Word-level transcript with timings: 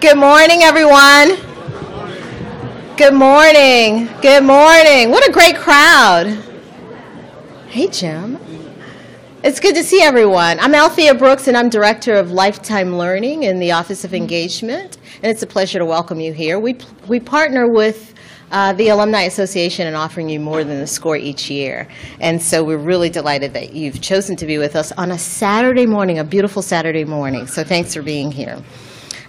Good 0.00 0.16
morning, 0.16 0.62
everyone. 0.62 1.30
Good 2.96 3.14
morning. 3.14 4.08
Good 4.22 4.44
morning. 4.44 5.10
What 5.10 5.28
a 5.28 5.32
great 5.32 5.56
crowd. 5.56 6.38
Hey, 7.66 7.88
Jim. 7.88 8.38
It's 9.42 9.58
good 9.58 9.74
to 9.74 9.82
see 9.82 10.00
everyone. 10.00 10.60
I'm 10.60 10.72
Althea 10.76 11.14
Brooks, 11.14 11.48
and 11.48 11.56
I'm 11.56 11.68
Director 11.68 12.14
of 12.14 12.30
Lifetime 12.30 12.96
Learning 12.96 13.42
in 13.42 13.58
the 13.58 13.72
Office 13.72 14.04
of 14.04 14.14
Engagement, 14.14 14.98
and 15.20 15.32
it's 15.32 15.42
a 15.42 15.48
pleasure 15.48 15.80
to 15.80 15.84
welcome 15.84 16.20
you 16.20 16.32
here. 16.32 16.60
We, 16.60 16.78
we 17.08 17.18
partner 17.18 17.68
with 17.68 18.14
uh, 18.52 18.74
the 18.74 18.90
Alumni 18.90 19.22
Association 19.22 19.88
in 19.88 19.94
offering 19.96 20.28
you 20.28 20.38
more 20.38 20.62
than 20.62 20.80
a 20.80 20.86
score 20.86 21.16
each 21.16 21.50
year. 21.50 21.88
And 22.20 22.40
so 22.40 22.62
we're 22.62 22.78
really 22.78 23.10
delighted 23.10 23.52
that 23.54 23.72
you've 23.72 24.00
chosen 24.00 24.36
to 24.36 24.46
be 24.46 24.58
with 24.58 24.76
us 24.76 24.92
on 24.92 25.10
a 25.10 25.18
Saturday 25.18 25.86
morning, 25.86 26.20
a 26.20 26.24
beautiful 26.24 26.62
Saturday 26.62 27.04
morning. 27.04 27.48
So 27.48 27.64
thanks 27.64 27.94
for 27.94 28.02
being 28.02 28.30
here. 28.30 28.62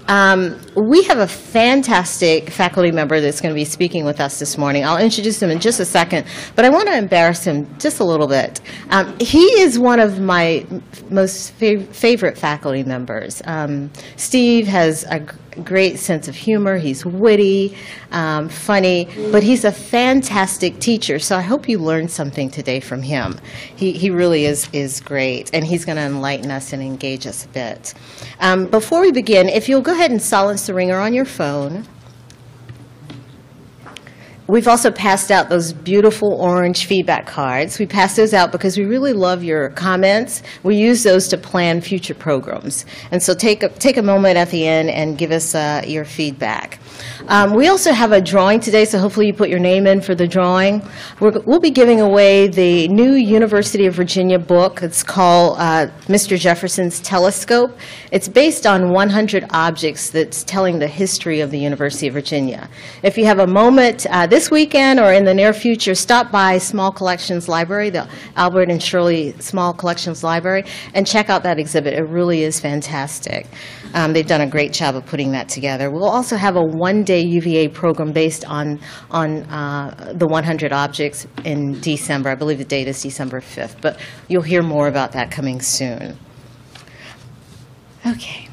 Um, 0.10 0.60
we 0.76 1.04
have 1.04 1.20
a 1.20 1.28
fantastic 1.28 2.50
faculty 2.50 2.92
member 2.92 3.22
that's 3.22 3.40
going 3.40 3.54
to 3.54 3.56
be 3.56 3.64
speaking 3.64 4.06
with 4.06 4.20
us 4.20 4.40
this 4.40 4.58
morning. 4.58 4.84
I'll 4.84 4.98
introduce 4.98 5.40
him 5.40 5.52
in 5.52 5.60
just 5.60 5.80
a 5.80 5.86
second, 5.86 6.26
but 6.56 6.66
I 6.66 6.70
want 6.70 6.88
to 6.88 6.98
embarrass 6.98 7.44
him 7.44 7.68
just 7.78 8.00
a 8.00 8.04
little 8.04 8.28
bit. 8.28 8.60
Um, 8.90 9.16
he 9.20 9.44
is 9.62 9.78
one 9.78 10.00
of 10.00 10.20
my 10.20 10.66
most 11.12 11.58
fav- 11.60 11.94
favorite 11.94 12.40
faculty 12.40 12.84
members. 12.84 13.44
Um, 13.46 13.92
Steve 14.16 14.66
has 14.66 15.04
a 15.04 15.20
great 15.60 16.00
sense 16.00 16.28
of 16.28 16.36
humor. 16.36 16.78
He's 16.78 17.06
witty, 17.06 17.76
um, 18.12 18.50
funny, 18.50 19.08
but 19.32 19.44
he's 19.44 19.66
a 19.66 19.72
fantastic 19.72 20.80
teacher. 20.80 21.20
So 21.20 21.38
I 21.38 21.42
hope 21.42 21.70
you 21.70 21.80
learned 21.80 22.12
something 22.12 22.50
today 22.50 22.80
from 22.80 23.02
him. 23.02 23.40
He, 23.76 23.92
he 23.92 24.10
really 24.10 24.46
is, 24.46 24.68
is 24.74 25.02
great, 25.02 25.52
and 25.54 25.66
he's 25.66 25.86
going 25.86 25.98
to 25.98 26.04
enlighten 26.04 26.52
us 26.52 26.74
and 26.74 26.82
engage 26.82 27.28
us 27.28 27.46
a 27.46 27.50
bit. 27.50 27.94
Um, 28.40 28.66
before 28.68 29.02
we 29.02 29.12
begin, 29.12 29.50
if 29.50 29.70
you'll 29.70 29.82
go 29.82 29.94
ahead 29.94 30.12
and 30.12 30.22
silence 30.22 30.68
the 30.68 30.74
ringer 30.74 30.98
on 30.98 31.14
your 31.14 31.26
phone. 31.26 31.86
We've 34.50 34.68
also 34.68 34.90
passed 34.90 35.30
out 35.30 35.48
those 35.50 35.74
beautiful 35.74 36.34
orange 36.34 36.88
feedback 36.88 37.28
cards. 37.28 37.78
We 37.78 37.86
pass 37.86 38.16
those 38.16 38.34
out 38.34 38.52
because 38.52 38.80
we 38.80 38.86
really 38.86 39.14
love 39.14 39.44
your 39.44 39.70
comments. 39.70 40.42
We 40.64 40.76
use 40.76 41.04
those 41.04 41.28
to 41.28 41.38
plan 41.38 41.82
future 41.82 42.16
programs. 42.16 42.88
And 43.12 43.22
so 43.22 43.36
take 43.36 43.62
a, 43.62 43.70
take 43.70 43.98
a 43.98 44.02
moment 44.02 44.38
at 44.38 44.50
the 44.50 44.66
end 44.66 44.90
and 44.90 45.20
give 45.20 45.30
us 45.30 45.54
uh, 45.54 45.84
your 45.86 46.04
feedback. 46.04 46.80
Um, 47.28 47.54
we 47.54 47.68
also 47.68 47.92
have 47.92 48.12
a 48.12 48.20
drawing 48.20 48.60
today, 48.60 48.86
so 48.86 48.98
hopefully 48.98 49.28
you 49.28 49.34
put 49.34 49.50
your 49.50 49.60
name 49.60 49.86
in 49.86 50.02
for 50.02 50.16
the 50.16 50.28
drawing. 50.28 50.82
we 51.20 51.30
will 51.30 51.60
be 51.60 51.70
giving 51.70 52.02
away 52.02 52.48
the 52.48 52.88
new 52.88 53.14
University 53.14 53.86
of 53.86 53.94
Virginia 53.94 54.40
book. 54.40 54.82
It's 54.82 55.04
called 55.04 55.58
uh, 55.60 55.88
Mr. 56.08 56.40
Jefferson's 56.40 57.00
Telescope. 57.02 57.78
It's 58.12 58.28
based 58.28 58.66
on 58.66 58.90
100 58.90 59.46
objects 59.52 60.10
that's 60.10 60.44
telling 60.44 60.80
the 60.80 60.88
history 60.88 61.40
of 61.40 61.52
the 61.52 61.60
University 61.60 62.08
of 62.08 62.16
Virginia. 62.16 62.68
If 63.04 63.16
you 63.16 63.26
have 63.26 63.38
a 63.38 63.48
moment 63.48 64.08
uh, 64.10 64.26
this 64.26 64.39
weekend 64.48 65.00
or 65.00 65.12
in 65.12 65.26
the 65.26 65.34
near 65.34 65.54
future, 65.54 65.94
stop 65.94 66.32
by 66.32 66.58
Small 66.58 66.92
Collections 66.92 67.50
Library, 67.50 67.90
the 67.90 68.08
Albert 68.36 68.70
and 68.70 68.82
Shirley 68.82 69.34
Small 69.40 69.74
Collections 69.74 70.24
Library, 70.24 70.64
and 70.94 71.06
check 71.06 71.30
out 71.30 71.44
that 71.44 71.60
exhibit. 71.60 71.94
It 71.94 72.04
really 72.04 72.44
is 72.44 72.60
fantastic. 72.60 73.48
Um, 73.94 74.14
they've 74.14 74.26
done 74.26 74.42
a 74.42 74.48
great 74.48 74.72
job 74.72 74.96
of 74.96 75.06
putting 75.06 75.32
that 75.34 75.50
together. 75.50 75.92
We'll 75.92 76.10
also 76.10 76.38
have 76.38 76.56
a 76.56 76.64
one-day 76.64 77.22
UVA 77.22 77.68
program 77.70 78.14
based 78.14 78.46
on, 78.46 78.80
on 79.12 79.44
uh, 79.44 80.14
the 80.16 80.28
100 80.28 80.72
objects 80.72 81.28
in 81.44 81.82
December. 81.82 82.30
I 82.30 82.36
believe 82.36 82.60
the 82.60 82.66
date 82.66 82.88
is 82.88 83.02
December 83.02 83.42
5th, 83.42 83.82
but 83.82 84.00
you'll 84.30 84.42
hear 84.42 84.62
more 84.62 84.88
about 84.88 85.12
that 85.12 85.32
coming 85.32 85.60
soon. 85.60 86.18
Okay, 88.08 88.48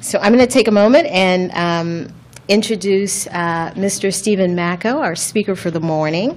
so 0.00 0.18
I'm 0.20 0.32
going 0.32 0.46
to 0.46 0.52
take 0.52 0.68
a 0.68 0.72
moment 0.72 1.08
and 1.08 1.50
um, 1.52 2.14
introduce 2.48 3.26
uh, 3.28 3.72
Mr. 3.74 4.12
Stephen 4.12 4.54
Macko, 4.54 4.98
our 4.98 5.14
speaker 5.14 5.54
for 5.54 5.70
the 5.70 5.80
morning, 5.80 6.30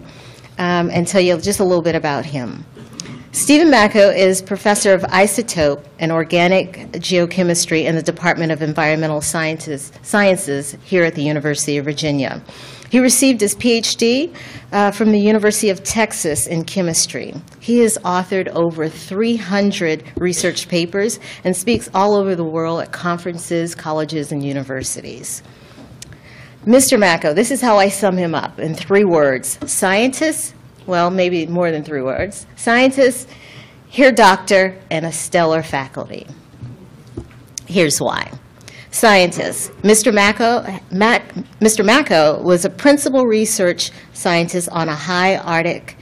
um, 0.57 0.89
and 0.91 1.07
tell 1.07 1.21
you 1.21 1.37
just 1.39 1.59
a 1.59 1.63
little 1.63 1.83
bit 1.83 1.95
about 1.95 2.25
him. 2.25 2.65
Stephen 3.31 3.69
Macko 3.69 4.11
is 4.11 4.41
professor 4.41 4.93
of 4.93 5.01
isotope 5.01 5.83
and 5.99 6.09
organic 6.09 6.89
geochemistry 6.93 7.83
in 7.83 7.93
the 7.93 8.01
Department 8.01 8.53
of 8.53 8.61
Environmental 8.61 9.19
Sciences, 9.19 9.91
Sciences 10.03 10.77
here 10.85 11.03
at 11.03 11.15
the 11.15 11.21
University 11.21 11.77
of 11.77 11.83
Virginia. 11.83 12.41
He 12.89 12.99
received 12.99 13.41
his 13.41 13.53
PhD 13.53 14.33
uh, 14.71 14.91
from 14.91 15.11
the 15.11 15.19
University 15.19 15.69
of 15.69 15.83
Texas 15.83 16.47
in 16.47 16.63
chemistry. 16.63 17.33
He 17.59 17.79
has 17.79 17.97
authored 18.05 18.47
over 18.49 18.87
300 18.87 20.03
research 20.15 20.69
papers 20.69 21.19
and 21.43 21.53
speaks 21.53 21.89
all 21.93 22.15
over 22.15 22.35
the 22.35 22.45
world 22.45 22.79
at 22.79 22.93
conferences, 22.93 23.75
colleges, 23.75 24.31
and 24.31 24.45
universities. 24.45 25.43
Mr. 26.65 26.97
Macko, 26.97 27.31
this 27.31 27.51
is 27.51 27.61
how 27.61 27.77
I 27.77 27.89
sum 27.89 28.17
him 28.17 28.33
up 28.33 28.59
in 28.59 28.73
three 28.73 29.03
words 29.03 29.59
Scientists, 29.71 30.55
well, 30.87 31.11
maybe 31.11 31.45
more 31.45 31.71
than 31.71 31.83
three 31.83 32.01
words, 32.01 32.47
Scientists, 32.55 33.27
here 33.87 34.11
doctor, 34.11 34.75
and 34.89 35.05
a 35.05 35.11
stellar 35.11 35.61
faculty. 35.61 36.25
Here's 37.67 37.99
why. 37.99 38.31
Scientists. 38.89 39.69
Mr. 39.83 40.11
Macko, 40.11 40.65
Mac, 40.89 41.35
Mr. 41.59 41.85
Macko 41.85 42.41
was 42.41 42.65
a 42.65 42.69
principal 42.69 43.25
research 43.25 43.91
scientist 44.13 44.67
on 44.71 44.89
a 44.89 44.95
high 44.95 45.37
Arctic 45.37 45.97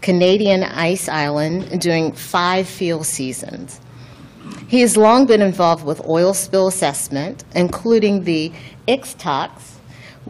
Canadian 0.00 0.62
ice 0.62 1.10
island 1.10 1.78
during 1.82 2.12
five 2.12 2.66
field 2.66 3.04
seasons. 3.04 3.80
He 4.66 4.80
has 4.80 4.96
long 4.96 5.26
been 5.26 5.42
involved 5.42 5.84
with 5.84 6.06
oil 6.08 6.32
spill 6.32 6.68
assessment, 6.68 7.44
including 7.54 8.24
the 8.24 8.50
Ixtocs, 8.88 9.75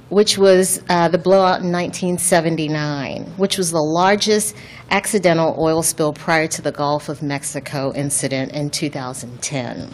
which 0.09 0.39
was 0.39 0.83
uh, 0.89 1.09
the 1.09 1.19
blowout 1.19 1.62
in 1.62 1.73
1979, 1.73 3.25
which 3.37 3.59
was 3.59 3.71
the 3.71 3.81
largest 3.81 4.55
accidental 4.91 5.57
oil 5.59 5.83
spill 5.83 6.12
prior 6.12 6.47
to 6.47 6.62
the 6.62 6.73
Gulf 6.73 7.09
of 7.09 7.23
Mexico 7.23 7.93
incident 7.95 8.53
in 8.53 8.71
2010. 8.71 9.89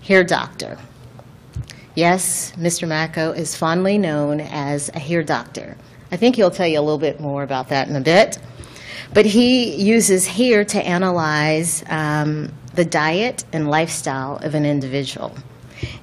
Here, 0.00 0.24
doctor. 0.24 0.78
Yes, 1.94 2.52
Mr. 2.52 2.86
Macko 2.86 3.32
is 3.32 3.56
fondly 3.56 3.98
known 3.98 4.40
as 4.40 4.90
a 4.94 4.98
hair 4.98 5.22
doctor. 5.22 5.76
I 6.12 6.16
think 6.16 6.36
he'll 6.36 6.50
tell 6.50 6.66
you 6.66 6.78
a 6.78 6.82
little 6.82 6.98
bit 6.98 7.20
more 7.20 7.42
about 7.42 7.68
that 7.68 7.88
in 7.88 7.96
a 7.96 8.00
bit. 8.00 8.38
But 9.12 9.26
he 9.26 9.74
uses 9.74 10.26
hair 10.26 10.64
to 10.64 10.86
analyze 10.86 11.82
um, 11.88 12.52
the 12.74 12.84
diet 12.84 13.44
and 13.52 13.68
lifestyle 13.68 14.36
of 14.36 14.54
an 14.54 14.64
individual. 14.64 15.34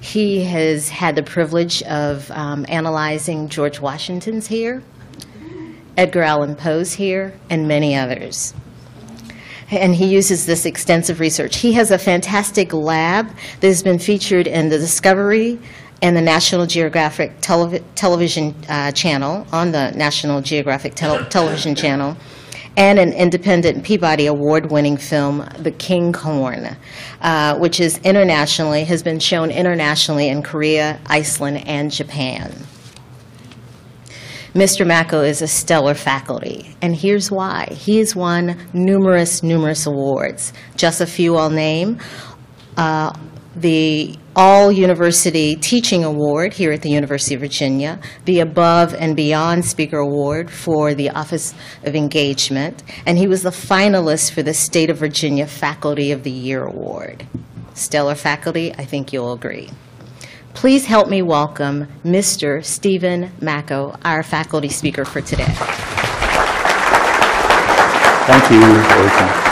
He 0.00 0.44
has 0.44 0.88
had 0.88 1.16
the 1.16 1.22
privilege 1.22 1.82
of 1.84 2.30
um, 2.30 2.66
analyzing 2.68 3.48
George 3.48 3.80
Washington's 3.80 4.46
hair, 4.46 4.82
Edgar 5.96 6.22
Allan 6.22 6.56
Poe's 6.56 6.94
hair, 6.94 7.34
and 7.50 7.66
many 7.68 7.96
others. 7.96 8.54
And 9.70 9.94
he 9.94 10.06
uses 10.06 10.46
this 10.46 10.64
extensive 10.64 11.20
research. 11.20 11.58
He 11.58 11.72
has 11.74 11.90
a 11.90 11.98
fantastic 11.98 12.72
lab 12.72 13.28
that 13.60 13.66
has 13.66 13.82
been 13.82 13.98
featured 13.98 14.46
in 14.46 14.70
the 14.70 14.78
Discovery 14.78 15.58
and 16.00 16.16
the 16.16 16.22
National 16.22 16.64
Geographic 16.64 17.40
telev 17.40 17.82
television 17.94 18.54
uh, 18.68 18.92
channel, 18.92 19.46
on 19.52 19.72
the 19.72 19.90
National 19.92 20.40
Geographic 20.40 20.94
tel 20.94 21.24
television 21.26 21.74
channel 21.74 22.16
and 22.78 23.00
an 23.00 23.12
independent 23.12 23.82
Peabody 23.82 24.26
Award-winning 24.26 24.96
film, 24.98 25.44
The 25.58 25.72
King 25.72 26.12
Corn, 26.12 26.76
uh, 27.20 27.58
which 27.58 27.80
is 27.80 27.98
internationally 28.04 28.84
has 28.84 29.02
been 29.02 29.18
shown 29.18 29.50
internationally 29.50 30.28
in 30.28 30.44
Korea, 30.44 31.00
Iceland, 31.06 31.66
and 31.66 31.90
Japan. 31.90 32.54
Mr. 34.54 34.86
Macko 34.86 35.22
is 35.22 35.42
a 35.42 35.48
stellar 35.48 35.94
faculty, 35.94 36.76
and 36.80 36.94
here's 36.94 37.32
why. 37.32 37.66
He 37.72 37.98
has 37.98 38.14
won 38.14 38.56
numerous, 38.72 39.42
numerous 39.42 39.84
awards. 39.84 40.52
Just 40.76 41.00
a 41.00 41.06
few 41.06 41.36
I'll 41.36 41.50
name. 41.50 41.98
Uh, 42.76 43.12
the 43.56 44.16
All 44.40 44.70
University 44.70 45.56
Teaching 45.56 46.04
Award 46.04 46.54
here 46.54 46.70
at 46.70 46.82
the 46.82 46.90
University 46.90 47.34
of 47.34 47.40
Virginia, 47.40 47.98
the 48.24 48.38
Above 48.38 48.94
and 48.94 49.16
Beyond 49.16 49.64
Speaker 49.64 49.98
Award 49.98 50.48
for 50.48 50.94
the 50.94 51.10
Office 51.10 51.56
of 51.82 51.96
Engagement, 51.96 52.84
and 53.04 53.18
he 53.18 53.26
was 53.26 53.42
the 53.42 53.50
finalist 53.50 54.30
for 54.30 54.44
the 54.44 54.54
State 54.54 54.90
of 54.90 54.98
Virginia 54.98 55.44
Faculty 55.44 56.12
of 56.12 56.22
the 56.22 56.30
Year 56.30 56.62
Award. 56.62 57.26
Stellar 57.74 58.14
faculty, 58.14 58.72
I 58.78 58.84
think 58.84 59.12
you'll 59.12 59.32
agree. 59.32 59.70
Please 60.54 60.86
help 60.86 61.08
me 61.08 61.20
welcome 61.20 61.88
Mr. 62.04 62.64
Stephen 62.64 63.32
Macko, 63.40 63.96
our 64.04 64.22
faculty 64.22 64.68
speaker 64.68 65.04
for 65.04 65.20
today. 65.20 65.52
Thank 68.28 68.50
you. 68.52 69.47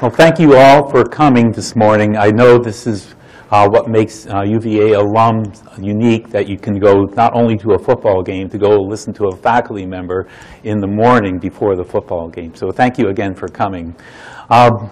Well, 0.00 0.12
thank 0.12 0.38
you 0.38 0.54
all 0.54 0.88
for 0.88 1.02
coming 1.02 1.50
this 1.50 1.74
morning. 1.74 2.16
I 2.16 2.30
know 2.30 2.56
this 2.56 2.86
is 2.86 3.16
uh, 3.50 3.68
what 3.68 3.88
makes 3.88 4.28
uh, 4.28 4.42
UVA 4.42 4.92
alums 4.92 5.60
unique, 5.84 6.28
that 6.28 6.46
you 6.46 6.56
can 6.56 6.78
go 6.78 7.02
not 7.16 7.34
only 7.34 7.56
to 7.56 7.72
a 7.72 7.78
football 7.80 8.22
game, 8.22 8.48
to 8.50 8.58
go 8.58 8.76
listen 8.76 9.12
to 9.14 9.24
a 9.24 9.36
faculty 9.36 9.84
member 9.84 10.28
in 10.62 10.78
the 10.78 10.86
morning 10.86 11.40
before 11.40 11.74
the 11.74 11.82
football 11.82 12.28
game. 12.28 12.54
So 12.54 12.70
thank 12.70 12.96
you 12.96 13.08
again 13.08 13.34
for 13.34 13.48
coming. 13.48 13.96
Um, 14.50 14.88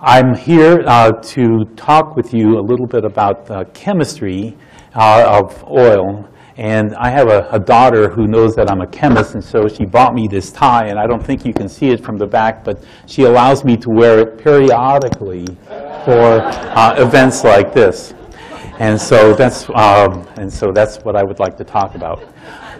I'm 0.00 0.34
here 0.34 0.82
uh, 0.88 1.12
to 1.12 1.64
talk 1.76 2.16
with 2.16 2.34
you 2.34 2.58
a 2.58 2.64
little 2.66 2.88
bit 2.88 3.04
about 3.04 3.46
the 3.46 3.64
chemistry 3.74 4.56
uh, 4.96 5.40
of 5.40 5.62
oil. 5.70 6.28
And 6.56 6.94
I 6.94 7.10
have 7.10 7.28
a, 7.28 7.48
a 7.50 7.58
daughter 7.58 8.08
who 8.08 8.26
knows 8.26 8.54
that 8.56 8.70
I'm 8.70 8.80
a 8.80 8.86
chemist, 8.86 9.34
and 9.34 9.44
so 9.44 9.68
she 9.68 9.84
bought 9.84 10.14
me 10.14 10.26
this 10.26 10.50
tie, 10.50 10.86
and 10.86 10.98
I 10.98 11.06
don't 11.06 11.24
think 11.24 11.44
you 11.44 11.52
can 11.52 11.68
see 11.68 11.88
it 11.90 12.02
from 12.02 12.16
the 12.16 12.26
back, 12.26 12.64
but 12.64 12.82
she 13.06 13.24
allows 13.24 13.62
me 13.62 13.76
to 13.76 13.90
wear 13.90 14.20
it 14.20 14.38
periodically 14.38 15.44
for 16.04 16.40
uh, 16.40 16.94
events 16.96 17.44
like 17.44 17.74
this. 17.74 18.14
And 18.78 19.00
so 19.00 19.34
that's 19.34 19.68
um, 19.70 20.26
and 20.36 20.52
so 20.52 20.70
that's 20.72 20.98
what 20.98 21.16
I 21.16 21.22
would 21.22 21.38
like 21.38 21.56
to 21.58 21.64
talk 21.64 21.94
about. 21.94 22.22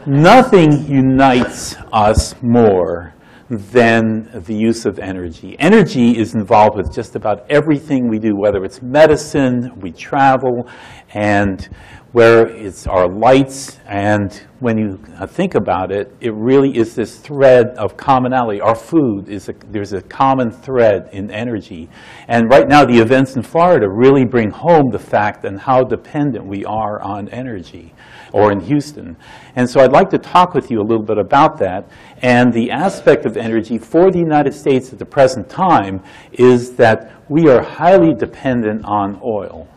Nothing 0.07 0.87
unites 0.87 1.77
us 1.93 2.35
more 2.43 3.15
than 3.49 4.29
the 4.33 4.55
use 4.55 4.87
of 4.87 4.99
energy. 4.99 5.57
Energy 5.59 6.19
is 6.19 6.35
involved 6.35 6.77
with 6.77 6.93
just 6.93 7.15
about 7.15 7.49
everything 7.49 8.09
we 8.09 8.19
do, 8.19 8.37
whether 8.37 8.65
it's 8.65 8.83
medicine, 8.83 9.73
we 9.81 9.93
travel, 9.93 10.69
and 11.15 11.69
where 12.11 12.49
it's 12.49 12.87
our 12.87 13.09
lights. 13.09 13.79
And 13.87 14.33
when 14.59 14.79
you 14.79 14.99
think 15.29 15.55
about 15.55 15.93
it, 15.93 16.17
it 16.21 16.33
really 16.35 16.77
is 16.77 16.95
this 16.95 17.19
thread 17.19 17.69
of 17.77 17.97
commonality. 17.97 18.61
Our 18.61 18.75
food 18.75 19.29
is 19.29 19.49
a, 19.49 19.55
there's 19.71 19.93
a 19.93 20.03
common 20.03 20.51
thread 20.51 21.09
in 21.13 21.31
energy. 21.31 21.89
And 22.27 22.51
right 22.51 22.67
now, 22.67 22.85
the 22.85 22.99
events 22.99 23.37
in 23.37 23.43
Florida 23.43 23.87
really 23.89 24.25
bring 24.25 24.51
home 24.51 24.91
the 24.91 24.99
fact 24.99 25.45
and 25.45 25.61
how 25.61 25.85
dependent 25.85 26.47
we 26.47 26.65
are 26.65 27.01
on 27.01 27.29
energy 27.29 27.95
or 28.33 28.53
in 28.53 28.61
Houston. 28.61 29.17
And 29.55 29.69
so 29.69 29.81
I'd 29.81 29.93
like 29.93 30.11
to 30.11 30.19
talk 30.19 30.55
with 30.55 30.71
you 30.71 30.81
a 30.81 30.87
little 30.87 31.05
bit 31.05 31.19
about 31.19 31.59
that. 31.59 31.89
And 32.23 32.53
the 32.53 32.71
aspect 32.71 33.27
of 33.27 33.37
energy 33.37 33.79
for 33.79 34.11
the 34.11 34.19
United 34.19 34.55
States 34.55 34.93
at 34.93 34.99
the 34.99 35.07
present 35.07 35.49
time 35.49 36.03
is 36.33 36.73
that 36.77 37.13
we 37.29 37.49
are 37.49 37.63
highly 37.63 38.15
dependent 38.15 38.85
on 38.85 39.21
oil 39.25 39.69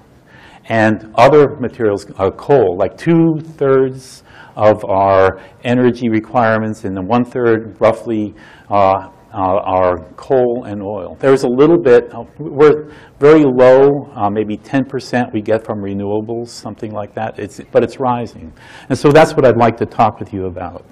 and 0.65 1.11
other 1.15 1.55
materials, 1.59 2.05
uh, 2.17 2.29
coal, 2.29 2.77
like 2.77 2.95
two-thirds 2.95 4.23
of 4.55 4.83
our 4.85 5.41
energy 5.63 6.09
requirements 6.09 6.83
and 6.83 6.95
then 6.95 7.07
one-third 7.07 7.75
roughly 7.79 8.35
uh, 8.69 9.09
uh, 9.33 9.37
are 9.37 9.99
coal 10.15 10.63
and 10.65 10.81
oil. 10.81 11.15
There's 11.19 11.43
a 11.43 11.47
little 11.47 11.77
bit, 11.77 12.13
uh, 12.13 12.23
we're 12.39 12.91
very 13.19 13.43
low, 13.43 14.09
uh, 14.15 14.29
maybe 14.29 14.57
10% 14.57 15.33
we 15.33 15.41
get 15.41 15.63
from 15.63 15.79
renewables, 15.79 16.47
something 16.49 16.91
like 16.91 17.13
that, 17.15 17.37
it's, 17.37 17.61
but 17.71 17.83
it's 17.83 17.99
rising. 17.99 18.51
And 18.89 18.97
so 18.97 19.11
that's 19.11 19.33
what 19.33 19.45
I'd 19.45 19.57
like 19.57 19.77
to 19.77 19.85
talk 19.85 20.19
with 20.19 20.33
you 20.33 20.45
about. 20.45 20.85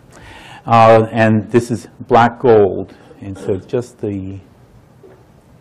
Uh, 0.66 1.08
and 1.12 1.50
this 1.52 1.72
is 1.72 1.88
black 2.08 2.40
gold, 2.40 2.96
and 3.22 3.38
so 3.38 3.58
just 3.58 3.98
the, 4.00 4.40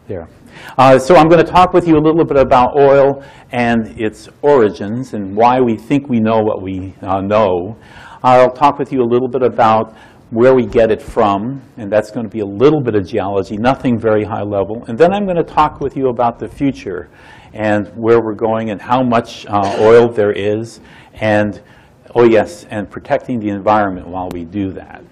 there. 0.07 0.29
Uh, 0.77 0.99
so 0.99 1.17
I'm 1.17 1.29
going 1.29 1.45
to 1.45 1.51
talk 1.51 1.73
with 1.73 1.87
you 1.87 1.97
a 1.97 2.03
little 2.03 2.25
bit 2.25 2.37
about 2.37 2.79
oil 2.79 3.25
and 3.53 3.99
its 4.01 4.29
origins 4.43 5.15
and 5.15 5.35
why 5.35 5.61
we 5.61 5.77
think 5.77 6.09
we 6.09 6.21
know 6.21 6.41
what 6.41 6.63
we 6.63 6.95
know. 7.03 7.77
I'll 8.23 8.51
talk 8.51 8.79
with 8.79 8.93
you 8.93 9.03
a 9.03 9.09
little 9.09 9.29
bit 9.29 9.43
about 9.43 9.95
where 10.31 10.55
we 10.55 10.67
get 10.67 10.91
it 10.91 11.01
from, 11.01 11.63
and 11.77 11.91
that's 11.91 12.11
going 12.11 12.27
to 12.27 12.31
be 12.31 12.41
a 12.41 12.47
little 12.47 12.81
bit 12.81 12.95
of 12.95 13.07
geology, 13.07 13.57
nothing 13.57 13.99
very 13.99 14.25
high 14.25 14.43
level. 14.43 14.85
And 14.89 14.99
then 14.99 15.13
I'm 15.13 15.25
going 15.25 15.37
to 15.37 15.45
talk 15.45 15.81
with 15.81 15.97
you 15.97 16.09
about 16.09 16.39
the 16.39 16.49
future 16.49 17.09
and 17.53 17.87
where 17.97 18.21
we're 18.21 18.35
going 18.35 18.71
and 18.71 18.83
how 18.83 19.03
much 19.03 19.47
uh, 19.47 19.77
oil 19.81 20.09
there 20.09 20.33
is, 20.33 20.81
and, 21.15 21.63
oh 22.15 22.25
yes, 22.25 22.67
and 22.71 22.91
protecting 22.91 23.39
the 23.39 23.49
environment 23.49 24.09
while 24.09 24.29
we 24.33 24.45
do 24.45 24.73
that. 24.73 25.03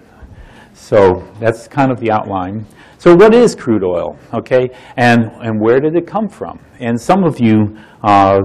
So 0.73 1.25
that's 1.39 1.67
kind 1.67 1.91
of 1.91 1.99
the 1.99 2.11
outline. 2.11 2.65
So 2.97 3.15
what 3.15 3.33
is 3.33 3.55
crude 3.55 3.83
oil, 3.83 4.17
okay? 4.33 4.69
And, 4.97 5.31
and 5.41 5.61
where 5.61 5.79
did 5.79 5.95
it 5.95 6.05
come 6.05 6.27
from? 6.27 6.59
And 6.79 6.99
some 6.99 7.23
of 7.23 7.39
you 7.39 7.77
uh, 8.03 8.41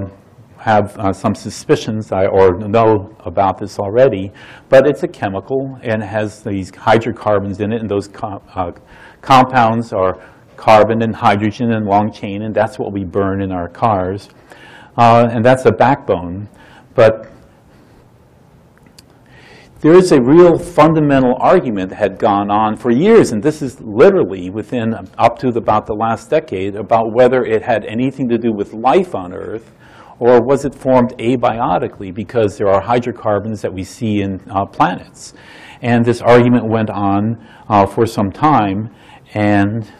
have 0.60 0.96
uh, 0.98 1.12
some 1.12 1.34
suspicions 1.34 2.12
I, 2.12 2.26
or 2.26 2.58
know 2.58 3.16
about 3.20 3.58
this 3.58 3.78
already, 3.78 4.30
but 4.68 4.86
it's 4.86 5.02
a 5.02 5.08
chemical 5.08 5.78
and 5.82 6.02
has 6.02 6.42
these 6.42 6.74
hydrocarbons 6.74 7.60
in 7.60 7.72
it, 7.72 7.80
and 7.80 7.90
those 7.90 8.08
com 8.08 8.42
uh, 8.54 8.72
compounds 9.22 9.92
are 9.92 10.22
carbon 10.56 11.02
and 11.02 11.16
hydrogen 11.16 11.72
and 11.72 11.86
long 11.86 12.12
chain, 12.12 12.42
and 12.42 12.54
that's 12.54 12.78
what 12.78 12.92
we 12.92 13.04
burn 13.04 13.40
in 13.40 13.50
our 13.50 13.68
cars. 13.68 14.28
Uh, 14.98 15.28
and 15.30 15.42
that's 15.42 15.64
a 15.64 15.72
backbone. 15.72 16.46
But 16.94 17.30
there 19.80 19.94
is 19.94 20.12
a 20.12 20.20
real 20.20 20.58
fundamental 20.58 21.36
argument 21.38 21.88
that 21.88 21.96
had 21.96 22.18
gone 22.18 22.50
on 22.50 22.76
for 22.76 22.90
years, 22.90 23.32
and 23.32 23.42
this 23.42 23.62
is 23.62 23.80
literally 23.80 24.50
within 24.50 24.92
up 25.16 25.38
to 25.38 25.48
about 25.48 25.86
the 25.86 25.94
last 25.94 26.28
decade, 26.28 26.76
about 26.76 27.14
whether 27.14 27.46
it 27.46 27.62
had 27.62 27.86
anything 27.86 28.28
to 28.28 28.36
do 28.36 28.52
with 28.52 28.74
life 28.74 29.14
on 29.14 29.32
Earth 29.32 29.72
or 30.20 30.40
was 30.42 30.66
it 30.66 30.74
formed 30.74 31.14
abiotically 31.18 32.14
because 32.14 32.58
there 32.58 32.68
are 32.68 32.80
hydrocarbons 32.80 33.62
that 33.62 33.72
we 33.72 33.82
see 33.82 34.20
in 34.20 34.38
uh, 34.50 34.66
planets? 34.66 35.32
And 35.82 36.04
this 36.04 36.20
argument 36.20 36.68
went 36.68 36.90
on 36.90 37.44
uh, 37.68 37.86
for 37.86 38.04
some 38.04 38.30
time, 38.30 38.94
and 39.32 39.90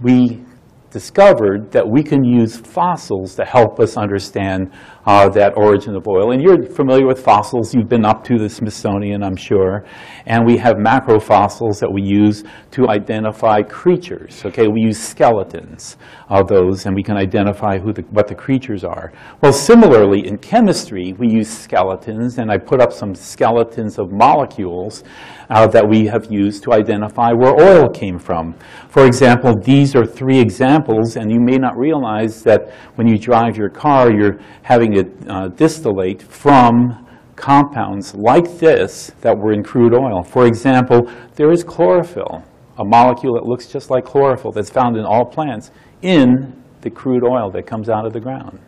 we 0.00 0.42
discovered 0.90 1.70
that 1.70 1.86
we 1.86 2.02
can 2.02 2.24
use 2.24 2.56
fossils 2.56 3.34
to 3.34 3.44
help 3.44 3.78
us 3.78 3.98
understand 3.98 4.72
uh, 5.06 5.28
that 5.30 5.56
origin 5.56 5.96
of 5.96 6.06
oil. 6.06 6.32
And 6.32 6.42
you're 6.42 6.62
familiar 6.64 7.06
with 7.06 7.22
fossils. 7.22 7.74
You've 7.74 7.88
been 7.88 8.04
up 8.04 8.22
to 8.24 8.38
the 8.38 8.48
Smithsonian, 8.48 9.22
I'm 9.22 9.36
sure. 9.36 9.84
And 10.26 10.46
we 10.46 10.56
have 10.58 10.76
macrofossils 10.76 11.80
that 11.80 11.90
we 11.90 12.02
use 12.02 12.44
to 12.72 12.88
identify 12.88 13.62
creatures. 13.62 14.44
Okay, 14.44 14.68
we 14.68 14.82
use 14.82 14.98
skeletons 14.98 15.96
of 16.28 16.46
those, 16.48 16.86
and 16.86 16.94
we 16.94 17.02
can 17.02 17.16
identify 17.16 17.78
who 17.78 17.92
the, 17.92 18.02
what 18.10 18.28
the 18.28 18.34
creatures 18.34 18.84
are. 18.84 19.12
Well, 19.40 19.52
similarly, 19.52 20.26
in 20.26 20.38
chemistry, 20.38 21.14
we 21.18 21.28
use 21.28 21.48
skeletons, 21.48 22.38
and 22.38 22.50
I 22.50 22.58
put 22.58 22.80
up 22.80 22.92
some 22.92 23.14
skeletons 23.14 23.98
of 23.98 24.12
molecules 24.12 25.02
uh, 25.48 25.66
that 25.68 25.88
we 25.88 26.06
have 26.06 26.30
used 26.30 26.62
to 26.64 26.72
identify 26.72 27.32
where 27.32 27.54
oil 27.60 27.88
came 27.88 28.18
from. 28.18 28.54
For 28.88 29.06
example, 29.06 29.56
these 29.56 29.96
are 29.96 30.06
three 30.06 30.38
examples, 30.38 31.16
and 31.16 31.30
you 31.30 31.40
may 31.40 31.56
not 31.56 31.76
realize 31.76 32.42
that 32.44 32.72
when 32.94 33.08
you 33.08 33.18
drive 33.18 33.56
your 33.56 33.70
car, 33.70 34.12
you're 34.12 34.38
having 34.62 34.89
it 34.94 35.08
uh, 35.28 35.48
distillate 35.48 36.22
from 36.22 37.06
compounds 37.36 38.14
like 38.14 38.58
this 38.58 39.12
that 39.22 39.36
were 39.36 39.52
in 39.52 39.62
crude 39.62 39.94
oil. 39.94 40.22
For 40.22 40.46
example, 40.46 41.10
there 41.36 41.50
is 41.50 41.64
chlorophyll, 41.64 42.44
a 42.78 42.84
molecule 42.84 43.34
that 43.34 43.44
looks 43.44 43.66
just 43.66 43.90
like 43.90 44.04
chlorophyll 44.04 44.52
that's 44.52 44.70
found 44.70 44.96
in 44.96 45.04
all 45.04 45.24
plants 45.24 45.70
in 46.02 46.54
the 46.82 46.90
crude 46.90 47.24
oil 47.24 47.50
that 47.50 47.66
comes 47.66 47.88
out 47.88 48.06
of 48.06 48.12
the 48.12 48.20
ground. 48.20 48.60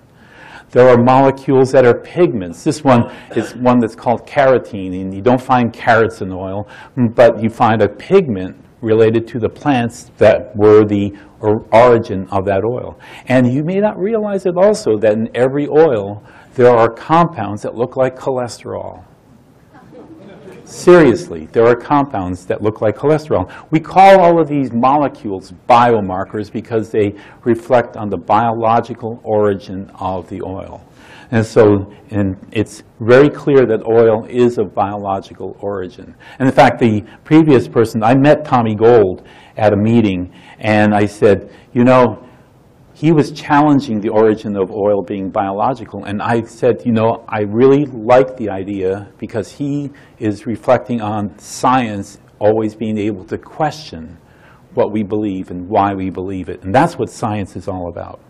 There 0.71 0.88
are 0.88 0.97
molecules 0.97 1.71
that 1.73 1.85
are 1.85 1.99
pigments. 2.00 2.64
This 2.64 2.83
one 2.83 3.14
is 3.37 3.55
one 3.57 3.79
that's 3.79 3.95
called 3.95 4.26
carotene, 4.26 4.99
and 5.02 5.14
you 5.14 5.21
don't 5.21 5.41
find 5.41 5.71
carrots 5.71 6.23
in 6.23 6.33
oil, 6.33 6.67
but 6.97 7.43
you 7.43 7.50
find 7.50 7.83
a 7.83 7.88
pigment 7.88 8.57
related 8.83 9.27
to 9.29 9.39
the 9.39 9.49
plants 9.49 10.11
that 10.19 10.55
were 10.55 10.85
the 10.85 11.17
origin 11.41 12.29
of 12.31 12.45
that 12.45 12.65
oil. 12.65 12.99
And 13.27 13.53
you 13.53 13.65
may 13.65 13.81
not 13.81 13.99
realize 13.99 14.45
it 14.45 14.57
also 14.57 14.99
that 14.99 15.15
in 15.15 15.31
every 15.35 15.67
oil 15.69 16.23
there 16.55 16.71
are 16.71 16.89
compounds 16.91 17.62
that 17.62 17.75
look 17.75 17.97
like 17.97 18.17
cholesterol. 18.17 19.05
Seriously, 20.65 21.47
there 21.53 21.67
are 21.67 21.75
compounds 21.75 22.47
that 22.47 22.62
look 22.62 22.81
like 22.81 22.97
cholesterol. 22.97 23.53
We 23.71 23.81
call 23.81 24.21
all 24.21 24.41
of 24.41 24.49
these 24.49 24.73
molecules 24.73 25.53
biomarkers 25.69 26.51
because 26.51 26.91
they 26.91 27.15
reflect 27.45 27.97
on 27.97 28.09
the 28.09 28.17
biological 28.17 29.21
origin 29.23 29.91
of 29.99 30.29
the 30.31 30.41
oil. 30.41 30.83
And 31.33 31.45
so 31.45 31.93
and 32.11 32.37
it's 32.53 32.83
very 33.01 33.31
clear 33.31 33.65
that 33.67 33.87
oil 33.87 34.27
is 34.29 34.59
of 34.59 34.75
biological 34.75 35.57
origin. 35.61 36.15
And 36.39 36.47
in 36.47 36.55
fact, 36.55 36.79
the 36.79 37.03
previous 37.25 37.67
person, 37.67 38.05
I 38.05 38.15
met 38.15 38.45
Tommy 38.45 38.75
Gold 38.75 39.27
at 39.57 39.73
a 39.73 39.77
meeting, 39.77 40.33
and 40.59 40.95
I 40.95 41.07
said, 41.07 41.51
you 41.73 41.85
know, 41.85 42.23
he 42.93 43.12
was 43.12 43.33
challenging 43.33 44.01
the 44.01 44.11
origin 44.11 44.57
of 44.57 44.71
oil 44.71 45.03
being 45.03 45.31
biological. 45.31 46.05
And 46.05 46.21
I 46.21 46.43
said, 46.43 46.83
you 46.85 46.93
know, 46.93 47.25
I 47.27 47.41
really 47.41 47.87
like 47.87 48.37
the 48.37 48.51
idea 48.51 49.09
because 49.19 49.51
he 49.51 49.91
is 50.19 50.47
reflecting 50.47 51.01
on 51.01 51.37
science 51.39 52.19
always 52.39 52.75
being 52.75 52.99
able 52.99 53.25
to 53.25 53.39
question 53.39 54.19
what 54.75 54.93
we 54.93 55.03
believe 55.03 55.51
and 55.51 55.69
why 55.69 55.95
we 55.95 56.11
believe 56.11 56.51
it. 56.51 56.62
And 56.62 56.75
that's 56.75 56.99
what 56.99 57.09
science 57.11 57.57
is 57.57 57.69
all 57.69 57.89
about. 57.89 58.21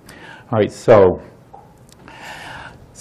All 0.52 0.58
right, 0.58 0.72
so, 0.72 1.20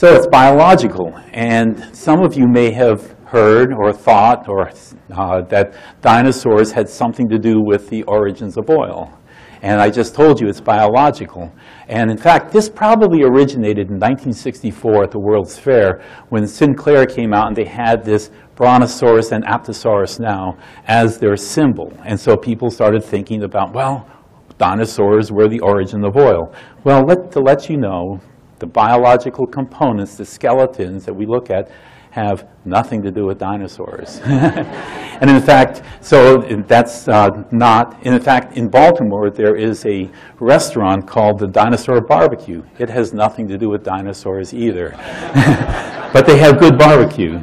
so 0.02 0.16
it's 0.16 0.26
biological. 0.26 1.16
And 1.32 1.96
some 1.96 2.24
of 2.24 2.34
you 2.34 2.48
may 2.48 2.72
have 2.72 3.16
heard 3.26 3.72
or 3.72 3.94
thought 3.94 4.50
or 4.50 4.72
uh, 5.14 5.42
that 5.44 5.76
dinosaurs 6.02 6.72
had 6.72 6.90
something 6.90 7.30
to 7.30 7.38
do 7.38 7.62
with 7.64 7.88
the 7.90 8.02
origins 8.06 8.58
of 8.58 8.68
oil. 8.68 9.16
And 9.62 9.80
I 9.80 9.92
just 9.92 10.16
told 10.16 10.42
you 10.42 10.48
it's 10.48 10.60
biological. 10.60 11.54
And 11.88 12.10
in 12.10 12.18
fact, 12.18 12.52
this 12.52 12.68
probably 12.68 13.22
originated 13.22 13.90
in 13.90 14.00
1964 14.00 15.04
at 15.04 15.12
the 15.12 15.20
World's 15.20 15.60
Fair 15.60 16.02
when 16.30 16.48
Sinclair 16.48 17.06
came 17.06 17.32
out 17.32 17.50
and 17.50 17.56
they 17.56 17.66
had 17.66 18.04
this 18.04 18.32
Brontosaurus 18.56 19.32
and 19.32 19.46
Apatosaurus 19.46 20.20
now 20.20 20.58
as 20.88 21.20
their 21.20 21.38
symbol. 21.38 21.94
And 22.04 22.20
so 22.20 22.36
people 22.36 22.72
started 22.72 23.04
thinking 23.04 23.44
about, 23.44 23.76
well, 23.76 24.10
dinosaurs 24.58 25.32
were 25.32 25.48
the 25.48 25.60
origin 25.60 26.04
of 26.04 26.18
oil. 26.18 26.52
Well, 26.84 27.04
let, 27.04 27.32
to 27.34 27.40
let 27.40 27.70
you 27.70 27.78
know, 27.78 28.20
the 28.62 28.68
biological 28.68 29.46
components, 29.46 30.16
the 30.16 30.26
skeletons 30.26 31.04
that 31.04 31.14
we 31.14 31.26
look 31.26 31.50
at, 31.50 31.70
have 32.12 32.48
nothing 32.66 33.02
to 33.02 33.12
do 33.12 33.26
with 33.26 33.40
dinosaurs. 33.40 34.20
and 34.24 35.30
in 35.30 35.42
fact, 35.42 35.82
so 36.02 36.38
that's 36.68 37.08
uh, 37.08 37.30
not, 37.52 38.06
in 38.06 38.20
fact, 38.20 38.58
in 38.58 38.70
Baltimore, 38.70 39.30
there 39.30 39.56
is 39.56 39.86
a 39.86 40.10
restaurant 40.40 41.08
called 41.08 41.40
the 41.40 41.48
Dinosaur 41.48 42.02
Barbecue. 42.02 42.64
It 42.80 42.90
has 42.90 43.14
nothing 43.14 43.48
to 43.48 43.58
do 43.58 43.70
with 43.70 43.84
dinosaurs 43.84 44.54
either. 44.54 44.92
but 46.14 46.26
they 46.26 46.38
have 46.38 46.60
good 46.60 46.78
barbecue. 46.78 47.40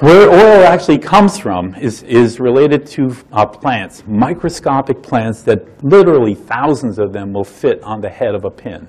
Where 0.00 0.30
oil 0.30 0.64
actually 0.64 0.98
comes 0.98 1.38
from 1.38 1.74
is, 1.74 2.02
is 2.04 2.40
related 2.40 2.86
to 2.86 3.14
uh, 3.32 3.46
plants, 3.46 4.02
microscopic 4.06 5.02
plants 5.02 5.42
that 5.42 5.84
literally 5.84 6.34
thousands 6.34 6.98
of 6.98 7.12
them 7.12 7.32
will 7.32 7.44
fit 7.44 7.82
on 7.82 8.00
the 8.00 8.08
head 8.08 8.34
of 8.34 8.44
a 8.44 8.50
pin. 8.50 8.88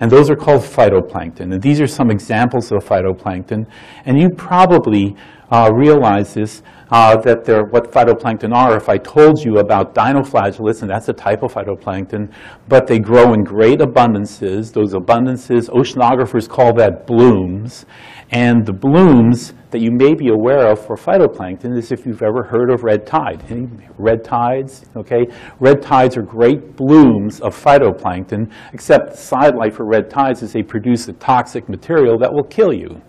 And 0.00 0.10
those 0.10 0.30
are 0.30 0.36
called 0.36 0.62
phytoplankton. 0.62 1.52
And 1.52 1.60
these 1.60 1.80
are 1.80 1.86
some 1.86 2.10
examples 2.10 2.70
of 2.70 2.84
phytoplankton. 2.84 3.66
And 4.04 4.20
you 4.20 4.30
probably 4.30 5.16
uh, 5.50 5.70
realize 5.74 6.34
this, 6.34 6.62
uh, 6.90 7.16
that 7.22 7.44
they're 7.44 7.64
what 7.64 7.90
phytoplankton 7.90 8.54
are. 8.54 8.76
If 8.76 8.88
I 8.88 8.98
told 8.98 9.44
you 9.44 9.58
about 9.58 9.94
dinoflagellates, 9.94 10.82
and 10.82 10.90
that's 10.90 11.08
a 11.08 11.12
type 11.12 11.42
of 11.42 11.52
phytoplankton, 11.52 12.32
but 12.68 12.86
they 12.86 12.98
grow 12.98 13.32
in 13.32 13.42
great 13.42 13.80
abundances. 13.80 14.72
Those 14.72 14.94
abundances, 14.94 15.68
oceanographers 15.70 16.48
call 16.48 16.72
that 16.74 17.06
blooms. 17.06 17.86
And 18.30 18.64
the 18.66 18.74
blooms 18.74 19.54
that 19.70 19.80
you 19.80 19.90
may 19.90 20.14
be 20.14 20.28
aware 20.28 20.70
of 20.70 20.84
for 20.84 20.96
phytoplankton 20.96 21.76
is 21.76 21.92
if 21.92 22.06
you've 22.06 22.22
ever 22.22 22.42
heard 22.42 22.70
of 22.70 22.82
red 22.82 23.06
tide. 23.06 23.44
Any 23.50 23.68
red 23.98 24.24
tides, 24.24 24.86
okay? 24.96 25.26
Red 25.60 25.82
tides 25.82 26.16
are 26.16 26.22
great 26.22 26.76
blooms 26.76 27.40
of 27.40 27.54
phytoplankton, 27.54 28.50
except 28.72 29.10
the 29.10 29.16
sidelight 29.16 29.74
for 29.74 29.84
red 29.84 30.08
tides 30.08 30.42
is 30.42 30.52
they 30.52 30.62
produce 30.62 31.08
a 31.08 31.12
toxic 31.14 31.68
material 31.68 32.18
that 32.18 32.32
will 32.32 32.44
kill 32.44 32.72
you. 32.72 33.02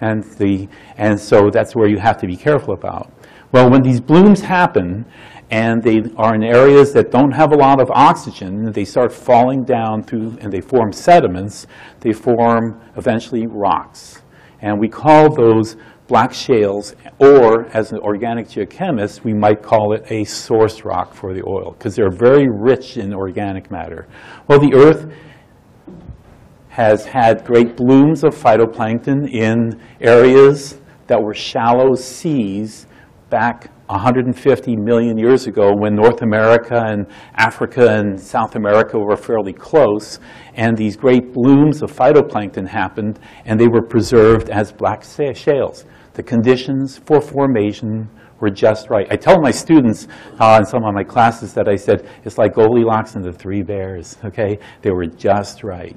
And, 0.00 0.24
the, 0.38 0.68
and 0.96 1.18
so 1.18 1.50
that's 1.50 1.74
where 1.74 1.88
you 1.88 1.98
have 1.98 2.18
to 2.18 2.26
be 2.26 2.36
careful 2.36 2.74
about. 2.74 3.12
Well, 3.52 3.70
when 3.70 3.82
these 3.82 4.00
blooms 4.00 4.40
happen, 4.40 5.06
and 5.50 5.82
they 5.82 6.02
are 6.16 6.34
in 6.34 6.42
areas 6.42 6.92
that 6.92 7.10
don't 7.12 7.30
have 7.30 7.52
a 7.52 7.56
lot 7.56 7.80
of 7.80 7.90
oxygen, 7.90 8.72
they 8.72 8.84
start 8.84 9.12
falling 9.12 9.64
down 9.64 10.02
through, 10.02 10.36
and 10.40 10.52
they 10.52 10.60
form 10.60 10.92
sediments, 10.92 11.66
they 12.00 12.12
form 12.12 12.80
eventually 12.96 13.46
rocks. 13.46 14.22
And 14.60 14.80
we 14.80 14.88
call 14.88 15.32
those 15.32 15.76
black 16.08 16.32
shales, 16.32 16.94
or 17.18 17.66
as 17.76 17.92
an 17.92 17.98
organic 17.98 18.46
geochemist, 18.46 19.24
we 19.24 19.34
might 19.34 19.62
call 19.62 19.92
it 19.92 20.04
a 20.10 20.24
source 20.24 20.84
rock 20.84 21.14
for 21.14 21.34
the 21.34 21.42
oil, 21.46 21.72
because 21.72 21.96
they're 21.96 22.10
very 22.10 22.48
rich 22.48 22.96
in 22.96 23.12
organic 23.12 23.70
matter. 23.70 24.06
Well, 24.48 24.60
the 24.60 24.74
Earth 24.74 25.12
has 26.68 27.06
had 27.06 27.44
great 27.44 27.76
blooms 27.76 28.22
of 28.22 28.34
phytoplankton 28.34 29.30
in 29.32 29.80
areas 30.00 30.78
that 31.06 31.20
were 31.20 31.34
shallow 31.34 31.94
seas 31.94 32.86
back 33.30 33.70
150 33.88 34.76
million 34.76 35.16
years 35.16 35.46
ago 35.46 35.72
when 35.72 35.94
North 35.94 36.22
America 36.22 36.82
and 36.86 37.06
Africa 37.34 37.94
and 37.94 38.20
South 38.20 38.56
America 38.56 38.98
were 38.98 39.16
fairly 39.16 39.52
close, 39.52 40.20
and 40.54 40.76
these 40.76 40.96
great 40.96 41.32
blooms 41.32 41.82
of 41.82 41.92
phytoplankton 41.92 42.68
happened, 42.68 43.18
and 43.44 43.58
they 43.58 43.68
were 43.68 43.82
preserved 43.82 44.50
as 44.50 44.72
black 44.72 45.04
shales. 45.34 45.84
The 46.16 46.22
conditions 46.22 46.96
for 47.04 47.20
formation 47.20 48.08
were 48.40 48.48
just 48.48 48.88
right. 48.88 49.06
I 49.10 49.16
tell 49.16 49.38
my 49.38 49.50
students 49.50 50.08
uh, 50.40 50.56
in 50.58 50.64
some 50.64 50.82
of 50.82 50.94
my 50.94 51.04
classes 51.04 51.52
that 51.52 51.68
I 51.68 51.76
said, 51.76 52.08
it's 52.24 52.38
like 52.38 52.54
Goldilocks 52.54 53.16
and 53.16 53.22
the 53.22 53.34
Three 53.34 53.62
Bears, 53.62 54.16
okay? 54.24 54.58
They 54.80 54.92
were 54.92 55.04
just 55.04 55.62
right. 55.62 55.94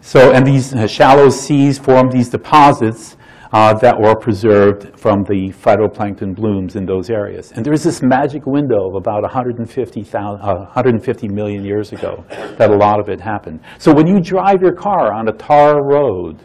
So, 0.00 0.30
and 0.30 0.46
these 0.46 0.72
uh, 0.72 0.86
shallow 0.86 1.28
seas 1.28 1.76
formed 1.76 2.12
these 2.12 2.28
deposits 2.28 3.16
uh, 3.52 3.74
that 3.74 4.00
were 4.00 4.14
preserved 4.14 4.96
from 4.96 5.24
the 5.24 5.50
phytoplankton 5.50 6.36
blooms 6.36 6.76
in 6.76 6.86
those 6.86 7.10
areas. 7.10 7.50
And 7.50 7.66
there's 7.66 7.82
this 7.82 8.00
magic 8.00 8.46
window 8.46 8.88
of 8.90 8.94
about 8.94 9.22
150, 9.22 10.06
uh, 10.14 10.36
150 10.36 11.28
million 11.28 11.64
years 11.64 11.92
ago 11.92 12.24
that 12.28 12.70
a 12.70 12.76
lot 12.76 13.00
of 13.00 13.08
it 13.08 13.20
happened. 13.20 13.58
So 13.78 13.92
when 13.92 14.06
you 14.06 14.20
drive 14.20 14.62
your 14.62 14.74
car 14.74 15.12
on 15.12 15.26
a 15.26 15.32
tar 15.32 15.84
road, 15.84 16.38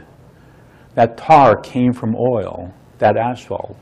that 0.99 1.15
tar 1.15 1.55
came 1.55 1.93
from 1.93 2.13
oil, 2.13 2.73
that 2.97 3.15
asphalt, 3.15 3.77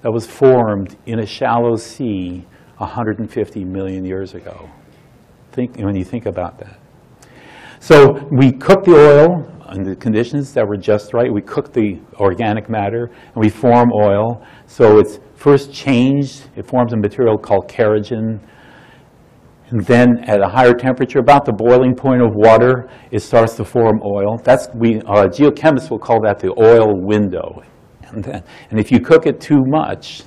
that 0.00 0.10
was 0.10 0.26
formed 0.26 0.96
in 1.04 1.18
a 1.18 1.26
shallow 1.26 1.76
sea 1.76 2.46
150 2.78 3.62
million 3.62 4.06
years 4.06 4.32
ago. 4.32 4.66
Think, 5.52 5.76
when 5.76 5.94
you 5.94 6.02
think 6.02 6.24
about 6.24 6.58
that. 6.60 6.78
So 7.78 8.26
we 8.30 8.52
cook 8.52 8.84
the 8.84 8.94
oil, 8.94 9.52
under 9.66 9.90
the 9.90 9.96
conditions 9.96 10.54
that 10.54 10.66
were 10.66 10.78
just 10.78 11.12
right. 11.12 11.30
We 11.30 11.42
cook 11.42 11.74
the 11.74 12.00
organic 12.14 12.70
matter 12.70 13.04
and 13.04 13.36
we 13.36 13.50
form 13.50 13.90
oil. 13.92 14.42
So 14.64 14.98
it's 14.98 15.18
first 15.34 15.74
changed. 15.74 16.44
It 16.56 16.66
forms 16.66 16.94
a 16.94 16.96
material 16.96 17.36
called 17.36 17.68
kerogen. 17.68 18.40
And 19.70 19.84
then 19.84 20.18
at 20.24 20.40
a 20.40 20.48
higher 20.48 20.74
temperature, 20.74 21.18
about 21.18 21.44
the 21.44 21.52
boiling 21.52 21.94
point 21.94 22.22
of 22.22 22.34
water, 22.34 22.88
it 23.10 23.20
starts 23.20 23.56
to 23.56 23.64
form 23.64 24.00
oil. 24.04 24.38
That's, 24.44 24.68
we, 24.74 25.00
uh, 25.00 25.26
geochemists 25.26 25.90
will 25.90 25.98
call 25.98 26.20
that 26.22 26.38
the 26.38 26.52
oil 26.56 26.94
window. 26.94 27.62
And, 28.02 28.22
then, 28.22 28.44
and 28.70 28.78
if 28.78 28.92
you 28.92 29.00
cook 29.00 29.26
it 29.26 29.40
too 29.40 29.64
much, 29.66 30.22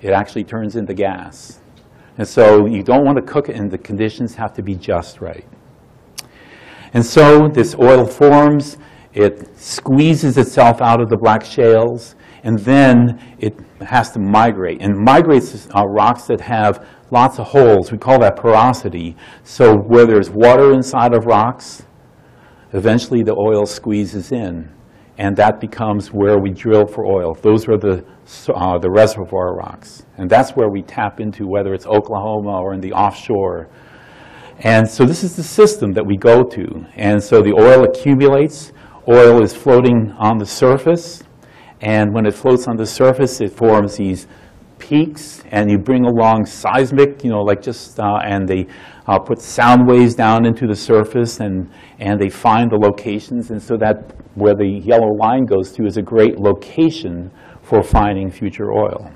it 0.00 0.10
actually 0.10 0.42
turns 0.42 0.74
into 0.74 0.92
gas. 0.92 1.60
And 2.18 2.26
so 2.26 2.66
you 2.66 2.82
don't 2.82 3.04
want 3.04 3.16
to 3.16 3.22
cook 3.22 3.48
it, 3.48 3.54
and 3.54 3.70
the 3.70 3.78
conditions 3.78 4.34
have 4.34 4.52
to 4.54 4.62
be 4.62 4.74
just 4.74 5.20
right. 5.20 5.46
And 6.94 7.06
so 7.06 7.48
this 7.48 7.76
oil 7.76 8.04
forms, 8.04 8.76
it 9.14 9.56
squeezes 9.56 10.36
itself 10.36 10.82
out 10.82 11.00
of 11.00 11.08
the 11.08 11.16
black 11.16 11.44
shales, 11.44 12.16
and 12.42 12.58
then 12.58 13.20
it 13.38 13.58
has 13.80 14.10
to 14.12 14.18
migrate. 14.18 14.80
And 14.80 14.96
migrates 14.96 15.68
uh, 15.74 15.86
rocks 15.86 16.24
that 16.24 16.40
have 16.40 16.86
lots 17.10 17.38
of 17.38 17.48
holes. 17.48 17.92
We 17.92 17.98
call 17.98 18.18
that 18.20 18.36
porosity. 18.36 19.16
So 19.44 19.76
where 19.76 20.06
there's 20.06 20.30
water 20.30 20.72
inside 20.72 21.14
of 21.14 21.26
rocks, 21.26 21.84
eventually 22.72 23.22
the 23.22 23.36
oil 23.36 23.66
squeezes 23.66 24.32
in. 24.32 24.72
And 25.18 25.36
that 25.36 25.60
becomes 25.60 26.08
where 26.08 26.38
we 26.38 26.50
drill 26.50 26.86
for 26.86 27.04
oil. 27.04 27.34
Those 27.34 27.68
are 27.68 27.76
the, 27.76 28.04
uh, 28.48 28.78
the 28.78 28.90
reservoir 28.90 29.54
rocks. 29.54 30.04
And 30.16 30.28
that's 30.28 30.52
where 30.52 30.68
we 30.68 30.82
tap 30.82 31.20
into, 31.20 31.46
whether 31.46 31.74
it's 31.74 31.86
Oklahoma 31.86 32.60
or 32.60 32.74
in 32.74 32.80
the 32.80 32.92
offshore 32.92 33.68
and 34.64 34.88
so 34.88 35.04
this 35.04 35.24
is 35.24 35.34
the 35.34 35.42
system 35.42 35.92
that 35.92 36.06
we 36.06 36.16
go 36.16 36.44
to. 36.44 36.86
And 36.94 37.22
so 37.22 37.42
the 37.42 37.52
oil 37.52 37.84
accumulates. 37.84 38.72
Oil 39.08 39.42
is 39.42 39.54
floating 39.54 40.12
on 40.12 40.38
the 40.38 40.46
surface. 40.46 41.24
And 41.82 42.14
when 42.14 42.26
it 42.26 42.34
floats 42.34 42.68
on 42.68 42.76
the 42.76 42.86
surface, 42.86 43.40
it 43.40 43.52
forms 43.52 43.96
these 43.96 44.26
peaks. 44.78 45.42
And 45.50 45.70
you 45.70 45.78
bring 45.78 46.04
along 46.04 46.46
seismic, 46.46 47.24
you 47.24 47.30
know, 47.30 47.42
like 47.42 47.60
just, 47.60 47.98
uh, 48.00 48.20
and 48.24 48.48
they 48.48 48.66
uh, 49.06 49.18
put 49.18 49.40
sound 49.40 49.86
waves 49.86 50.14
down 50.14 50.46
into 50.46 50.66
the 50.66 50.76
surface. 50.76 51.40
And, 51.40 51.70
and 51.98 52.20
they 52.20 52.28
find 52.28 52.70
the 52.70 52.76
locations. 52.76 53.50
And 53.50 53.60
so 53.60 53.76
that 53.78 54.14
where 54.34 54.54
the 54.54 54.66
yellow 54.66 55.12
line 55.14 55.44
goes 55.44 55.70
through 55.70 55.86
is 55.86 55.96
a 55.96 56.02
great 56.02 56.38
location 56.38 57.30
for 57.62 57.82
finding 57.82 58.30
future 58.30 58.72
oil. 58.72 59.10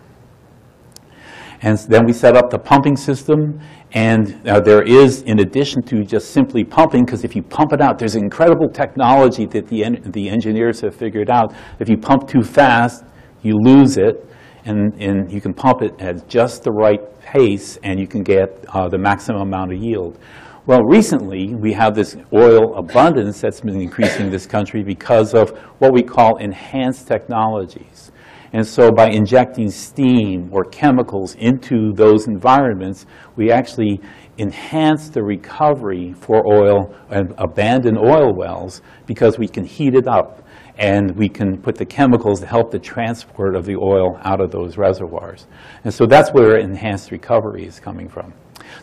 And 1.62 1.78
then 1.78 2.04
we 2.04 2.12
set 2.12 2.36
up 2.36 2.50
the 2.50 2.58
pumping 2.58 2.96
system, 2.96 3.60
and 3.92 4.46
uh, 4.46 4.60
there 4.60 4.82
is, 4.82 5.22
in 5.22 5.40
addition 5.40 5.82
to 5.84 6.04
just 6.04 6.30
simply 6.30 6.64
pumping, 6.64 7.04
because 7.04 7.24
if 7.24 7.34
you 7.34 7.42
pump 7.42 7.72
it 7.72 7.80
out, 7.80 7.98
there's 7.98 8.14
incredible 8.14 8.68
technology 8.68 9.46
that 9.46 9.66
the, 9.68 9.84
en 9.84 10.02
the 10.12 10.28
engineers 10.28 10.80
have 10.80 10.94
figured 10.94 11.30
out. 11.30 11.54
If 11.78 11.88
you 11.88 11.96
pump 11.96 12.28
too 12.28 12.42
fast, 12.42 13.04
you 13.42 13.54
lose 13.54 13.96
it, 13.96 14.28
and, 14.66 14.92
and 15.00 15.32
you 15.32 15.40
can 15.40 15.54
pump 15.54 15.80
it 15.80 15.98
at 16.00 16.28
just 16.28 16.62
the 16.62 16.72
right 16.72 17.00
pace, 17.20 17.78
and 17.82 17.98
you 17.98 18.06
can 18.06 18.22
get 18.22 18.64
uh, 18.74 18.88
the 18.88 18.98
maximum 18.98 19.40
amount 19.40 19.72
of 19.72 19.78
yield. 19.78 20.18
Well, 20.66 20.82
recently, 20.82 21.54
we 21.54 21.72
have 21.74 21.94
this 21.94 22.16
oil 22.34 22.74
abundance 22.76 23.40
that's 23.40 23.60
been 23.60 23.80
increasing 23.80 24.26
in 24.26 24.32
this 24.32 24.46
country 24.46 24.82
because 24.82 25.32
of 25.32 25.50
what 25.78 25.92
we 25.92 26.02
call 26.02 26.36
enhanced 26.38 27.06
technologies. 27.06 28.10
And 28.56 28.66
so 28.66 28.90
by 28.90 29.10
injecting 29.10 29.68
steam 29.68 30.48
or 30.50 30.64
chemicals 30.64 31.34
into 31.34 31.92
those 31.92 32.26
environments, 32.26 33.04
we 33.36 33.52
actually 33.52 34.00
enhance 34.38 35.10
the 35.10 35.22
recovery 35.22 36.14
for 36.14 36.42
oil 36.50 36.90
and 37.10 37.34
abandoned 37.36 37.98
oil 37.98 38.34
wells 38.34 38.80
because 39.04 39.38
we 39.38 39.46
can 39.46 39.62
heat 39.62 39.94
it 39.94 40.08
up 40.08 40.42
and 40.78 41.14
we 41.16 41.28
can 41.28 41.60
put 41.60 41.74
the 41.74 41.84
chemicals 41.84 42.40
to 42.40 42.46
help 42.46 42.70
the 42.70 42.78
transport 42.78 43.54
of 43.54 43.66
the 43.66 43.76
oil 43.76 44.18
out 44.22 44.40
of 44.40 44.50
those 44.50 44.78
reservoirs. 44.78 45.46
And 45.84 45.92
so 45.92 46.06
that's 46.06 46.30
where 46.30 46.56
enhanced 46.56 47.10
recovery 47.10 47.66
is 47.66 47.78
coming 47.78 48.08
from. 48.08 48.32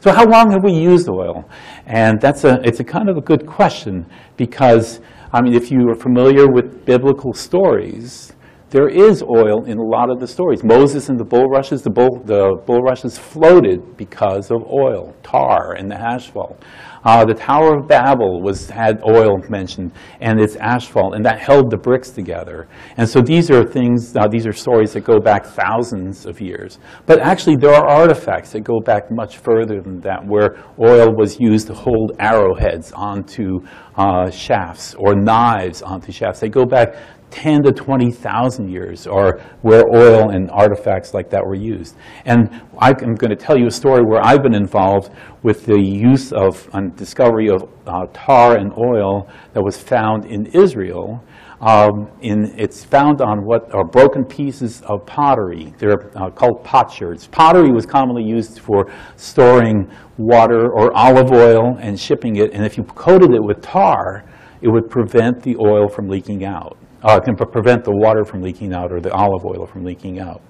So 0.02 0.12
how 0.12 0.26
long 0.26 0.52
have 0.52 0.64
we 0.64 0.74
used 0.74 1.10
oil? 1.10 1.50
And 1.88 2.22
that's 2.22 2.44
a, 2.44 2.62
it's 2.64 2.80
a 2.80 2.84
kind 2.84 3.10
of 3.10 3.18
a 3.18 3.22
good 3.22 3.48
question 3.48 4.06
because 4.38 5.02
I 5.32 5.42
mean, 5.42 5.56
if 5.56 5.72
you 5.72 5.90
are 5.90 5.96
familiar 5.96 6.48
with 6.48 6.86
biblical 6.86 7.34
stories, 7.34 8.34
there 8.74 8.90
is 8.90 9.22
oil 9.22 9.66
in 9.66 9.78
a 9.78 9.84
lot 9.84 10.10
of 10.10 10.20
the 10.20 10.28
stories. 10.28 10.64
Moses 10.64 11.08
and 11.08 11.20
the 11.20 11.24
bulrushes, 11.24 11.84
the, 11.84 11.92
bull, 11.92 12.24
the 12.26 12.56
bulrushes 12.66 13.20
floated 13.20 13.96
because 13.98 14.50
of 14.50 14.64
oil, 14.64 15.16
tar, 15.22 15.74
and 15.74 15.92
the 15.92 15.96
asphalt. 15.96 16.60
Uh, 17.06 17.24
the 17.24 17.36
Tower 17.36 17.78
of 17.78 17.88
Babel 17.88 18.42
was, 18.42 18.70
had 18.70 19.00
oil 19.04 19.38
mentioned, 19.48 19.92
and 20.22 20.40
its 20.40 20.56
asphalt, 20.56 21.14
and 21.14 21.24
that 21.24 21.38
held 21.38 21.70
the 21.70 21.78
bricks 21.78 22.10
together. 22.10 22.68
And 22.98 23.08
so 23.08 23.22
these 23.22 23.52
are 23.52 23.64
things, 23.64 24.16
uh, 24.16 24.28
these 24.28 24.48
are 24.48 24.54
stories 24.54 24.94
that 24.94 25.04
go 25.04 25.20
back 25.20 25.46
thousands 25.46 26.26
of 26.26 26.42
years. 26.42 26.80
But 27.06 27.20
actually, 27.20 27.58
there 27.58 27.76
are 27.76 27.88
artifacts 27.88 28.54
that 28.54 28.62
go 28.62 28.80
back 28.80 29.12
much 29.12 29.38
further 29.38 29.82
than 29.82 30.00
that, 30.00 30.26
where 30.26 30.64
oil 30.80 31.14
was 31.16 31.40
used 31.40 31.68
to 31.68 31.76
hold 31.76 32.14
arrowheads 32.18 32.92
onto 32.94 33.60
uh, 33.98 34.32
shafts 34.32 34.96
or 34.96 35.14
knives 35.14 35.84
onto 35.84 36.12
shafts. 36.12 36.40
They 36.40 36.50
go 36.50 36.66
back 36.66 36.96
10 37.34 37.64
to 37.64 37.72
20,000 37.72 38.70
years 38.70 39.08
or 39.08 39.42
where 39.64 39.84
oil 39.92 40.30
and 40.30 40.52
artifacts 40.52 41.16
like 41.16 41.32
that 41.32 41.44
were 41.44 41.56
used. 41.56 41.96
And 42.26 42.62
I'm 42.78 43.16
going 43.16 43.32
to 43.32 43.36
tell 43.36 43.58
you 43.58 43.66
a 43.66 43.72
story 43.72 44.04
where 44.04 44.24
I've 44.24 44.44
been 44.44 44.54
involved 44.54 45.12
with 45.42 45.66
the 45.66 45.82
use 45.82 46.32
of 46.32 46.70
and 46.74 46.96
discovery 46.96 47.50
of 47.50 47.68
uh, 47.88 48.06
tar 48.14 48.58
and 48.58 48.72
oil 48.78 49.28
that 49.54 49.64
was 49.64 49.78
found 49.82 50.26
in 50.26 50.46
Israel. 50.46 51.24
Um, 51.60 52.12
in, 52.22 52.54
it's 52.56 52.84
found 52.84 53.20
on 53.20 53.46
what 53.46 53.74
are 53.74 53.84
broken 53.84 54.26
pieces 54.26 54.84
of 54.84 55.04
pottery. 55.08 55.74
They're 55.80 56.16
uh, 56.16 56.30
called 56.30 56.64
potsherds. 56.64 57.28
Pottery 57.32 57.72
was 57.72 57.88
commonly 57.88 58.24
used 58.24 58.60
for 58.60 58.92
storing 59.16 59.90
water 60.20 60.72
or 60.72 60.96
olive 60.96 61.32
oil 61.32 61.78
and 61.80 62.00
shipping 62.00 62.36
it. 62.36 62.54
And 62.54 62.64
if 62.64 62.78
you 62.78 62.84
coated 62.84 63.32
it 63.34 63.42
with 63.42 63.62
tar, 63.62 64.24
it 64.62 64.68
would 64.68 64.88
prevent 64.88 65.42
the 65.42 65.56
oil 65.58 65.88
from 65.90 66.08
leaking 66.08 66.46
out 66.46 66.78
uh, 67.04 67.20
can 67.20 67.36
prevent 67.36 67.84
the 67.84 67.92
water 67.92 68.24
from 68.24 68.42
leaking 68.42 68.74
out 68.74 68.92
or 68.92 69.00
the 69.00 69.14
olive 69.14 69.46
oil 69.46 69.66
from 69.66 69.84
leaking 69.84 70.20
out. 70.20 70.42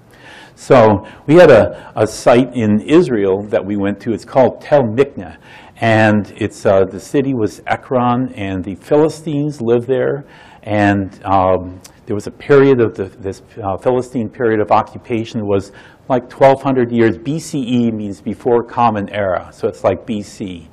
So 0.55 1.05
we 1.25 1.35
had 1.35 1.49
a, 1.49 1.91
a 1.95 2.05
site 2.05 2.55
in 2.55 2.79
Israel 2.81 3.43
that 3.47 3.65
we 3.65 3.75
went 3.75 3.99
to. 4.01 4.13
It's 4.13 4.25
called 4.25 4.61
Tel 4.61 4.83
Miqne. 4.83 5.37
And 5.77 6.31
it's, 6.37 6.65
uh, 6.65 6.85
the 6.85 6.99
city 6.99 7.33
was 7.33 7.61
Ekron, 7.67 8.31
and 8.35 8.63
the 8.63 8.75
Philistines 8.75 9.59
lived 9.59 9.87
there. 9.87 10.25
And 10.61 11.19
um, 11.25 11.81
there 12.05 12.15
was 12.15 12.27
a 12.27 12.31
period 12.31 12.79
of 12.79 12.95
the, 12.95 13.05
this 13.05 13.41
uh, 13.61 13.77
Philistine 13.77 14.29
period 14.29 14.61
of 14.61 14.71
occupation 14.71 15.45
was 15.45 15.71
like 16.09 16.31
1,200 16.31 16.91
years. 16.91 17.17
BCE 17.17 17.91
means 17.91 18.21
before 18.21 18.63
Common 18.63 19.09
Era, 19.09 19.49
so 19.51 19.67
it's 19.67 19.83
like 19.83 20.05
BC. 20.05 20.67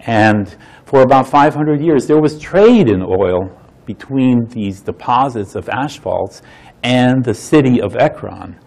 And 0.00 0.56
for 0.84 1.02
about 1.02 1.28
500 1.28 1.80
years, 1.80 2.06
there 2.06 2.20
was 2.20 2.38
trade 2.38 2.88
in 2.88 3.02
oil 3.02 3.50
between 3.86 4.46
these 4.46 4.80
deposits 4.80 5.54
of 5.54 5.68
asphalts 5.68 6.42
and 6.82 7.24
the 7.24 7.34
city 7.34 7.80
of 7.80 7.96
Ekron. 7.96 8.58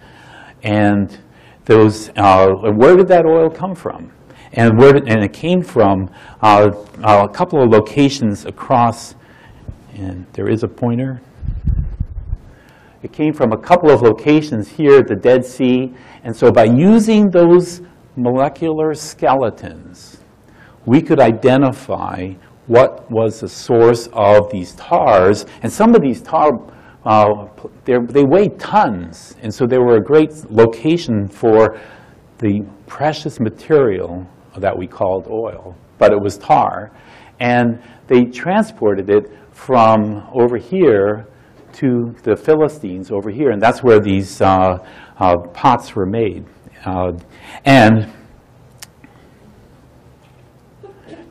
And 0.63 1.17
those, 1.65 2.09
uh, 2.15 2.47
where 2.75 2.95
did 2.95 3.07
that 3.09 3.25
oil 3.25 3.49
come 3.49 3.75
from? 3.75 4.11
And, 4.53 4.79
where 4.79 4.95
and 4.95 5.23
it 5.23 5.33
came 5.33 5.61
from 5.61 6.09
uh, 6.41 6.71
a 7.03 7.29
couple 7.29 7.61
of 7.61 7.69
locations 7.69 8.45
across, 8.45 9.13
and 9.93 10.25
there 10.33 10.49
is 10.49 10.63
a 10.63 10.67
pointer. 10.67 11.21
It 13.03 13.13
came 13.13 13.33
from 13.33 13.53
a 13.53 13.57
couple 13.57 13.91
of 13.91 14.01
locations 14.01 14.67
here 14.67 14.97
at 14.97 15.07
the 15.07 15.15
Dead 15.15 15.45
Sea. 15.45 15.93
And 16.23 16.35
so 16.35 16.51
by 16.51 16.65
using 16.65 17.29
those 17.29 17.81
molecular 18.17 18.93
skeletons, 18.93 20.17
we 20.85 21.01
could 21.01 21.19
identify 21.19 22.33
what 22.69 23.09
was 23.09 23.39
the 23.39 23.49
source 23.49 24.07
of 24.13 24.51
these 24.51 24.73
tars. 24.75 25.47
And 25.63 25.73
some 25.73 25.95
of 25.95 26.03
these 26.03 26.21
tar, 26.21 26.51
uh, 27.03 27.47
they 27.83 28.23
weigh 28.23 28.49
tons. 28.59 29.35
And 29.41 29.51
so 29.51 29.65
they 29.65 29.79
were 29.79 29.95
a 29.95 30.01
great 30.01 30.31
location 30.51 31.27
for 31.27 31.79
the 32.37 32.61
precious 32.85 33.39
material 33.39 34.25
that 34.55 34.77
we 34.77 34.85
called 34.85 35.27
oil, 35.27 35.75
but 35.97 36.13
it 36.13 36.21
was 36.21 36.37
tar. 36.37 36.91
And 37.39 37.81
they 38.05 38.25
transported 38.25 39.09
it 39.09 39.31
from 39.51 40.27
over 40.31 40.57
here 40.57 41.25
to 41.73 42.13
the 42.21 42.35
Philistines 42.35 43.09
over 43.09 43.31
here. 43.31 43.49
And 43.49 43.59
that's 43.59 43.81
where 43.81 43.99
these 43.99 44.41
uh, 44.41 44.77
uh, 45.17 45.37
pots 45.53 45.95
were 45.95 46.05
made. 46.05 46.45
Uh, 46.85 47.13
and 47.65 48.13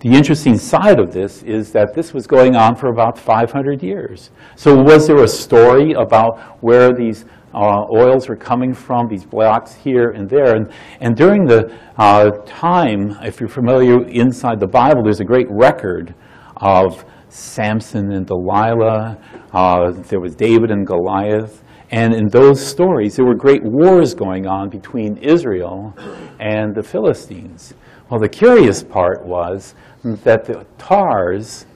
the 0.00 0.10
interesting 0.10 0.56
side 0.56 1.00
of 1.00 1.12
this 1.12 1.42
is 1.42 1.72
that 1.72 1.92
this 1.92 2.14
was 2.14 2.26
going 2.26 2.54
on 2.54 2.76
for 2.76 2.88
about 2.88 3.18
500 3.18 3.82
years. 3.82 4.30
So 4.54 4.76
was 4.76 5.08
there 5.08 5.22
a 5.24 5.28
story 5.28 5.92
about 5.92 6.38
where 6.62 6.92
these 6.92 7.24
uh, 7.52 7.84
oils 7.92 8.28
were 8.28 8.36
coming 8.36 8.72
from, 8.72 9.08
these 9.08 9.24
blocks 9.24 9.74
here 9.74 10.10
and 10.10 10.28
there? 10.28 10.54
And, 10.54 10.70
and 11.00 11.16
during 11.16 11.46
the 11.46 11.76
uh, 11.96 12.30
time, 12.46 13.16
if 13.22 13.40
you're 13.40 13.48
familiar 13.48 14.06
inside 14.06 14.60
the 14.60 14.68
Bible, 14.68 15.02
there's 15.02 15.20
a 15.20 15.24
great 15.24 15.48
record 15.50 16.14
of 16.58 17.04
Samson 17.28 18.12
and 18.12 18.24
Delilah. 18.24 19.18
Uh, 19.52 19.90
there 19.90 20.20
was 20.20 20.36
David 20.36 20.70
and 20.70 20.86
Goliath. 20.86 21.64
And 21.90 22.14
in 22.14 22.28
those 22.28 22.64
stories, 22.64 23.16
there 23.16 23.24
were 23.24 23.34
great 23.34 23.62
wars 23.64 24.14
going 24.14 24.46
on 24.46 24.68
between 24.68 25.16
Israel 25.16 25.96
and 26.38 26.74
the 26.74 26.82
Philistines. 26.82 27.74
Well, 28.10 28.20
the 28.20 28.28
curious 28.28 28.82
part 28.82 29.26
was 29.26 29.74
that 30.04 30.44
the 30.44 30.66
tars 30.78 31.66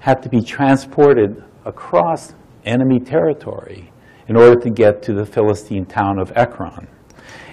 had 0.00 0.22
to 0.22 0.28
be 0.28 0.42
transported 0.42 1.42
across 1.64 2.34
enemy 2.64 2.98
territory 2.98 3.92
in 4.28 4.36
order 4.36 4.60
to 4.60 4.70
get 4.70 5.02
to 5.02 5.14
the 5.14 5.24
Philistine 5.24 5.86
town 5.86 6.18
of 6.18 6.32
Ekron. 6.36 6.88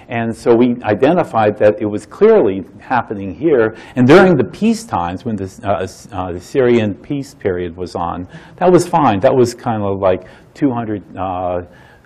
And 0.08 0.36
so 0.36 0.56
we 0.56 0.76
identified 0.82 1.56
that 1.58 1.80
it 1.80 1.86
was 1.86 2.04
clearly 2.04 2.64
happening 2.80 3.32
here. 3.32 3.76
And 3.94 4.08
during 4.08 4.36
the 4.36 4.42
peace 4.44 4.82
times, 4.82 5.24
when 5.24 5.36
this, 5.36 5.60
uh, 5.62 5.86
uh, 6.10 6.32
the 6.32 6.38
Assyrian 6.38 6.94
peace 6.94 7.32
period 7.32 7.76
was 7.76 7.94
on, 7.94 8.26
that 8.56 8.70
was 8.70 8.88
fine. 8.88 9.20
That 9.20 9.32
was 9.32 9.54
kind 9.54 9.84
of 9.84 10.00
like 10.00 10.26
200 10.54 11.16
uh, 11.16 11.62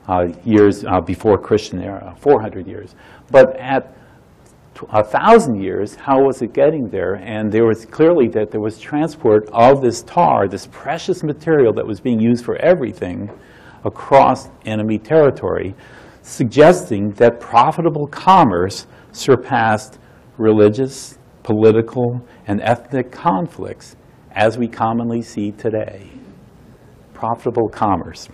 uh, 0.07 0.27
years 0.45 0.85
uh, 0.85 1.01
before 1.01 1.39
Christian 1.39 1.81
era, 1.81 2.15
400 2.19 2.67
years. 2.67 2.95
But 3.31 3.57
at 3.57 3.97
a 4.91 5.05
thousand 5.05 5.63
years, 5.63 5.95
how 5.95 6.23
was 6.23 6.43
it 6.43 6.53
getting 6.53 6.89
there? 6.89 7.15
And 7.15 7.51
there 7.51 7.65
was 7.65 7.87
clearly 7.87 8.29
that 8.29 8.51
there 8.51 8.61
was 8.61 8.79
transport 8.79 9.49
of 9.53 9.81
this 9.81 10.03
tar, 10.03 10.49
this 10.49 10.67
precious 10.67 11.23
material 11.23 11.73
that 11.75 11.87
was 11.87 12.01
being 12.01 12.21
used 12.21 12.45
for 12.45 12.57
everything, 12.57 13.31
across 13.85 14.49
enemy 14.65 14.99
territory, 14.99 15.75
suggesting 16.23 17.11
that 17.13 17.39
profitable 17.39 18.07
commerce 18.07 18.87
surpassed 19.13 19.99
religious, 20.39 21.19
political, 21.43 22.27
and 22.47 22.61
ethnic 22.63 23.13
conflicts 23.13 23.97
as 24.33 24.59
we 24.59 24.67
commonly 24.67 25.23
see 25.23 25.53
today. 25.53 26.09
Profitable 27.13 27.69
commerce. 27.69 28.29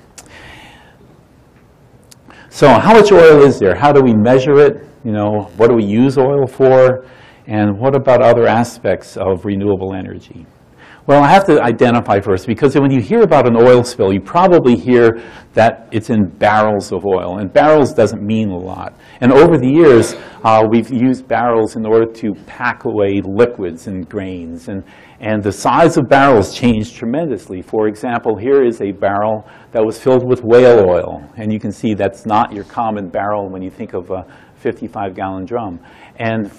So 2.48 2.68
how 2.68 2.94
much 2.94 3.12
oil 3.12 3.42
is 3.42 3.58
there? 3.58 3.74
How 3.74 3.92
do 3.92 4.00
we 4.02 4.14
measure 4.14 4.58
it? 4.58 4.89
You 5.04 5.12
know, 5.12 5.50
what 5.56 5.68
do 5.70 5.76
we 5.76 5.84
use 5.84 6.18
oil 6.18 6.46
for? 6.46 7.06
And 7.46 7.78
what 7.78 7.96
about 7.96 8.22
other 8.22 8.46
aspects 8.46 9.16
of 9.16 9.44
renewable 9.44 9.94
energy? 9.94 10.46
Well, 11.06 11.24
I 11.24 11.28
have 11.28 11.46
to 11.46 11.60
identify 11.60 12.20
first, 12.20 12.46
because 12.46 12.78
when 12.78 12.92
you 12.92 13.00
hear 13.00 13.22
about 13.22 13.48
an 13.48 13.56
oil 13.56 13.82
spill, 13.82 14.12
you 14.12 14.20
probably 14.20 14.76
hear 14.76 15.20
that 15.54 15.88
it's 15.90 16.10
in 16.10 16.28
barrels 16.28 16.92
of 16.92 17.04
oil, 17.04 17.38
and 17.38 17.52
barrels 17.52 17.94
doesn't 17.94 18.22
mean 18.22 18.50
a 18.50 18.56
lot. 18.56 18.92
And 19.20 19.32
over 19.32 19.56
the 19.58 19.68
years, 19.68 20.14
uh, 20.44 20.62
we've 20.70 20.90
used 20.90 21.26
barrels 21.26 21.74
in 21.74 21.86
order 21.86 22.06
to 22.06 22.34
pack 22.46 22.84
away 22.84 23.22
liquids 23.24 23.86
and 23.86 24.08
grains, 24.08 24.68
and, 24.68 24.84
and 25.20 25.42
the 25.42 25.52
size 25.52 25.98
of 25.98 26.08
barrels 26.08 26.54
changed 26.54 26.96
tremendously. 26.96 27.60
For 27.60 27.88
example, 27.88 28.36
here 28.36 28.64
is 28.64 28.80
a 28.80 28.92
barrel 28.92 29.46
that 29.72 29.84
was 29.84 30.00
filled 30.00 30.26
with 30.26 30.42
whale 30.42 30.88
oil, 30.88 31.22
and 31.36 31.52
you 31.52 31.60
can 31.60 31.72
see 31.72 31.92
that's 31.92 32.24
not 32.24 32.52
your 32.52 32.64
common 32.64 33.08
barrel 33.08 33.50
when 33.50 33.60
you 33.60 33.70
think 33.70 33.92
of 33.92 34.10
a 34.10 34.24
55-gallon 34.64 35.44
drum. 35.44 35.78
And 36.16 36.50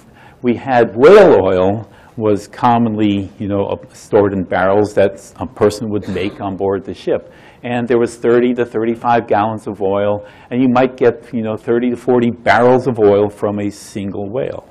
we 0.43 0.56
had 0.56 0.95
whale 0.95 1.39
oil 1.41 1.89
was 2.17 2.47
commonly, 2.47 3.32
you 3.39 3.47
know, 3.47 3.80
stored 3.93 4.34
in 4.34 4.43
barrels 4.43 4.93
that 4.93 5.34
a 5.38 5.47
person 5.47 5.89
would 5.89 6.08
make 6.10 6.39
on 6.39 6.56
board 6.56 6.84
the 6.84 6.93
ship. 6.93 7.34
And 7.63 7.88
there 7.88 7.97
was 7.97 8.15
30 8.15 8.54
to 8.56 8.65
35 8.65 9.28
gallons 9.28 9.65
of 9.65 9.82
oil, 9.82 10.26
and 10.52 10.62
you 10.62 10.69
might 10.69 10.97
get, 10.97 11.34
you 11.34 11.41
know, 11.41 11.56
30 11.56 11.91
to 11.91 11.95
40 11.95 12.32
barrels 12.32 12.88
of 12.88 13.00
oil 13.00 13.30
from 13.30 13.60
a 13.60 13.69
single 13.71 14.30
whale. 14.30 14.67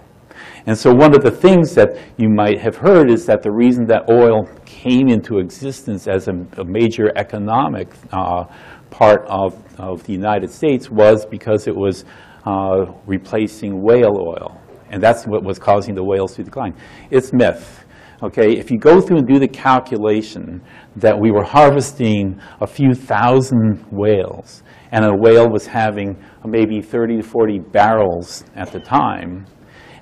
And 0.66 0.76
so 0.76 0.92
one 0.92 1.14
of 1.14 1.22
the 1.22 1.30
things 1.30 1.74
that 1.74 1.96
you 2.16 2.28
might 2.28 2.60
have 2.60 2.76
heard 2.76 3.10
is 3.10 3.26
that 3.26 3.42
the 3.42 3.50
reason 3.50 3.86
that 3.86 4.10
oil 4.10 4.48
came 4.64 5.08
into 5.08 5.38
existence 5.38 6.06
as 6.06 6.28
a, 6.28 6.32
a 6.58 6.64
major 6.64 7.12
economic 7.16 7.88
uh, 8.12 8.44
part 8.90 9.24
of, 9.26 9.56
of 9.78 10.04
the 10.04 10.12
United 10.12 10.50
States 10.50 10.90
was 10.90 11.24
because 11.24 11.66
it 11.66 11.74
was 11.74 12.04
uh, 12.44 12.86
replacing 13.06 13.82
whale 13.82 14.16
oil. 14.18 14.60
And 14.90 15.02
that's 15.02 15.24
what 15.24 15.44
was 15.44 15.58
causing 15.58 15.94
the 15.94 16.04
whales 16.04 16.34
to 16.34 16.42
decline. 16.42 16.74
It's 17.10 17.32
myth. 17.32 17.84
okay, 18.22 18.52
if 18.52 18.70
you 18.70 18.78
go 18.78 19.00
through 19.00 19.18
and 19.18 19.28
do 19.28 19.38
the 19.38 19.48
calculation 19.48 20.60
that 20.96 21.18
we 21.18 21.30
were 21.30 21.44
harvesting 21.44 22.40
a 22.60 22.66
few 22.66 22.92
thousand 22.92 23.84
whales, 23.90 24.62
and 24.92 25.04
a 25.04 25.14
whale 25.14 25.48
was 25.48 25.66
having 25.66 26.16
maybe 26.44 26.82
30 26.82 27.18
to 27.18 27.22
40 27.22 27.60
barrels 27.60 28.44
at 28.56 28.72
the 28.72 28.80
time, 28.80 29.46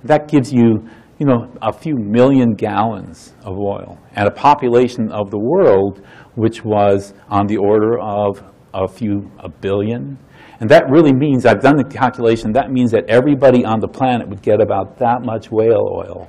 that 0.04 0.28
gives 0.28 0.52
you, 0.52 0.88
you 1.18 1.26
know, 1.26 1.52
a 1.62 1.72
few 1.72 1.96
million 1.96 2.54
gallons 2.54 3.34
of 3.42 3.58
oil, 3.58 3.98
and 4.14 4.28
a 4.28 4.30
population 4.30 5.10
of 5.10 5.30
the 5.30 5.38
world 5.38 6.04
which 6.34 6.64
was 6.64 7.14
on 7.28 7.46
the 7.46 7.56
order 7.56 7.98
of 7.98 8.42
a 8.74 8.86
few, 8.86 9.30
a 9.40 9.48
billion. 9.48 10.16
And 10.60 10.70
that 10.70 10.88
really 10.88 11.12
means, 11.12 11.46
I've 11.46 11.60
done 11.60 11.76
the 11.76 11.84
calculation, 11.84 12.52
that 12.52 12.70
means 12.70 12.90
that 12.92 13.04
everybody 13.08 13.64
on 13.64 13.80
the 13.80 13.88
planet 13.88 14.28
would 14.28 14.42
get 14.42 14.60
about 14.60 14.98
that 14.98 15.22
much 15.22 15.50
whale 15.50 15.88
oil. 15.92 16.28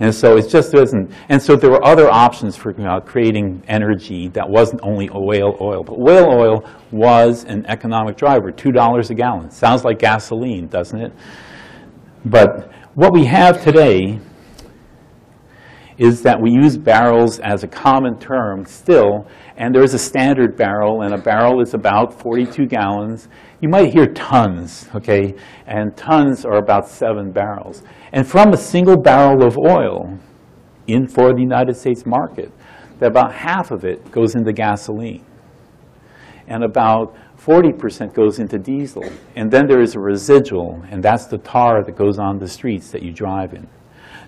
And 0.00 0.14
so 0.14 0.36
it 0.36 0.48
just 0.48 0.74
isn't. 0.74 1.12
And 1.28 1.40
so 1.40 1.56
there 1.56 1.70
were 1.70 1.84
other 1.84 2.10
options 2.10 2.56
for 2.56 2.72
you 2.72 2.84
know, 2.84 3.00
creating 3.00 3.62
energy 3.68 4.28
that 4.30 4.48
wasn't 4.48 4.80
only 4.82 5.08
whale 5.12 5.56
oil. 5.60 5.84
But 5.84 5.98
whale 5.98 6.26
oil 6.26 6.64
was 6.90 7.44
an 7.44 7.64
economic 7.66 8.16
driver, 8.16 8.50
$2 8.50 9.10
a 9.10 9.14
gallon. 9.14 9.50
Sounds 9.50 9.84
like 9.84 9.98
gasoline, 9.98 10.66
doesn't 10.66 11.00
it? 11.00 11.12
But 12.24 12.72
what 12.94 13.12
we 13.12 13.24
have 13.24 13.62
today 13.62 14.20
is 15.98 16.22
that 16.22 16.40
we 16.40 16.50
use 16.50 16.76
barrels 16.76 17.38
as 17.40 17.62
a 17.62 17.68
common 17.68 18.18
term 18.18 18.64
still, 18.64 19.26
and 19.56 19.74
there's 19.74 19.94
a 19.94 19.98
standard 19.98 20.56
barrel, 20.56 21.02
and 21.02 21.14
a 21.14 21.18
barrel 21.18 21.60
is 21.60 21.74
about 21.74 22.18
42 22.20 22.66
gallons. 22.66 23.28
You 23.60 23.68
might 23.68 23.92
hear 23.92 24.06
tons, 24.06 24.88
okay? 24.94 25.34
And 25.66 25.96
tons 25.96 26.44
are 26.44 26.56
about 26.56 26.88
seven 26.88 27.30
barrels. 27.32 27.82
And 28.12 28.26
from 28.26 28.52
a 28.52 28.56
single 28.56 28.96
barrel 28.96 29.44
of 29.44 29.56
oil 29.58 30.18
in 30.86 31.06
for 31.06 31.32
the 31.32 31.40
United 31.40 31.76
States 31.76 32.04
market, 32.04 32.52
that 32.98 33.10
about 33.10 33.32
half 33.32 33.70
of 33.70 33.84
it 33.84 34.10
goes 34.10 34.34
into 34.34 34.52
gasoline. 34.52 35.24
And 36.46 36.62
about 36.62 37.16
40% 37.44 38.14
goes 38.14 38.38
into 38.38 38.58
diesel. 38.58 39.04
And 39.36 39.50
then 39.50 39.66
there 39.66 39.82
is 39.82 39.94
a 39.94 40.00
residual, 40.00 40.82
and 40.90 41.02
that's 41.02 41.26
the 41.26 41.38
tar 41.38 41.84
that 41.84 41.96
goes 41.96 42.18
on 42.18 42.38
the 42.38 42.48
streets 42.48 42.90
that 42.90 43.02
you 43.02 43.12
drive 43.12 43.52
in. 43.52 43.68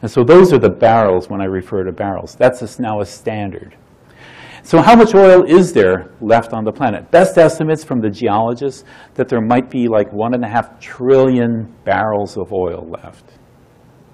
And 0.03 0.11
so 0.11 0.23
those 0.23 0.53
are 0.53 0.59
the 0.59 0.69
barrels 0.69 1.31
when 1.31 1.41
I 1.41 1.47
refer 1.47 1.83
to 1.85 1.93
barrels. 1.93 2.35
That's 2.35 2.79
now 2.79 3.01
a 3.01 3.07
standard. 3.07 3.75
So 4.63 4.83
how 4.83 4.97
much 4.97 5.15
oil 5.15 5.45
is 5.45 5.73
there 5.73 6.11
left 6.21 6.53
on 6.53 6.65
the 6.65 6.73
planet? 6.73 7.11
Best 7.11 7.39
estimates 7.39 7.85
from 7.85 8.01
the 8.01 8.11
geologists 8.11 8.85
that 9.15 9.29
there 9.29 9.41
might 9.41 9.71
be 9.71 9.89
like 9.89 10.13
one 10.13 10.35
and 10.35 10.45
a 10.45 10.49
half 10.49 10.79
trillion 10.81 11.73
barrels 11.85 12.37
of 12.37 12.53
oil 12.53 12.87
left. 12.91 13.25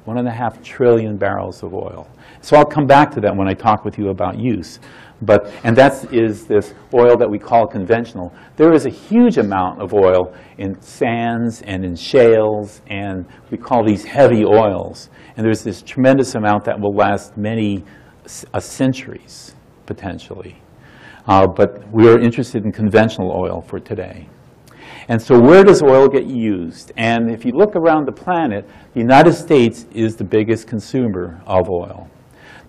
One 0.04 0.18
and 0.18 0.28
a 0.28 0.32
half 0.32 0.62
trillion 0.62 1.16
barrels 1.16 1.62
of 1.62 1.74
oil. 1.74 2.06
So 2.42 2.56
I'll 2.56 2.66
come 2.66 2.86
back 2.86 3.10
to 3.12 3.20
that 3.20 3.34
when 3.34 3.48
I 3.48 3.54
talk 3.54 3.84
with 3.84 3.98
you 3.98 4.10
about 4.10 4.38
use. 4.38 4.78
But, 5.22 5.52
and 5.62 5.76
that 5.76 6.12
is 6.12 6.46
this 6.46 6.74
oil 6.92 7.16
that 7.16 7.30
we 7.30 7.38
call 7.38 7.66
conventional. 7.66 8.34
There 8.56 8.72
is 8.72 8.86
a 8.86 8.90
huge 8.90 9.38
amount 9.38 9.80
of 9.80 9.94
oil 9.94 10.34
in 10.58 10.80
sands 10.82 11.62
and 11.62 11.84
in 11.84 11.94
shales, 11.94 12.82
and 12.88 13.24
we 13.50 13.56
call 13.56 13.84
these 13.84 14.04
heavy 14.04 14.44
oils. 14.44 15.10
And 15.36 15.46
there's 15.46 15.62
this 15.62 15.80
tremendous 15.80 16.34
amount 16.34 16.64
that 16.64 16.78
will 16.78 16.94
last 16.94 17.36
many 17.36 17.84
uh, 18.52 18.60
centuries, 18.60 19.54
potentially. 19.86 20.60
Uh, 21.28 21.46
but 21.46 21.88
we 21.92 22.08
are 22.08 22.18
interested 22.18 22.64
in 22.64 22.72
conventional 22.72 23.30
oil 23.30 23.62
for 23.62 23.78
today. 23.78 24.28
And 25.08 25.22
so 25.22 25.38
where 25.38 25.62
does 25.62 25.82
oil 25.82 26.08
get 26.08 26.26
used? 26.26 26.90
And 26.96 27.30
if 27.30 27.44
you 27.44 27.52
look 27.52 27.76
around 27.76 28.06
the 28.06 28.12
planet, 28.12 28.68
the 28.92 29.00
United 29.00 29.34
States 29.34 29.86
is 29.92 30.16
the 30.16 30.24
biggest 30.24 30.66
consumer 30.66 31.40
of 31.46 31.68
oil. 31.68 32.08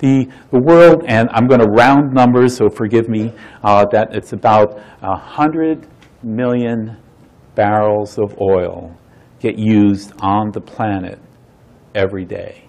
The, 0.03 0.27
the 0.51 0.59
world, 0.59 1.05
and 1.07 1.29
I'm 1.31 1.47
going 1.47 1.61
to 1.61 1.65
round 1.67 2.13
numbers, 2.13 2.57
so 2.57 2.69
forgive 2.69 3.07
me, 3.07 3.31
uh, 3.63 3.85
that 3.93 4.13
it's 4.13 4.33
about 4.33 4.73
100 4.99 5.87
million 6.21 6.97
barrels 7.55 8.19
of 8.19 8.37
oil 8.41 8.93
get 9.39 9.57
used 9.57 10.11
on 10.19 10.51
the 10.51 10.59
planet 10.59 11.19
every 11.95 12.25
day. 12.25 12.65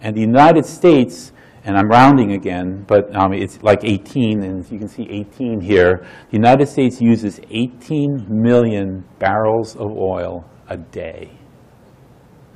And 0.00 0.16
the 0.16 0.20
United 0.20 0.64
States, 0.64 1.32
and 1.64 1.76
I'm 1.76 1.88
rounding 1.88 2.30
again, 2.30 2.84
but 2.86 3.12
um, 3.16 3.32
it's 3.32 3.60
like 3.64 3.82
18, 3.82 4.44
and 4.44 4.70
you 4.70 4.78
can 4.78 4.86
see 4.86 5.08
18 5.10 5.60
here. 5.60 6.06
The 6.30 6.36
United 6.36 6.68
States 6.68 7.00
uses 7.00 7.40
18 7.50 8.24
million 8.28 9.02
barrels 9.18 9.74
of 9.74 9.90
oil 9.90 10.48
a 10.68 10.76
day. 10.76 11.32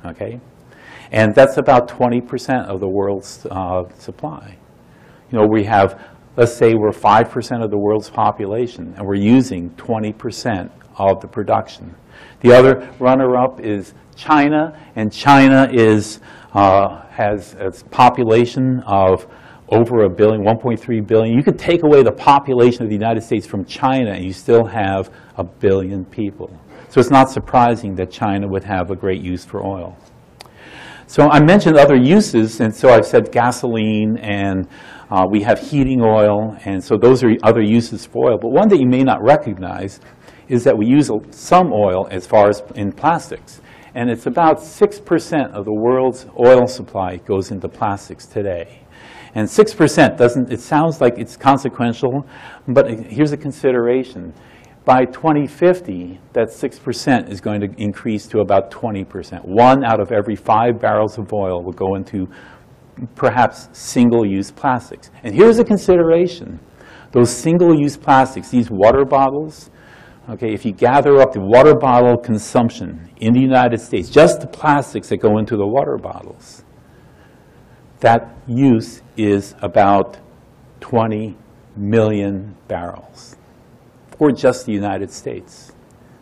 Okay? 0.05 0.39
And 1.13 1.35
that's 1.35 1.57
about 1.57 1.87
20% 1.87 2.65
of 2.65 2.79
the 2.79 2.87
world's 2.87 3.45
uh, 3.51 3.83
supply. 3.99 4.57
You 5.31 5.39
know, 5.39 5.47
we 5.47 5.63
have, 5.65 6.01
let's 6.35 6.53
say 6.53 6.73
we're 6.73 6.91
5% 6.91 7.63
of 7.63 7.69
the 7.69 7.77
world's 7.77 8.09
population, 8.09 8.95
and 8.97 9.05
we're 9.05 9.13
using 9.13 9.69
20% 9.71 10.71
of 10.97 11.21
the 11.21 11.27
production. 11.27 11.95
The 12.39 12.51
other 12.51 12.89
runner-up 12.99 13.59
is 13.59 13.93
China, 14.15 14.77
and 14.95 15.13
China 15.13 15.69
is, 15.71 16.19
uh, 16.53 17.05
has 17.09 17.55
a 17.59 17.71
population 17.91 18.81
of 18.87 19.27
over 19.69 20.05
a 20.05 20.09
billion, 20.09 20.43
1.3 20.43 21.07
billion. 21.07 21.37
You 21.37 21.43
could 21.43 21.59
take 21.59 21.83
away 21.83 22.01
the 22.01 22.11
population 22.11 22.83
of 22.83 22.89
the 22.89 22.95
United 22.95 23.21
States 23.21 23.45
from 23.45 23.65
China, 23.65 24.11
and 24.11 24.25
you 24.25 24.33
still 24.33 24.65
have 24.65 25.11
a 25.37 25.43
billion 25.43 26.05
people. 26.05 26.59
So 26.89 26.99
it's 26.99 27.11
not 27.11 27.29
surprising 27.29 27.95
that 27.95 28.09
China 28.11 28.47
would 28.47 28.63
have 28.63 28.89
a 28.89 28.95
great 28.95 29.21
use 29.21 29.45
for 29.45 29.63
oil. 29.63 29.95
So 31.13 31.29
I 31.29 31.39
mentioned 31.43 31.77
other 31.77 31.95
uses, 31.95 32.59
and 32.59 32.75
so 32.75 32.89
I've 32.89 33.05
said 33.05 33.31
gasoline, 33.31 34.17
and 34.17 34.67
uh, 35.11 35.27
we 35.29 35.43
have 35.43 35.59
heating 35.59 36.01
oil, 36.01 36.57
and 36.65 36.83
so 36.83 36.97
those 36.97 37.23
are 37.23 37.29
other 37.43 37.61
uses 37.61 38.03
for 38.03 38.31
oil. 38.31 38.39
But 38.41 38.49
one 38.49 38.67
that 38.69 38.79
you 38.79 38.87
may 38.87 39.03
not 39.03 39.21
recognize 39.21 39.99
is 40.47 40.63
that 40.63 40.75
we 40.75 40.87
use 40.87 41.11
some 41.29 41.71
oil 41.71 42.07
as 42.09 42.25
far 42.25 42.49
as 42.49 42.63
in 42.73 42.91
plastics. 42.91 43.61
And 43.93 44.09
it's 44.09 44.25
about 44.25 44.57
6% 44.57 45.51
of 45.51 45.65
the 45.65 45.71
world's 45.71 46.25
oil 46.43 46.65
supply 46.65 47.17
goes 47.17 47.51
into 47.51 47.69
plastics 47.69 48.25
today. 48.25 48.81
And 49.35 49.47
6% 49.47 50.17
doesn't, 50.17 50.51
it 50.51 50.61
sounds 50.61 50.99
like 50.99 51.19
it's 51.19 51.37
consequential, 51.37 52.25
but 52.67 52.89
here's 52.89 53.33
a 53.33 53.37
consideration 53.37 54.33
by 54.85 55.05
2050, 55.05 56.19
that 56.33 56.49
6% 56.49 57.29
is 57.29 57.39
going 57.39 57.61
to 57.61 57.67
increase 57.81 58.27
to 58.27 58.39
about 58.39 58.69
20%. 58.69 59.45
One 59.45 59.85
out 59.85 60.01
of 60.01 60.11
every 60.11 60.35
five 60.35 60.79
barrels 60.79 61.17
of 61.17 61.31
oil 61.31 61.63
will 61.63 61.71
go 61.71 61.95
into 61.95 62.27
perhaps 63.15 63.69
single-use 63.71 64.51
plastics. 64.51 65.09
And 65.23 65.33
here's 65.33 65.57
a 65.57 65.63
consideration. 65.63 66.59
Those 67.11 67.29
single-use 67.29 67.95
plastics, 67.95 68.49
these 68.49 68.69
water 68.69 69.05
bottles, 69.05 69.69
okay, 70.29 70.53
if 70.53 70.65
you 70.65 70.73
gather 70.73 71.21
up 71.21 71.31
the 71.31 71.39
water 71.39 71.75
bottle 71.75 72.17
consumption 72.17 73.09
in 73.17 73.33
the 73.33 73.39
United 73.39 73.79
States, 73.79 74.09
just 74.09 74.41
the 74.41 74.47
plastics 74.47 75.07
that 75.09 75.17
go 75.17 75.37
into 75.37 75.55
the 75.55 75.65
water 75.65 75.97
bottles, 75.97 76.63
that 78.01 78.35
use 78.47 79.01
is 79.15 79.55
about 79.61 80.17
20 80.81 81.37
million 81.77 82.55
barrels 82.67 83.32
or 84.19 84.31
just 84.31 84.65
the 84.65 84.71
United 84.71 85.11
States 85.11 85.73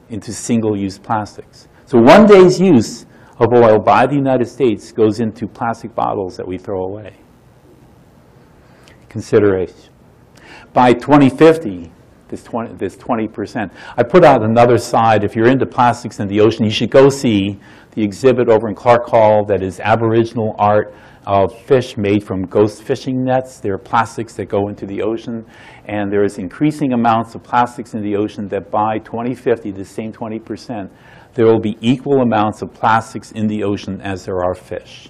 into 0.09 0.33
single-use 0.33 0.97
plastics. 0.99 1.67
So 1.85 1.99
one 1.99 2.25
day's 2.25 2.59
use 2.59 3.05
of 3.39 3.53
oil 3.53 3.79
by 3.79 4.05
the 4.05 4.15
United 4.15 4.47
States 4.47 4.91
goes 4.91 5.19
into 5.19 5.47
plastic 5.47 5.95
bottles 5.95 6.37
that 6.37 6.47
we 6.47 6.57
throw 6.57 6.83
away. 6.83 7.13
Consideration. 9.09 9.89
By 10.73 10.93
2050, 10.93 11.91
this 12.29 12.43
20, 12.43 12.75
this 12.75 12.95
20%. 12.95 13.71
I 13.97 14.03
put 14.03 14.23
out 14.23 14.41
another 14.43 14.77
side. 14.77 15.23
If 15.23 15.35
you're 15.35 15.49
into 15.49 15.65
plastics 15.65 16.19
in 16.19 16.27
the 16.27 16.39
ocean, 16.39 16.63
you 16.65 16.71
should 16.71 16.91
go 16.91 17.09
see 17.09 17.59
the 17.91 18.03
exhibit 18.03 18.47
over 18.47 18.69
in 18.69 18.75
Clark 18.75 19.07
Hall 19.07 19.45
that 19.45 19.61
is 19.61 19.79
Aboriginal 19.81 20.55
art 20.57 20.93
of 21.27 21.53
fish 21.65 21.97
made 21.97 22.23
from 22.23 22.43
ghost 22.43 22.83
fishing 22.83 23.23
nets. 23.23 23.59
There 23.59 23.73
are 23.73 23.77
plastics 23.77 24.33
that 24.35 24.45
go 24.45 24.69
into 24.69 24.85
the 24.85 25.01
ocean, 25.01 25.45
and 25.85 26.11
there 26.11 26.23
is 26.23 26.37
increasing 26.37 26.93
amounts 26.93 27.35
of 27.35 27.43
plastics 27.43 27.93
in 27.93 28.01
the 28.01 28.15
ocean 28.15 28.47
that 28.49 28.69
by 28.69 28.99
2050, 28.99 29.71
the 29.71 29.85
same 29.85 30.13
20%, 30.13 30.89
there 31.33 31.45
will 31.45 31.59
be 31.59 31.77
equal 31.81 32.21
amounts 32.21 32.61
of 32.61 32.73
plastics 32.73 33.31
in 33.31 33.47
the 33.47 33.63
ocean 33.63 34.01
as 34.01 34.25
there 34.25 34.43
are 34.43 34.53
fish. 34.53 35.09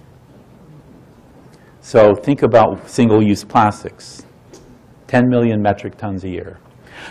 So 1.82 2.14
think 2.14 2.44
about 2.44 2.90
single-use 2.90 3.44
plastics, 3.44 4.24
10 5.08 5.28
million 5.28 5.62
metric 5.62 5.98
tons 5.98 6.24
a 6.24 6.30
year. 6.30 6.60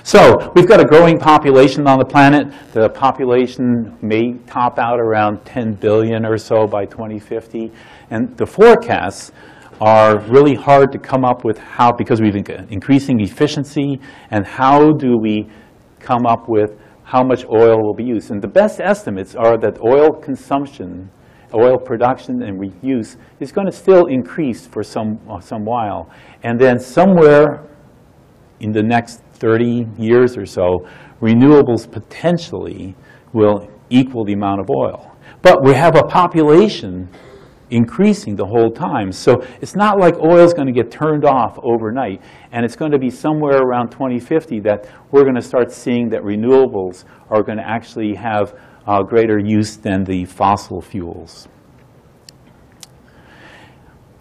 So 0.05 0.53
we've 0.55 0.68
got 0.68 0.81
a 0.81 0.85
growing 0.85 1.18
population 1.18 1.87
on 1.88 1.99
the 1.99 2.05
planet. 2.05 2.53
The 2.73 2.88
population 2.88 3.99
may 4.01 4.35
top 4.46 4.79
out 4.79 5.01
around 5.01 5.44
10 5.44 5.75
billion 5.75 6.25
or 6.25 6.38
so 6.38 6.66
by 6.66 6.87
2050. 6.87 7.73
And 8.11 8.37
the 8.37 8.46
forecasts 8.46 9.33
are 9.80 10.20
really 10.28 10.54
hard 10.54 10.92
to 10.92 10.98
come 10.98 11.24
up 11.24 11.44
with 11.44 11.58
how, 11.58 11.92
because 11.92 12.20
we've 12.20 12.36
increasing 12.36 13.20
efficiency, 13.20 14.00
and 14.30 14.46
how 14.46 14.92
do 14.92 15.16
we 15.16 15.48
come 15.98 16.26
up 16.26 16.48
with 16.48 16.78
how 17.04 17.24
much 17.24 17.44
oil 17.46 17.82
will 17.82 17.94
be 17.94 18.04
used. 18.04 18.30
And 18.30 18.40
the 18.40 18.48
best 18.48 18.80
estimates 18.80 19.34
are 19.34 19.58
that 19.58 19.80
oil 19.80 20.12
consumption 20.12 21.10
oil 21.54 21.76
production 21.76 22.42
and 22.42 22.60
reuse 22.60 23.16
is 23.40 23.52
going 23.52 23.66
to 23.66 23.72
still 23.72 24.06
increase 24.06 24.66
for 24.66 24.82
some, 24.82 25.18
uh, 25.28 25.40
some 25.40 25.64
while. 25.64 26.10
And 26.42 26.60
then 26.60 26.78
somewhere 26.78 27.66
in 28.60 28.72
the 28.72 28.82
next 28.82 29.22
30 29.34 29.86
years 29.98 30.36
or 30.36 30.46
so, 30.46 30.86
renewables 31.20 31.90
potentially 31.90 32.94
will 33.32 33.68
equal 33.88 34.24
the 34.24 34.32
amount 34.32 34.60
of 34.60 34.70
oil. 34.70 35.10
But 35.42 35.64
we 35.64 35.74
have 35.74 35.96
a 35.96 36.02
population 36.04 37.08
increasing 37.70 38.37
the 38.37 38.44
whole 38.44 38.70
time. 38.70 39.12
So 39.12 39.44
it's 39.61 39.76
not 39.76 39.98
like 39.98 40.16
oil's 40.18 40.52
going 40.52 40.66
to 40.66 40.72
get 40.72 40.90
turned 40.90 41.24
off 41.24 41.59
overnight. 41.62 42.22
And 42.52 42.64
it's 42.64 42.76
going 42.76 42.92
to 42.92 42.98
be 42.98 43.11
somewhere 43.11 43.62
around 43.62 43.90
2050 43.90 44.61
that 44.61 44.88
we're 45.11 45.22
going 45.22 45.37
to 45.37 45.42
start 45.42 45.70
seeing 45.72 46.09
that 46.11 46.22
renewables 46.22 47.04
are 47.30 47.42
going 47.42 47.59
to 47.59 47.66
actually 47.66 48.14
have 48.14 48.59
uh, 48.87 49.02
greater 49.02 49.38
use 49.38 49.76
than 49.76 50.04
the 50.04 50.24
fossil 50.24 50.80
fuels. 50.80 51.48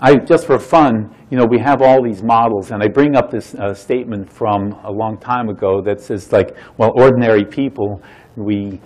I, 0.01 0.15
just 0.15 0.45
for 0.45 0.59
fun, 0.59 1.13
you 1.29 1.38
know, 1.38 1.45
we 1.45 1.59
have 1.59 1.81
all 1.81 2.01
these 2.01 2.23
models, 2.23 2.71
and 2.71 2.81
I 2.81 2.88
bring 2.88 3.17
up 3.17 3.29
this 3.29 3.53
uh, 3.55 3.73
statement 3.73 4.31
from 4.31 4.71
a 4.83 4.91
long 4.91 5.17
time 5.17 5.49
ago 5.49 5.81
that 5.81 5.99
says, 5.99 6.31
like, 6.31 6.55
well, 6.77 6.91
ordinary 6.95 7.43
people, 7.43 8.01
we 8.38 8.79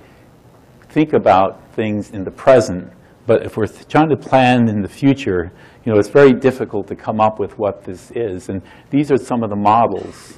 think 0.90 1.14
about 1.14 1.72
things 1.74 2.10
in 2.12 2.24
the 2.24 2.32
present, 2.32 2.92
but 3.26 3.46
if 3.46 3.56
we're 3.56 3.68
trying 3.68 4.10
to 4.10 4.18
plan 4.18 4.68
in 4.68 4.82
the 4.82 4.88
future, 4.88 5.52
you 5.86 5.92
know, 5.92 6.00
it's 6.00 6.10
very 6.10 6.34
difficult 6.34 6.88
to 6.88 6.96
come 6.96 7.22
up 7.22 7.40
with 7.40 7.58
what 7.58 7.84
this 7.84 8.12
is. 8.12 8.50
And 8.50 8.62
these 8.90 9.12
are 9.12 9.18
some 9.18 9.44
of 9.44 9.50
the 9.50 9.56
models. 9.56 10.38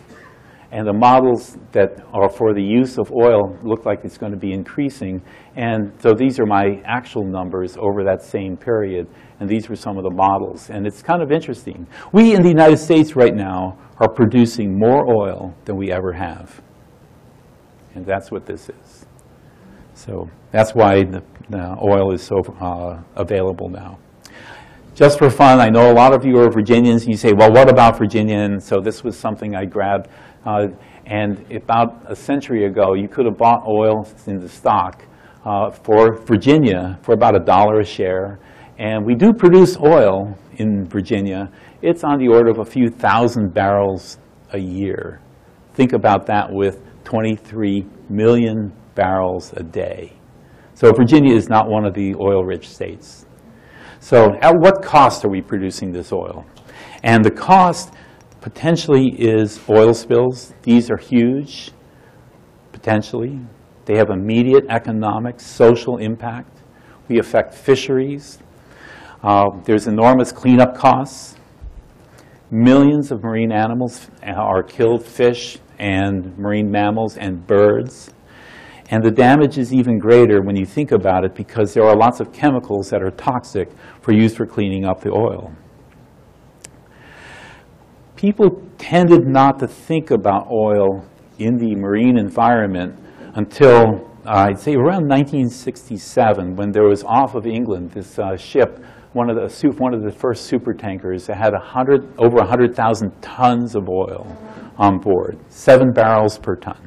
And 0.72 0.86
the 0.86 0.94
models 0.94 1.58
that 1.72 2.04
are 2.14 2.30
for 2.30 2.54
the 2.54 2.62
use 2.62 2.98
of 2.98 3.12
oil 3.12 3.58
look 3.64 3.86
like 3.86 4.04
it's 4.04 4.18
going 4.18 4.34
to 4.34 4.38
be 4.38 4.52
increasing. 4.52 5.22
And 5.56 5.92
so 6.00 6.14
these 6.14 6.40
are 6.40 6.46
my 6.46 6.82
actual 6.86 7.24
numbers 7.24 7.78
over 7.78 8.04
that 8.04 8.22
same 8.22 8.58
period. 8.58 9.08
And 9.40 9.50
these 9.50 9.70
were 9.70 9.76
some 9.76 9.98
of 9.98 10.04
the 10.04 10.12
models. 10.12 10.70
And 10.70 10.86
it's 10.86 11.02
kind 11.02 11.22
of 11.22 11.32
interesting. 11.32 11.88
We 12.12 12.36
in 12.36 12.42
the 12.42 12.50
United 12.50 12.78
States 12.78 13.16
right 13.16 13.34
now 13.34 13.78
are 14.00 14.10
producing 14.10 14.78
more 14.78 15.08
oil 15.08 15.56
than 15.66 15.78
we 15.78 15.92
ever 15.92 16.14
have. 16.14 16.62
And 17.94 18.06
that's 18.06 18.32
what 18.32 18.46
this 18.46 18.70
is. 18.70 18.95
So 20.06 20.30
that's 20.52 20.76
why 20.76 21.04
the, 21.04 21.24
the 21.50 21.78
oil 21.82 22.14
is 22.14 22.22
so 22.22 22.42
uh, 22.60 23.02
available 23.16 23.70
now. 23.70 23.98
Just 24.94 25.18
for 25.18 25.30
fun, 25.30 25.60
I 25.60 25.70
know 25.70 25.92
a 25.92 25.94
lot 25.94 26.14
of 26.14 26.24
you 26.24 26.38
are 26.40 26.50
Virginians, 26.50 27.02
and 27.04 27.12
you 27.12 27.18
say, 27.18 27.34
well, 27.34 27.52
what 27.52 27.70
about 27.70 27.98
Virginia? 27.98 28.38
And 28.38 28.64
so 28.64 28.80
this 28.80 29.04
was 29.04 29.18
something 29.18 29.56
I 29.56 29.66
grabbed. 29.66 30.08
Uh, 30.46 30.68
and 31.08 31.52
about 31.52 32.04
a 32.06 32.16
century 32.16 32.66
ago, 32.66 32.94
you 32.94 33.08
could 33.08 33.26
have 33.26 33.38
bought 33.38 33.68
oil 33.68 34.08
in 34.28 34.40
the 34.40 34.48
stock 34.48 35.04
uh, 35.44 35.72
for 35.72 36.14
Virginia 36.24 37.00
for 37.02 37.14
about 37.14 37.36
a 37.36 37.40
dollar 37.40 37.80
a 37.80 37.86
share. 37.86 38.40
And 38.78 39.06
we 39.06 39.16
do 39.16 39.34
produce 39.34 39.76
oil 39.78 40.38
in 40.58 40.88
Virginia. 40.88 41.52
It's 41.82 42.04
on 42.04 42.20
the 42.20 42.28
order 42.28 42.50
of 42.50 42.60
a 42.60 42.66
few 42.66 42.90
thousand 42.90 43.54
barrels 43.54 44.18
a 44.54 44.60
year. 44.60 45.20
Think 45.74 45.94
about 45.94 46.28
that 46.28 46.52
with 46.52 46.82
23 47.04 47.86
million 48.10 48.72
barrels 48.96 49.54
a 49.58 49.64
day. 49.64 50.14
So 50.74 50.92
Virginia 50.92 51.36
is 51.36 51.48
not 51.48 51.70
one 51.70 51.86
of 51.86 51.94
the 51.94 52.16
oil-rich 52.16 52.68
states. 52.68 53.26
So 54.00 54.36
at 54.42 54.54
what 54.58 54.82
cost 54.82 55.24
are 55.26 55.30
we 55.30 55.42
producing 55.42 55.92
this 55.92 56.12
oil? 56.12 56.46
And 57.04 57.24
the 57.24 57.32
cost 57.32 57.94
potentially 58.42 59.08
is 59.18 59.60
oil 59.70 59.94
spills. 59.94 60.54
These 60.64 60.90
are 60.90 60.98
huge, 60.98 61.72
potentially. 62.72 63.40
They 63.86 63.98
have 63.98 64.10
immediate 64.10 64.66
economic, 64.70 65.40
social 65.40 65.98
impact. 65.98 66.62
We 67.08 67.20
affect 67.20 67.54
fisheries. 67.54 68.40
Uh, 69.24 69.50
there's 69.64 69.88
enormous 69.88 70.32
cleanup 70.32 70.76
costs. 70.76 71.36
Millions 72.52 73.12
of 73.12 73.24
marine 73.24 73.52
animals 73.52 74.10
are 74.24 74.64
killed, 74.64 75.06
fish 75.06 75.58
and 75.80 76.38
marine 76.38 76.70
mammals 76.70 77.18
and 77.18 77.46
birds. 77.46 78.14
And 78.90 79.04
the 79.04 79.12
damage 79.12 79.58
is 79.58 79.74
even 79.74 79.98
greater 79.98 80.42
when 80.42 80.56
you 80.56 80.66
think 80.66 80.92
about 80.92 81.26
it 81.26 81.34
because 81.34 81.74
there 81.74 81.84
are 81.84 81.96
lots 81.96 82.20
of 82.20 82.32
chemicals 82.32 82.90
that 82.92 83.02
are 83.02 83.12
toxic 83.12 83.70
for 84.02 84.14
use 84.14 84.36
for 84.36 84.46
cleaning 84.46 84.86
up 84.86 85.02
the 85.02 85.12
oil. 85.12 85.52
People 88.16 88.62
tended 88.78 89.26
not 89.26 89.60
to 89.60 89.68
think 89.68 90.12
about 90.12 90.48
oil 90.52 91.04
in 91.40 91.58
the 91.58 91.76
marine 91.76 92.18
environment 92.18 92.98
until, 93.34 94.10
uh, 94.26 94.48
I'd 94.50 94.60
say, 94.60 94.74
around 94.74 95.10
1967 95.10 96.56
when 96.56 96.72
there 96.72 96.88
was 96.88 97.04
off 97.04 97.36
of 97.36 97.46
England 97.46 97.92
this 97.92 98.20
uh, 98.20 98.38
ship 98.38 98.84
one 99.16 99.30
of 99.30 99.38
the 99.38 99.74
one 99.78 99.94
of 99.94 100.04
the 100.04 100.12
first 100.12 100.46
super 100.46 100.74
tankers 100.74 101.26
that 101.28 101.38
had 101.38 101.54
100 101.54 102.20
over 102.20 102.36
100,000 102.36 103.22
tons 103.22 103.74
of 103.74 103.88
oil 103.88 104.28
on 104.78 105.00
board, 105.00 105.40
seven 105.48 105.94
barrels 105.94 106.38
per 106.38 106.58
ton. 106.58 106.85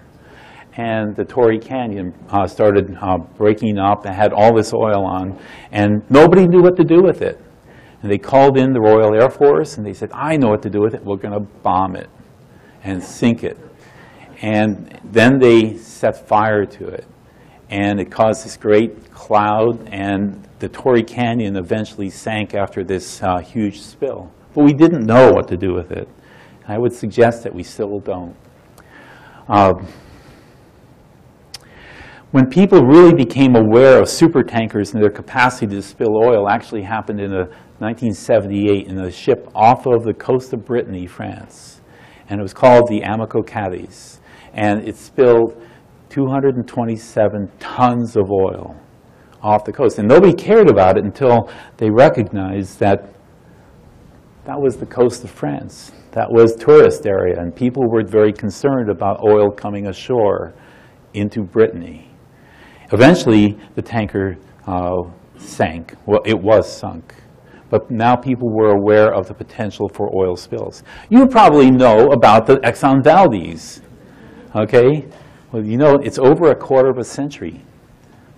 And 0.76 1.16
the 1.16 1.24
Torrey 1.24 1.58
Canyon 1.58 2.14
uh, 2.30 2.46
started 2.46 2.96
uh, 3.00 3.18
breaking 3.36 3.78
up 3.78 4.04
and 4.04 4.14
had 4.14 4.32
all 4.32 4.54
this 4.54 4.72
oil 4.72 5.04
on, 5.04 5.38
and 5.72 6.08
nobody 6.08 6.46
knew 6.46 6.62
what 6.62 6.76
to 6.76 6.84
do 6.84 7.02
with 7.02 7.20
it. 7.20 7.40
And 8.00 8.10
they 8.10 8.18
called 8.18 8.56
in 8.56 8.72
the 8.72 8.80
Royal 8.80 9.12
Air 9.14 9.28
Force, 9.28 9.76
and 9.76 9.84
they 9.84 9.92
said, 9.92 10.10
I 10.12 10.36
know 10.36 10.48
what 10.48 10.62
to 10.62 10.70
do 10.70 10.80
with 10.80 10.94
it. 10.94 11.04
We're 11.04 11.16
going 11.16 11.34
to 11.34 11.46
bomb 11.62 11.96
it 11.96 12.08
and 12.84 13.02
sink 13.02 13.42
it. 13.42 13.58
And 14.40 15.00
then 15.02 15.40
they 15.40 15.76
set 15.76 16.28
fire 16.28 16.64
to 16.64 16.86
it. 16.86 17.06
And 17.70 17.98
it 18.00 18.10
caused 18.10 18.44
this 18.44 18.56
great 18.56 19.10
cloud, 19.10 19.88
and 19.88 20.46
the 20.60 20.68
Torrey 20.68 21.02
Canyon 21.02 21.56
eventually 21.56 22.08
sank 22.08 22.54
after 22.54 22.84
this 22.84 23.20
uh, 23.22 23.38
huge 23.38 23.80
spill. 23.80 24.30
But 24.54 24.64
we 24.64 24.72
didn't 24.72 25.04
know 25.04 25.32
what 25.32 25.48
to 25.48 25.56
do 25.56 25.74
with 25.74 25.90
it. 25.90 26.08
I 26.66 26.78
would 26.78 26.92
suggest 26.92 27.42
that 27.42 27.54
we 27.54 27.62
still 27.62 27.98
don't. 27.98 28.36
Uh, 29.48 29.74
when 32.30 32.46
people 32.50 32.82
really 32.82 33.14
became 33.14 33.56
aware 33.56 33.98
of 33.98 34.04
supertankers 34.04 34.92
and 34.92 35.02
their 35.02 35.10
capacity 35.10 35.66
to 35.74 35.82
spill 35.82 36.16
oil 36.16 36.48
actually 36.48 36.82
happened 36.82 37.20
in 37.20 37.30
1978 37.32 38.86
in 38.86 38.98
a 38.98 39.10
ship 39.10 39.48
off 39.54 39.86
of 39.86 40.04
the 40.04 40.12
coast 40.12 40.52
of 40.52 40.64
Brittany, 40.64 41.06
France. 41.06 41.80
And 42.28 42.38
it 42.38 42.42
was 42.42 42.52
called 42.52 42.88
the 42.88 43.00
Amoco 43.00 43.46
Cadiz. 43.46 44.20
And 44.52 44.86
it 44.86 44.96
spilled 44.96 45.62
227 46.10 47.50
tons 47.58 48.16
of 48.16 48.30
oil 48.30 48.76
off 49.42 49.64
the 49.64 49.72
coast. 49.72 49.98
And 49.98 50.06
nobody 50.06 50.34
cared 50.34 50.68
about 50.68 50.98
it 50.98 51.04
until 51.04 51.50
they 51.78 51.88
recognized 51.88 52.78
that 52.80 53.14
that 54.44 54.60
was 54.60 54.76
the 54.76 54.86
coast 54.86 55.24
of 55.24 55.30
France. 55.30 55.92
That 56.12 56.30
was 56.30 56.56
tourist 56.56 57.06
area, 57.06 57.38
and 57.38 57.54
people 57.54 57.88
were 57.88 58.02
very 58.04 58.32
concerned 58.32 58.90
about 58.90 59.22
oil 59.22 59.50
coming 59.50 59.86
ashore 59.86 60.54
into 61.14 61.42
Brittany. 61.42 62.07
Eventually, 62.92 63.58
the 63.74 63.82
tanker 63.82 64.36
uh, 64.66 65.02
sank. 65.36 65.94
Well, 66.06 66.20
it 66.24 66.38
was 66.38 66.70
sunk. 66.70 67.14
But 67.70 67.90
now 67.90 68.16
people 68.16 68.48
were 68.50 68.70
aware 68.70 69.12
of 69.12 69.28
the 69.28 69.34
potential 69.34 69.90
for 69.90 70.10
oil 70.16 70.36
spills. 70.36 70.82
You 71.10 71.26
probably 71.26 71.70
know 71.70 72.10
about 72.12 72.46
the 72.46 72.56
Exxon 72.56 73.04
Valdez, 73.04 73.82
okay? 74.56 75.06
Well, 75.52 75.64
you 75.64 75.76
know, 75.76 75.96
it's 76.02 76.18
over 76.18 76.50
a 76.50 76.54
quarter 76.54 76.88
of 76.88 76.96
a 76.98 77.04
century 77.04 77.62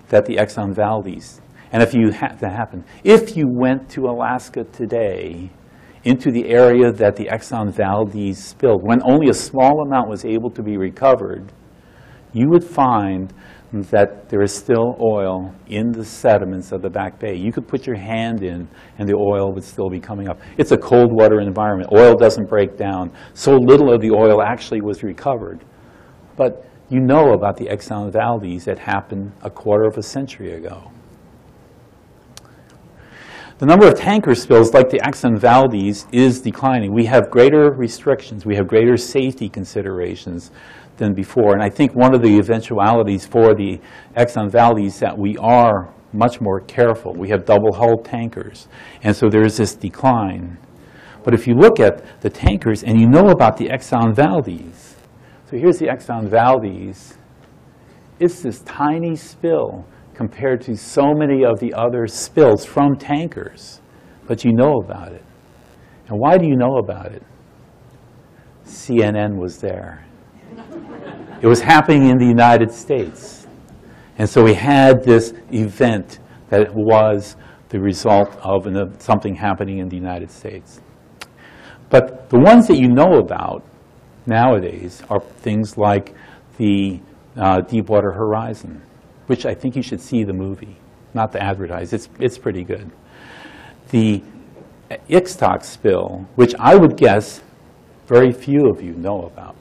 that 0.08 0.26
the 0.26 0.36
Exxon 0.36 0.74
Valdez. 0.74 1.40
And 1.72 1.80
if 1.80 1.94
you 1.94 2.10
that 2.10 2.42
happen, 2.42 2.84
if 3.04 3.36
you 3.36 3.46
went 3.48 3.88
to 3.90 4.06
Alaska 4.06 4.64
today, 4.64 5.50
into 6.02 6.30
the 6.30 6.48
area 6.48 6.90
that 6.90 7.16
the 7.16 7.26
Exxon 7.26 7.70
Valdez 7.70 8.42
spilled, 8.42 8.82
when 8.82 9.02
only 9.02 9.28
a 9.28 9.34
small 9.34 9.82
amount 9.82 10.08
was 10.08 10.24
able 10.24 10.50
to 10.50 10.62
be 10.62 10.76
recovered, 10.76 11.52
you 12.32 12.48
would 12.48 12.64
find 12.64 13.32
that 13.72 14.28
there 14.28 14.42
is 14.42 14.52
still 14.54 14.96
oil 15.00 15.54
in 15.68 15.92
the 15.92 16.04
sediments 16.04 16.72
of 16.72 16.82
the 16.82 16.90
Back 16.90 17.20
Bay. 17.20 17.36
You 17.36 17.52
could 17.52 17.68
put 17.68 17.86
your 17.86 17.96
hand 17.96 18.42
in 18.42 18.68
and 18.98 19.08
the 19.08 19.14
oil 19.14 19.52
would 19.52 19.62
still 19.62 19.88
be 19.88 20.00
coming 20.00 20.28
up. 20.28 20.40
It's 20.58 20.72
a 20.72 20.76
cold 20.76 21.12
water 21.12 21.40
environment. 21.40 21.90
Oil 21.92 22.16
doesn't 22.16 22.48
break 22.48 22.76
down. 22.76 23.12
So 23.34 23.56
little 23.56 23.92
of 23.92 24.00
the 24.00 24.10
oil 24.10 24.42
actually 24.42 24.80
was 24.80 25.02
recovered. 25.02 25.64
But 26.36 26.66
you 26.88 26.98
know 26.98 27.32
about 27.32 27.56
the 27.56 27.66
Exxon 27.66 28.10
Valdez 28.12 28.64
that 28.64 28.78
happened 28.78 29.32
a 29.42 29.50
quarter 29.50 29.84
of 29.84 29.96
a 29.96 30.02
century 30.02 30.54
ago. 30.54 30.90
The 33.58 33.66
number 33.66 33.86
of 33.86 33.94
tanker 33.94 34.34
spills 34.34 34.72
like 34.72 34.88
the 34.88 34.98
Exxon 35.00 35.38
Valdez 35.38 36.06
is 36.12 36.40
declining. 36.40 36.94
We 36.94 37.04
have 37.04 37.30
greater 37.30 37.70
restrictions. 37.72 38.46
We 38.46 38.56
have 38.56 38.66
greater 38.66 38.96
safety 38.96 39.50
considerations 39.50 40.50
than 41.00 41.12
before. 41.12 41.54
And 41.54 41.62
I 41.62 41.68
think 41.68 41.96
one 41.96 42.14
of 42.14 42.22
the 42.22 42.38
eventualities 42.38 43.26
for 43.26 43.54
the 43.54 43.80
Exxon 44.16 44.48
Valdez 44.48 44.94
is 44.94 45.00
that 45.00 45.18
we 45.18 45.36
are 45.38 45.92
much 46.12 46.40
more 46.40 46.60
careful. 46.60 47.12
We 47.12 47.28
have 47.30 47.44
double-hulled 47.44 48.04
tankers. 48.04 48.68
And 49.02 49.16
so 49.16 49.28
there 49.28 49.44
is 49.44 49.56
this 49.56 49.74
decline. 49.74 50.58
But 51.24 51.34
if 51.34 51.46
you 51.46 51.54
look 51.54 51.80
at 51.80 52.20
the 52.20 52.30
tankers 52.30 52.84
and 52.84 53.00
you 53.00 53.08
know 53.08 53.30
about 53.30 53.56
the 53.56 53.66
Exxon 53.68 54.14
Valdez, 54.14 54.96
so 55.50 55.56
here's 55.56 55.78
the 55.78 55.86
Exxon 55.86 56.28
Valdez. 56.28 57.16
It's 58.20 58.42
this 58.42 58.60
tiny 58.60 59.16
spill 59.16 59.84
compared 60.14 60.60
to 60.62 60.76
so 60.76 61.14
many 61.14 61.44
of 61.44 61.58
the 61.58 61.74
other 61.74 62.06
spills 62.06 62.64
from 62.64 62.96
tankers, 62.96 63.80
but 64.26 64.44
you 64.44 64.52
know 64.52 64.74
about 64.84 65.12
it. 65.12 65.24
And 66.08 66.18
why 66.18 66.38
do 66.38 66.46
you 66.46 66.56
know 66.56 66.76
about 66.76 67.12
it? 67.12 67.22
CNN 68.64 69.38
was 69.38 69.58
there. 69.58 70.04
It 71.40 71.46
was 71.46 71.60
happening 71.60 72.08
in 72.08 72.18
the 72.18 72.26
United 72.26 72.70
States. 72.70 73.46
And 74.18 74.28
so 74.28 74.42
we 74.44 74.54
had 74.54 75.02
this 75.02 75.32
event 75.52 76.18
that 76.50 76.74
was 76.74 77.36
the 77.70 77.80
result 77.80 78.36
of 78.42 78.66
an- 78.66 78.98
something 79.00 79.34
happening 79.34 79.78
in 79.78 79.88
the 79.88 79.96
United 79.96 80.30
States. 80.30 80.80
But 81.88 82.28
the 82.28 82.38
ones 82.38 82.68
that 82.68 82.76
you 82.76 82.88
know 82.88 83.18
about 83.18 83.64
nowadays 84.26 85.02
are 85.08 85.20
things 85.20 85.78
like 85.78 86.14
the 86.58 87.00
uh, 87.36 87.62
Deepwater 87.62 88.12
Horizon, 88.12 88.82
which 89.26 89.46
I 89.46 89.54
think 89.54 89.76
you 89.76 89.82
should 89.82 90.00
see 90.00 90.24
the 90.24 90.32
movie, 90.32 90.76
not 91.14 91.32
the 91.32 91.42
advertise. 91.42 91.92
It's, 91.92 92.08
it's 92.18 92.36
pretty 92.36 92.64
good. 92.64 92.90
The 93.90 94.22
Ixtoc 95.08 95.64
spill, 95.64 96.28
which 96.34 96.54
I 96.58 96.76
would 96.76 96.96
guess 96.96 97.40
very 98.06 98.32
few 98.32 98.68
of 98.68 98.82
you 98.82 98.92
know 98.92 99.22
about, 99.22 99.56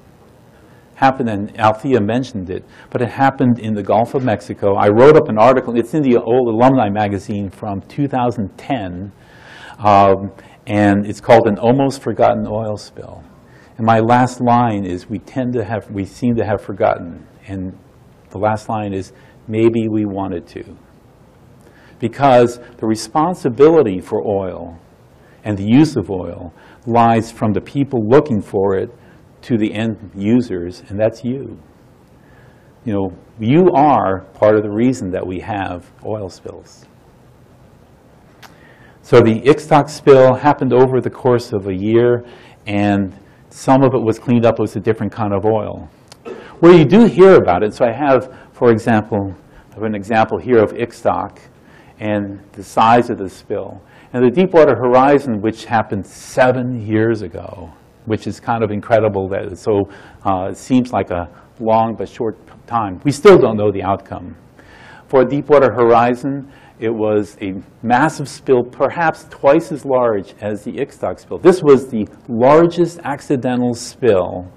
happened, 0.99 1.29
and 1.29 1.57
Althea 1.57 2.01
mentioned 2.01 2.49
it, 2.49 2.65
but 2.89 3.01
it 3.01 3.09
happened 3.09 3.57
in 3.57 3.73
the 3.73 3.81
Gulf 3.81 4.15
of 4.15 4.23
Mexico. 4.23 4.75
I 4.75 4.89
wrote 4.89 5.15
up 5.15 5.29
an 5.29 5.37
article, 5.37 5.77
it's 5.77 5.93
in 5.93 6.03
the 6.03 6.17
old 6.17 6.49
alumni 6.49 6.89
magazine 6.89 7.49
from 7.49 7.81
2010, 7.83 9.13
um, 9.79 10.31
and 10.67 11.05
it's 11.05 11.21
called 11.21 11.47
An 11.47 11.57
Almost 11.57 12.01
Forgotten 12.01 12.45
Oil 12.45 12.75
Spill. 12.75 13.23
And 13.77 13.85
my 13.85 13.99
last 13.99 14.41
line 14.41 14.85
is, 14.85 15.09
we 15.09 15.19
tend 15.19 15.53
to 15.53 15.63
have, 15.63 15.89
we 15.89 16.03
seem 16.03 16.35
to 16.35 16.45
have 16.45 16.61
forgotten. 16.61 17.25
And 17.47 17.77
the 18.31 18.37
last 18.37 18.67
line 18.67 18.91
is, 18.91 19.13
maybe 19.47 19.87
we 19.87 20.03
wanted 20.03 20.47
to. 20.47 20.75
Because 21.97 22.59
the 22.75 22.85
responsibility 22.85 24.01
for 24.01 24.21
oil 24.27 24.77
and 25.45 25.57
the 25.57 25.65
use 25.65 25.95
of 25.95 26.11
oil 26.11 26.53
lies 26.85 27.31
from 27.31 27.53
the 27.53 27.61
people 27.61 28.05
looking 28.05 28.41
for 28.41 28.75
it 28.75 28.89
to 29.43 29.57
the 29.57 29.73
end 29.73 30.11
users, 30.15 30.83
and 30.89 30.99
that's 30.99 31.23
you. 31.23 31.57
You 32.85 32.93
know, 32.93 33.13
you 33.39 33.69
are 33.73 34.21
part 34.33 34.55
of 34.55 34.63
the 34.63 34.69
reason 34.69 35.11
that 35.11 35.25
we 35.25 35.39
have 35.39 35.91
oil 36.05 36.29
spills. 36.29 36.85
So 39.01 39.21
the 39.21 39.41
Ixtoc 39.41 39.89
spill 39.89 40.35
happened 40.35 40.73
over 40.73 41.01
the 41.01 41.09
course 41.09 41.51
of 41.51 41.67
a 41.67 41.73
year, 41.73 42.25
and 42.67 43.17
some 43.49 43.83
of 43.83 43.93
it 43.93 44.01
was 44.01 44.19
cleaned 44.19 44.45
up 44.45 44.59
as 44.59 44.75
a 44.75 44.79
different 44.79 45.11
kind 45.11 45.33
of 45.33 45.45
oil. 45.45 45.89
Where 46.59 46.73
you 46.73 46.85
do 46.85 47.05
hear 47.05 47.35
about 47.35 47.63
it, 47.63 47.73
so 47.73 47.85
I 47.85 47.91
have, 47.91 48.37
for 48.51 48.71
example, 48.71 49.33
I 49.71 49.75
have 49.75 49.83
an 49.83 49.95
example 49.95 50.37
here 50.37 50.59
of 50.59 50.73
Ixtoc 50.73 51.39
and 51.99 52.39
the 52.51 52.63
size 52.63 53.09
of 53.09 53.17
the 53.17 53.29
spill. 53.29 53.81
And 54.13 54.23
the 54.23 54.29
Deepwater 54.29 54.75
Horizon, 54.75 55.41
which 55.41 55.65
happened 55.65 56.05
seven 56.05 56.85
years 56.85 57.21
ago, 57.21 57.71
which 58.05 58.27
is 58.27 58.39
kind 58.39 58.63
of 58.63 58.71
incredible 58.71 59.27
that 59.29 59.43
it 59.51 59.57
so 59.57 59.89
uh, 60.23 60.53
seems 60.53 60.91
like 60.91 61.11
a 61.11 61.29
long 61.59 61.95
but 61.97 62.09
short 62.09 62.37
time. 62.67 62.99
We 63.03 63.11
still 63.11 63.37
don't 63.37 63.57
know 63.57 63.71
the 63.71 63.83
outcome. 63.83 64.35
For 65.07 65.25
Deepwater 65.25 65.73
Horizon, 65.73 66.51
it 66.79 66.89
was 66.89 67.37
a 67.41 67.55
massive 67.83 68.29
spill, 68.29 68.63
perhaps 68.63 69.25
twice 69.29 69.71
as 69.71 69.85
large 69.85 70.33
as 70.39 70.63
the 70.63 70.71
Ixtoc 70.71 71.19
spill. 71.19 71.37
This 71.37 71.61
was 71.61 71.87
the 71.87 72.07
largest 72.29 72.99
accidental 73.03 73.73
spill 73.73 74.47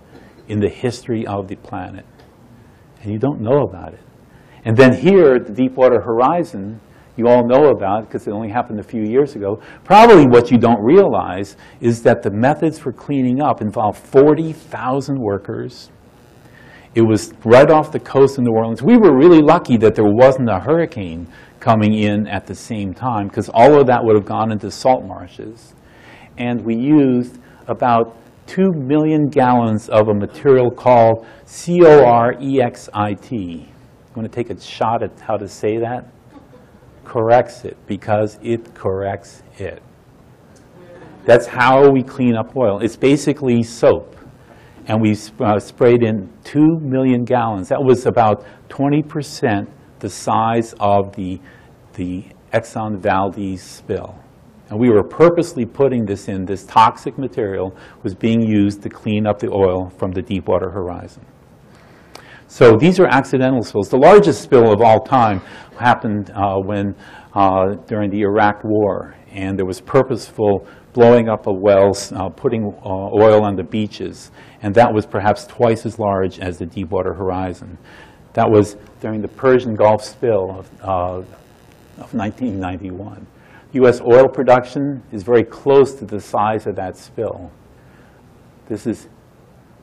in 0.49 0.61
the 0.61 0.69
history 0.69 1.27
of 1.27 1.49
the 1.49 1.57
planet. 1.57 2.07
And 3.03 3.11
you 3.11 3.19
don't 3.19 3.41
know 3.41 3.63
about 3.63 3.95
it. 3.95 4.01
And 4.65 4.77
then 4.77 4.95
here, 4.95 5.41
the 5.41 5.53
Deepwater 5.53 6.01
Horizon, 6.01 6.81
you 7.17 7.29
all 7.29 7.47
know 7.47 7.69
about 7.71 8.07
because 8.07 8.27
it 8.27 8.33
only 8.33 8.49
happened 8.49 8.81
a 8.81 8.83
few 8.83 9.03
years 9.03 9.37
ago. 9.37 9.61
Probably 9.85 10.27
what 10.27 10.51
you 10.51 10.59
don't 10.59 10.83
realize 10.83 11.57
is 11.81 12.03
that 12.03 12.23
the 12.23 12.31
methods 12.31 12.79
for 12.79 12.93
cleaning 12.93 13.43
up 13.43 13.61
involved 13.61 13.99
40,000 13.99 15.19
workers. 15.19 15.91
It 16.95 17.03
was 17.03 17.33
right 17.45 17.71
off 17.71 17.93
the 17.93 18.01
coast 18.01 18.39
of 18.39 18.45
New 18.45 18.53
Orleans. 18.53 18.83
We 18.83 18.97
were 18.97 19.17
really 19.17 19.41
lucky 19.41 19.77
that 19.79 19.95
there 19.95 20.05
wasn't 20.05 20.49
a 20.51 20.59
hurricane 20.59 21.27
coming 21.61 21.95
in 21.95 22.27
at 22.27 22.47
the 22.47 22.55
same 22.55 22.93
time 22.93 23.29
because 23.29 23.49
all 23.51 23.81
of 23.81 23.87
that 23.87 24.05
would 24.05 24.17
have 24.17 24.27
gone 24.27 24.51
into 24.53 24.71
salt 24.71 25.05
marshes. 25.05 25.75
And 26.37 26.63
we 26.65 26.75
used 26.75 27.39
about 27.67 28.17
2 28.47 28.73
million 28.73 29.29
gallons 29.29 29.89
of 29.89 30.09
a 30.09 30.15
material 30.15 30.71
called 30.71 31.25
C-O-R-E-X-I-T. 31.47 33.37
You 33.37 33.67
want 34.15 34.31
to 34.31 34.35
take 34.35 34.51
a 34.51 34.61
shot 34.61 35.03
at 35.03 35.19
how 35.21 35.37
to 35.37 35.49
say 35.49 35.79
that? 35.79 36.12
Corrects 37.05 37.65
it 37.65 37.77
because 37.87 38.39
it 38.43 38.75
corrects 38.75 39.43
it. 39.59 39.83
That's 41.25 41.47
how 41.47 41.91
we 41.91 42.03
clean 42.03 42.37
up 42.37 42.57
oil. 42.57 42.81
It's 42.81 42.97
basically 42.97 43.63
soap. 43.63 44.17
And 44.87 45.01
we 45.01 45.17
uh, 45.41 45.59
sprayed 45.61 46.03
in 46.03 46.33
2 46.45 46.81
million 46.81 47.25
gallons. 47.25 47.69
That 47.69 47.83
was 47.83 48.07
about 48.07 48.45
20% 48.69 49.69
the 50.01 50.09
size 50.09 50.75
of 50.81 51.15
the, 51.15 51.41
the 51.95 52.25
Exxon 52.53 52.99
Valdez 52.99 53.63
spill. 53.63 54.19
And 54.69 54.81
we 54.81 54.91
were 54.91 55.05
purposely 55.05 55.65
putting 55.65 56.05
this 56.05 56.29
in, 56.29 56.45
this 56.45 56.65
toxic 56.65 57.19
material 57.19 57.77
was 58.03 58.15
being 58.15 58.43
used 58.43 58.83
to 58.83 58.89
clean 58.89 59.27
up 59.27 59.39
the 59.39 59.51
oil 59.53 59.91
from 59.91 60.11
the 60.11 60.23
Deepwater 60.23 60.71
Horizon. 60.71 61.25
So 62.53 62.77
these 62.77 63.01
are 63.01 63.07
accidental 63.07 63.63
spills. 63.63 63.89
The 63.89 63.97
largest 63.97 64.43
spill 64.43 64.71
of 64.71 64.83
all 64.83 65.01
time 65.01 65.41
happened 65.79 66.31
uh, 66.35 66.59
when, 66.59 66.95
uh, 67.33 67.77
during 67.87 68.11
the 68.11 68.21
Iraq 68.21 68.63
War, 68.63 69.15
and 69.31 69.59
there 69.59 69.65
was 69.65 69.81
purposeful 69.81 70.67
blowing 70.93 71.31
up 71.31 71.47
of 71.47 71.57
wells, 71.57 72.13
uh, 72.13 72.29
putting 72.29 72.67
uh, 72.85 73.09
oil 73.19 73.43
on 73.43 73.57
the 73.57 73.63
beaches, 73.63 74.33
and 74.61 74.75
that 74.75 74.93
was 74.93 75.07
perhaps 75.07 75.47
twice 75.47 75.87
as 75.87 75.99
large 75.99 76.41
as 76.41 76.59
the 76.59 76.67
Deepwater 76.67 77.15
Horizon. 77.15 77.79
That 78.35 78.51
was 78.51 78.77
during 79.01 79.23
the 79.23 79.29
Persian 79.29 79.75
Gulf 79.75 80.05
spill 80.05 80.51
of, 80.51 80.71
uh, 80.83 81.23
of 82.03 82.13
1991. 82.13 83.27
U.S. 83.73 84.03
oil 84.03 84.29
production 84.29 85.03
is 85.11 85.23
very 85.23 85.43
close 85.43 85.95
to 85.95 86.05
the 86.05 86.21
size 86.21 86.67
of 86.67 86.77
that 86.77 86.99
spill. 86.99 87.51
This 88.69 88.87
is 88.87 89.09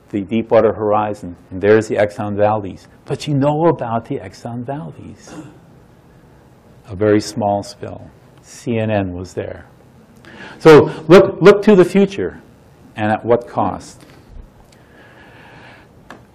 the 0.10 0.22
Deepwater 0.22 0.74
Horizon, 0.74 1.36
and 1.52 1.62
there's 1.62 1.88
the 1.88 1.96
Exxon 1.96 2.36
Valdez. 2.36 2.88
But 3.06 3.28
you 3.28 3.36
know 3.36 3.68
about 3.68 4.06
the 4.06 4.18
Exxon 4.18 4.64
Valdez. 4.64 5.34
A 6.88 6.96
very 6.96 7.22
small 7.22 7.62
spill. 7.62 8.10
CNN 8.42 9.14
was 9.14 9.34
there. 9.34 9.68
So 10.58 10.86
look, 11.08 11.40
look 11.42 11.62
to 11.64 11.76
the 11.76 11.86
future, 11.86 12.42
and 12.96 13.12
at 13.12 13.24
what 13.24 13.48
cost? 13.48 14.06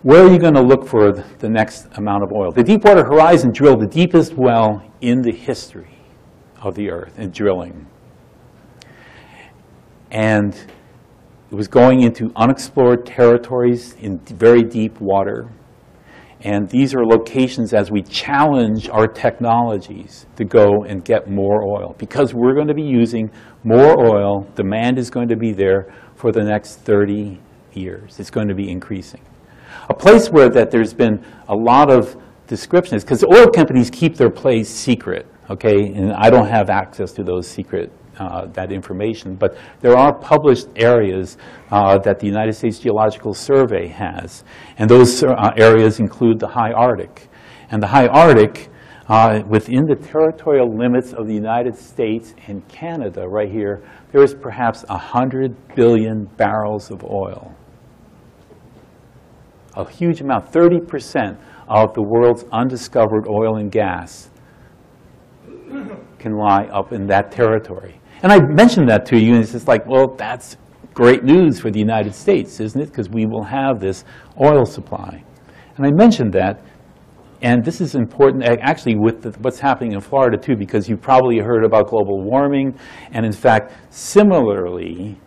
Where 0.02 0.22
are 0.22 0.30
you 0.30 0.38
going 0.38 0.54
to 0.54 0.62
look 0.62 0.86
for 0.86 1.12
the 1.12 1.48
next 1.48 1.86
amount 1.96 2.24
of 2.24 2.32
oil? 2.32 2.52
The 2.52 2.62
Deepwater 2.62 3.04
Horizon 3.04 3.52
drilled 3.52 3.80
the 3.80 3.86
deepest 3.86 4.34
well 4.34 4.82
in 5.00 5.22
the 5.22 5.32
history 5.32 5.98
of 6.60 6.74
the 6.74 6.90
Earth 6.90 7.18
in 7.18 7.30
drilling. 7.30 7.86
And 10.10 10.54
it 11.54 11.56
was 11.56 11.68
going 11.68 12.02
into 12.02 12.32
unexplored 12.34 13.06
territories 13.06 13.94
in 14.00 14.18
very 14.18 14.64
deep 14.64 15.00
water. 15.00 15.48
And 16.40 16.68
these 16.68 16.92
are 16.96 17.06
locations 17.06 17.72
as 17.72 17.92
we 17.92 18.02
challenge 18.02 18.88
our 18.88 19.06
technologies 19.06 20.26
to 20.34 20.44
go 20.44 20.82
and 20.82 21.04
get 21.04 21.30
more 21.30 21.62
oil. 21.62 21.94
Because 21.96 22.34
we're 22.34 22.54
going 22.54 22.66
to 22.66 22.74
be 22.74 22.82
using 22.82 23.30
more 23.62 24.04
oil, 24.04 24.48
demand 24.56 24.98
is 24.98 25.10
going 25.10 25.28
to 25.28 25.36
be 25.36 25.52
there 25.52 25.94
for 26.16 26.32
the 26.32 26.42
next 26.42 26.80
30 26.80 27.38
years. 27.72 28.18
It's 28.18 28.30
going 28.30 28.48
to 28.48 28.54
be 28.56 28.68
increasing. 28.68 29.22
A 29.88 29.94
place 29.94 30.30
where 30.30 30.48
that 30.48 30.72
there's 30.72 30.92
been 30.92 31.24
a 31.46 31.54
lot 31.54 31.88
of 31.88 32.16
description 32.48 32.96
is 32.96 33.04
because 33.04 33.22
oil 33.22 33.46
companies 33.46 33.90
keep 33.90 34.16
their 34.16 34.28
plays 34.28 34.68
secret, 34.68 35.24
okay? 35.48 35.92
And 35.94 36.14
I 36.14 36.30
don't 36.30 36.48
have 36.48 36.68
access 36.68 37.12
to 37.12 37.22
those 37.22 37.46
secret 37.46 37.92
uh, 38.18 38.46
that 38.52 38.72
information, 38.72 39.34
but 39.34 39.56
there 39.80 39.96
are 39.96 40.16
published 40.18 40.68
areas 40.76 41.36
uh, 41.70 41.98
that 41.98 42.18
the 42.18 42.26
United 42.26 42.52
States 42.52 42.78
Geological 42.78 43.34
Survey 43.34 43.88
has, 43.88 44.44
and 44.78 44.88
those 44.88 45.22
uh, 45.22 45.50
areas 45.56 46.00
include 46.00 46.38
the 46.38 46.48
high 46.48 46.72
Arctic. 46.72 47.28
And 47.70 47.82
the 47.82 47.86
high 47.86 48.06
Arctic, 48.06 48.68
uh, 49.08 49.42
within 49.48 49.84
the 49.86 49.96
territorial 49.96 50.76
limits 50.76 51.12
of 51.12 51.26
the 51.26 51.34
United 51.34 51.76
States 51.76 52.34
and 52.46 52.66
Canada, 52.68 53.26
right 53.28 53.50
here, 53.50 53.82
there 54.12 54.22
is 54.22 54.34
perhaps 54.34 54.84
100 54.88 55.74
billion 55.74 56.24
barrels 56.36 56.90
of 56.90 57.04
oil. 57.04 57.54
A 59.76 59.90
huge 59.90 60.20
amount, 60.20 60.52
30% 60.52 61.36
of 61.68 61.94
the 61.94 62.02
world's 62.02 62.44
undiscovered 62.52 63.26
oil 63.28 63.56
and 63.56 63.72
gas 63.72 64.30
can 66.18 66.36
lie 66.36 66.64
up 66.72 66.92
in 66.92 67.06
that 67.06 67.30
territory. 67.30 68.00
And 68.24 68.32
I 68.32 68.40
mentioned 68.40 68.88
that 68.88 69.04
to 69.06 69.20
you, 69.20 69.34
and 69.34 69.42
it's 69.42 69.52
just 69.52 69.68
like, 69.68 69.86
well, 69.86 70.14
that's 70.16 70.56
great 70.94 71.24
news 71.24 71.60
for 71.60 71.70
the 71.70 71.78
United 71.78 72.14
States, 72.14 72.58
isn't 72.58 72.80
it? 72.80 72.86
Because 72.86 73.10
we 73.10 73.26
will 73.26 73.44
have 73.44 73.80
this 73.80 74.06
oil 74.42 74.64
supply. 74.64 75.22
And 75.76 75.86
I 75.86 75.90
mentioned 75.90 76.32
that, 76.32 76.62
And 77.42 77.62
this 77.62 77.82
is 77.82 77.94
important, 77.94 78.42
actually, 78.62 78.96
with 78.96 79.20
the- 79.20 79.38
what's 79.42 79.60
happening 79.60 79.92
in 79.92 80.00
Florida, 80.00 80.38
too, 80.38 80.56
because 80.56 80.88
you've 80.88 81.02
probably 81.02 81.40
heard 81.40 81.62
about 81.62 81.88
global 81.88 82.22
warming. 82.22 82.74
And 83.12 83.26
in 83.26 83.32
fact, 83.32 83.72
similarly, 83.90 85.18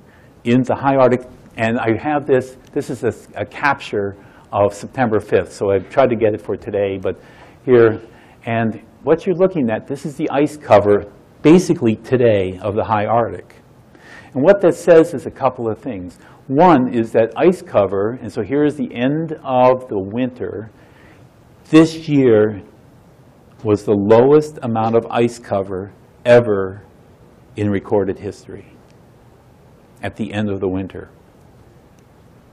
in 0.44 0.64
the 0.64 0.74
high 0.74 0.96
Arctic, 0.96 1.28
and 1.56 1.78
I 1.78 1.96
have 2.02 2.26
this, 2.26 2.58
this 2.74 2.90
is 2.90 3.04
a 3.36 3.46
capture 3.46 4.16
of 4.52 4.74
September 4.74 5.20
5th, 5.20 5.52
so 5.52 5.70
I 5.70 5.78
tried 5.78 6.10
to 6.10 6.16
get 6.16 6.34
it 6.34 6.42
for 6.42 6.58
today, 6.58 6.98
but 7.00 7.20
here, 7.64 8.00
and 8.48 8.82
what 9.04 9.28
you're 9.28 9.36
looking 9.36 9.70
at, 9.70 9.86
this 9.86 10.04
is 10.04 10.16
the 10.16 10.28
ice 10.32 10.58
cover, 10.58 11.06
basically 11.42 11.96
today, 11.96 12.60
of 12.62 12.76
the 12.76 12.84
high 12.84 13.06
Arctic. 13.06 13.56
And 14.34 14.44
what 14.44 14.62
that 14.62 14.76
says 14.76 15.14
is 15.14 15.26
a 15.26 15.32
couple 15.32 15.70
of 15.70 15.80
things. 15.80 16.18
One 16.48 16.94
is 16.94 17.12
that 17.12 17.34
ice 17.36 17.62
cover, 17.62 18.18
and 18.22 18.32
so 18.32 18.42
here 18.42 18.64
is 18.64 18.76
the 18.76 18.94
end 18.94 19.34
of 19.44 19.88
the 19.90 20.00
winter. 20.00 20.72
This 21.70 22.08
year 22.08 22.62
was 23.64 23.84
the 23.84 23.96
lowest 23.96 24.60
amount 24.62 24.96
of 24.96 25.06
ice 25.08 25.40
cover 25.40 25.92
ever 26.26 26.84
in 27.56 27.70
recorded 27.70 28.20
history 28.20 28.78
at 30.02 30.16
the 30.16 30.32
end 30.32 30.50
of 30.50 30.60
the 30.60 30.70
winter. 30.70 31.10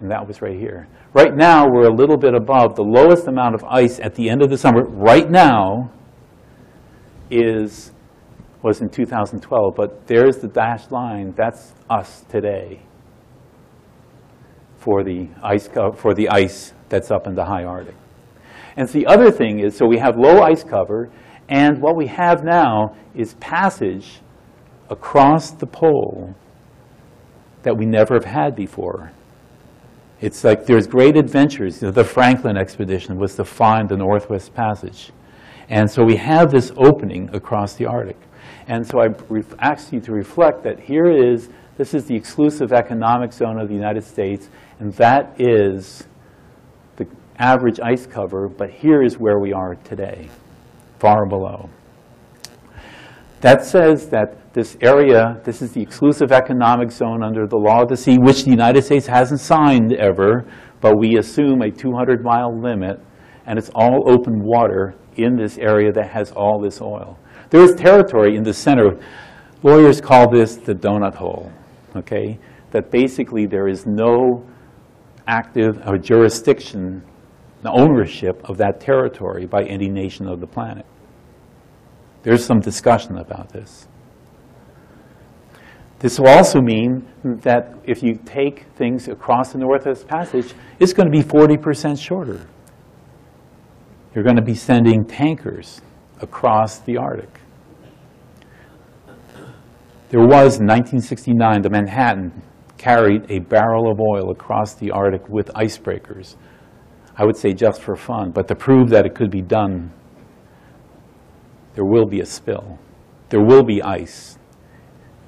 And 0.01 0.11
that 0.11 0.27
was 0.27 0.43
right 0.43 0.59
here. 0.59 0.89
Right 1.13 1.35
now, 1.37 1.67
we're 1.69 1.89
a 1.89 1.95
little 1.95 2.17
bit 2.17 2.35
above 2.35 2.75
the 2.75 2.83
lowest 2.83 3.29
amount 3.29 3.55
of 3.55 3.63
ice 3.65 4.01
at 4.01 4.15
the 4.15 4.29
end 4.29 4.43
of 4.43 4.51
the 4.51 4.59
summer. 4.59 4.85
Right 4.85 5.31
now 5.31 5.93
is 7.31 7.93
was 8.65 8.81
in 8.81 8.89
2012, 8.89 9.75
but 9.77 10.07
there's 10.07 10.39
the 10.39 10.49
dashed 10.49 10.91
line. 10.91 11.35
That's 11.37 11.75
us 11.91 12.25
today 12.31 12.81
for 14.79 15.05
the 15.05 15.29
ice 15.43 15.69
for 15.97 16.15
the 16.15 16.29
ice 16.31 16.73
that's 16.89 17.11
up 17.11 17.27
in 17.27 17.35
the 17.35 17.45
high 17.45 17.65
Arctic. 17.65 17.95
And 18.77 18.89
so 18.89 18.99
the 18.99 19.07
other 19.07 19.31
thing 19.31 19.61
is, 19.61 19.77
so 19.77 19.87
we 19.87 19.99
have 19.99 20.17
low 20.17 20.41
ice 20.43 20.65
cover, 20.65 21.11
and 21.49 21.81
what 21.81 21.95
we 21.95 22.07
have 22.07 22.43
now 22.43 22.97
is 23.15 23.35
passage 23.35 24.21
across 24.89 25.51
the 25.51 25.67
pole 25.67 26.35
that 27.63 27.77
we 27.77 27.85
never 27.85 28.15
have 28.15 28.25
had 28.25 28.57
before. 28.57 29.13
It's 30.21 30.43
like 30.43 30.65
there's 30.65 30.87
great 30.87 31.19
adventures. 31.19 31.83
You 31.83 31.89
know, 31.89 31.93
The 31.93 32.05
Franklin 32.05 32.57
expedition 32.57 33.19
was 33.19 33.35
to 33.37 33.45
find 33.45 33.89
the 33.89 33.97
Northwest 33.97 34.55
Passage. 34.55 35.13
And 35.69 35.91
so 35.91 36.03
we 36.03 36.17
have 36.17 36.51
this 36.51 36.73
opening 36.77 37.29
across 37.35 37.75
the 37.75 37.87
Arctic. 37.87 38.17
And 38.67 38.87
so 38.87 39.01
I 39.01 39.09
ask 39.59 39.93
you 39.93 40.01
to 40.01 40.13
reflect 40.13 40.63
that 40.65 40.81
here 40.81 41.11
is, 41.11 41.49
this 41.77 41.93
is 41.93 42.07
the 42.07 42.15
exclusive 42.15 42.73
economic 42.73 43.33
zone 43.33 43.61
of 43.61 43.69
the 43.69 43.75
United 43.75 44.05
States, 44.05 44.49
and 44.79 44.93
that 44.95 45.39
is 45.39 46.05
the 46.97 47.07
average 47.39 47.81
ice 47.81 48.07
cover, 48.07 48.49
but 48.49 48.71
here 48.71 49.03
is 49.03 49.19
where 49.19 49.39
we 49.39 49.53
are 49.53 49.75
today, 49.85 50.29
far 50.99 51.27
below. 51.27 51.69
That 53.41 53.65
says 53.65 54.09
that 54.09 54.55
this 54.55 54.79
area, 54.81 55.41
this 55.45 55.61
is 55.61 55.73
the 55.73 55.83
exclusive 55.83 56.33
economic 56.33 56.91
zone 56.91 57.23
under 57.23 57.47
the 57.47 57.59
law 57.59 57.83
of 57.83 57.89
the 57.89 57.97
sea, 57.97 58.17
which 58.19 58.45
the 58.45 58.51
United 58.51 58.83
States 58.83 59.07
hasn't 59.07 59.41
signed 59.41 59.93
ever, 59.93 60.47
but 60.81 60.97
we 60.97 61.19
assume 61.19 61.61
a 61.61 61.71
200-mile 61.71 62.59
limit, 62.59 63.01
and 63.47 63.59
it's 63.59 63.71
all 63.75 64.11
open 64.11 64.43
water 64.43 64.95
in 65.17 65.37
this 65.37 65.59
area 65.59 65.93
that 65.93 66.09
has 66.11 66.33
all 66.33 66.61
this 66.63 66.81
oil. 66.81 67.19
There 67.51 67.63
is 67.63 67.75
territory 67.75 68.37
in 68.37 68.43
the 68.43 68.53
center. 68.53 68.99
Lawyers 69.63 70.01
call 70.01 70.31
this 70.31 70.57
the 70.57 70.75
donut 70.75 71.15
hole, 71.15 71.53
okay? 71.97 72.39
That 72.71 72.91
basically 72.91 73.47
there 73.47 73.69
is 73.69 73.87
no 73.87 74.47
active 75.27 75.81
or 75.87 75.97
jurisdiction, 75.97 77.03
the 77.63 77.71
ownership 77.71 78.43
of 78.49 78.59
that 78.59 78.81
territory 78.81 79.47
by 79.47 79.65
any 79.65 79.89
nation 79.89 80.27
of 80.27 80.41
the 80.41 80.47
planet. 80.47 80.85
There's 82.23 82.45
some 82.45 82.61
discussion 82.61 83.19
about 83.19 83.51
this. 83.51 83.87
This 85.99 86.19
will 86.19 86.29
also 86.29 86.61
mean 86.61 87.07
that 87.23 87.75
if 87.85 88.03
you 88.03 88.19
take 88.27 88.65
things 88.77 89.09
across 89.09 89.53
the 89.53 89.59
Northwest 89.59 90.07
Passage, 90.07 90.53
it's 90.79 90.93
going 90.93 91.11
to 91.11 91.13
be 91.13 91.23
40% 91.23 91.99
shorter. 91.99 92.47
You're 94.15 94.25
going 94.25 94.37
to 94.37 94.43
be 94.43 94.55
sending 94.55 95.05
tankers 95.05 95.81
across 96.21 96.79
the 96.81 96.97
Arctic. 96.97 97.41
There 100.11 100.21
was, 100.21 100.61
in 100.61 100.67
1969, 100.67 101.63
the 101.63 101.71
Manhattan 101.71 102.43
carried 102.79 103.31
a 103.31 103.41
barrel 103.41 103.91
of 103.91 103.99
oil 103.99 104.31
across 104.31 104.75
the 104.75 104.91
Arctic 104.91 105.29
with 105.29 105.49
icebreakers. 105.55 106.37
I 107.17 107.25
would 107.25 107.37
say 107.37 107.53
just 107.53 107.81
for 107.81 107.97
fun, 107.97 108.31
but 108.31 108.47
to 108.49 108.55
prove 108.55 108.91
that 108.91 109.07
it 109.07 109.15
could 109.15 109.31
be 109.31 109.43
done, 109.43 109.93
there 111.75 111.85
will 111.85 112.07
be 112.07 112.21
a 112.21 112.27
spill. 112.27 112.79
There 113.31 113.43
will 113.43 113.65
be 113.65 113.83
ice 113.83 114.39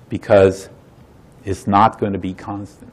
because 0.09 0.69
it's 1.45 1.67
not 1.67 1.99
going 1.99 2.13
to 2.13 2.19
be 2.19 2.35
constant. 2.35 2.93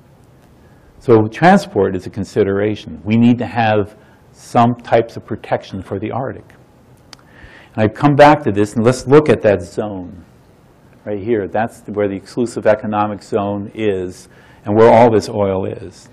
So 1.00 1.28
transport 1.28 1.96
is 1.96 2.08
a 2.08 2.10
consideration. 2.10 3.02
We 3.04 3.18
need 3.18 3.38
to 3.39 3.46
have 3.46 3.98
some 4.32 4.76
types 4.76 5.18
of 5.18 5.26
protection 5.26 5.82
for 5.82 6.00
the 6.00 6.12
Arctic. 6.12 6.54
And 7.76 7.84
I've 7.84 7.93
come 7.93 8.15
back 8.15 8.43
to 8.43 8.51
this, 8.51 8.76
and 8.76 8.86
let's 8.86 9.07
look 9.07 9.30
at 9.30 9.41
that 9.41 9.61
zone 9.61 10.24
right 11.05 11.19
here. 11.19 11.47
That's 11.47 11.82
where 11.88 12.07
the 12.07 12.15
exclusive 12.15 12.67
economic 12.67 13.21
zone 13.24 13.71
is 13.74 14.30
and 14.65 14.76
where 14.76 14.91
all 14.91 15.11
this 15.11 15.28
oil 15.28 15.65
is. 15.65 16.09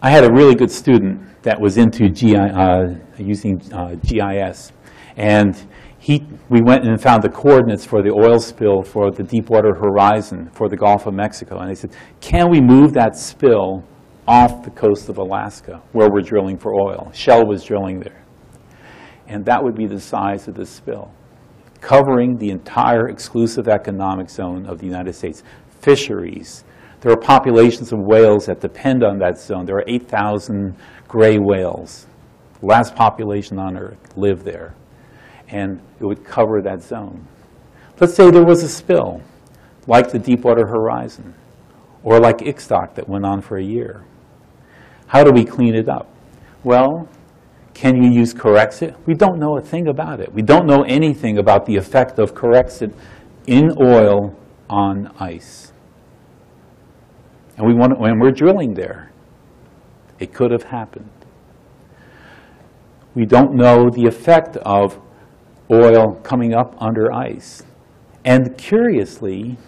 I 0.00 0.10
had 0.10 0.24
a 0.24 0.32
really 0.32 0.54
good 0.54 0.70
student 0.70 1.20
that 1.42 1.60
was 1.60 1.76
into 1.76 2.04
uh, 2.06 2.94
using 3.18 3.60
uh, 3.72 3.94
GIS, 3.96 4.72
and 5.16 5.66
he, 5.98 6.26
we 6.48 6.60
went 6.60 6.84
and 6.84 7.00
found 7.00 7.22
the 7.22 7.28
coordinates 7.28 7.84
for 7.84 8.02
the 8.02 8.10
oil 8.10 8.40
spill 8.40 8.82
for 8.82 9.12
the 9.12 9.22
Deepwater 9.22 9.74
Horizon 9.74 10.50
for 10.52 10.68
the 10.68 10.76
Gulf 10.76 11.06
of 11.06 11.14
Mexico. 11.14 11.58
And 11.58 11.70
they 11.70 11.76
said, 11.76 11.92
can 12.20 12.50
we 12.50 12.60
move 12.60 12.92
that 12.94 13.14
spill 13.14 13.84
off 14.26 14.64
the 14.64 14.70
coast 14.70 15.08
of 15.08 15.18
Alaska 15.18 15.80
where 15.92 16.08
we're 16.12 16.22
drilling 16.22 16.58
for 16.58 16.74
oil? 16.74 17.12
Shell 17.12 17.46
was 17.46 17.62
drilling 17.62 18.00
there. 18.00 18.21
And 19.32 19.46
that 19.46 19.64
would 19.64 19.74
be 19.74 19.86
the 19.86 19.98
size 19.98 20.46
of 20.46 20.54
this 20.54 20.68
spill, 20.68 21.10
covering 21.80 22.36
the 22.36 22.50
entire 22.50 23.08
exclusive 23.08 23.66
economic 23.66 24.28
zone 24.28 24.66
of 24.66 24.78
the 24.78 24.84
United 24.84 25.14
States. 25.14 25.42
Fisheries. 25.80 26.64
There 27.00 27.10
are 27.10 27.16
populations 27.16 27.92
of 27.92 27.98
whales 27.98 28.46
that 28.46 28.60
depend 28.60 29.02
on 29.02 29.18
that 29.20 29.40
zone. 29.40 29.64
There 29.64 29.76
are 29.76 29.84
8,000 29.86 30.76
gray 31.08 31.38
whales. 31.38 32.06
The 32.60 32.66
last 32.66 32.94
population 32.94 33.58
on 33.58 33.78
Earth 33.78 34.16
lived 34.16 34.44
there 34.44 34.74
and 35.48 35.80
it 35.98 36.04
would 36.04 36.24
cover 36.24 36.60
that 36.62 36.82
zone. 36.82 37.26
Let's 37.98 38.14
say 38.14 38.30
there 38.30 38.44
was 38.44 38.62
a 38.62 38.68
spill, 38.68 39.22
like 39.86 40.10
the 40.10 40.18
Deepwater 40.18 40.66
Horizon, 40.66 41.34
or 42.02 42.20
like 42.20 42.38
Ixtoc 42.38 42.94
that 42.94 43.08
went 43.08 43.24
on 43.24 43.40
for 43.40 43.56
a 43.56 43.64
year. 43.64 44.04
How 45.06 45.24
do 45.24 45.30
we 45.30 45.44
clean 45.44 45.74
it 45.74 45.88
up? 45.88 46.08
Well, 46.64 47.08
can 47.74 48.02
you 48.02 48.10
use 48.10 48.34
Corexit? 48.34 48.96
We 49.06 49.14
don't 49.14 49.38
know 49.38 49.56
a 49.56 49.60
thing 49.60 49.88
about 49.88 50.20
it. 50.20 50.32
We 50.32 50.42
don't 50.42 50.66
know 50.66 50.82
anything 50.82 51.38
about 51.38 51.66
the 51.66 51.76
effect 51.76 52.18
of 52.18 52.34
Corexit 52.34 52.94
in 53.46 53.70
oil 53.80 54.36
on 54.68 55.12
ice. 55.18 55.72
And 57.56 57.66
we 57.66 57.74
want, 57.74 57.92
to, 57.92 57.98
when 57.98 58.18
we're 58.18 58.30
drilling 58.30 58.74
there, 58.74 59.12
it 60.18 60.32
could 60.32 60.50
have 60.50 60.64
happened. 60.64 61.10
We 63.14 63.26
don't 63.26 63.54
know 63.54 63.90
the 63.90 64.06
effect 64.06 64.56
of 64.58 64.98
oil 65.70 66.20
coming 66.22 66.54
up 66.54 66.74
under 66.80 67.12
ice. 67.12 67.62
And 68.24 68.56
curiously, 68.56 69.58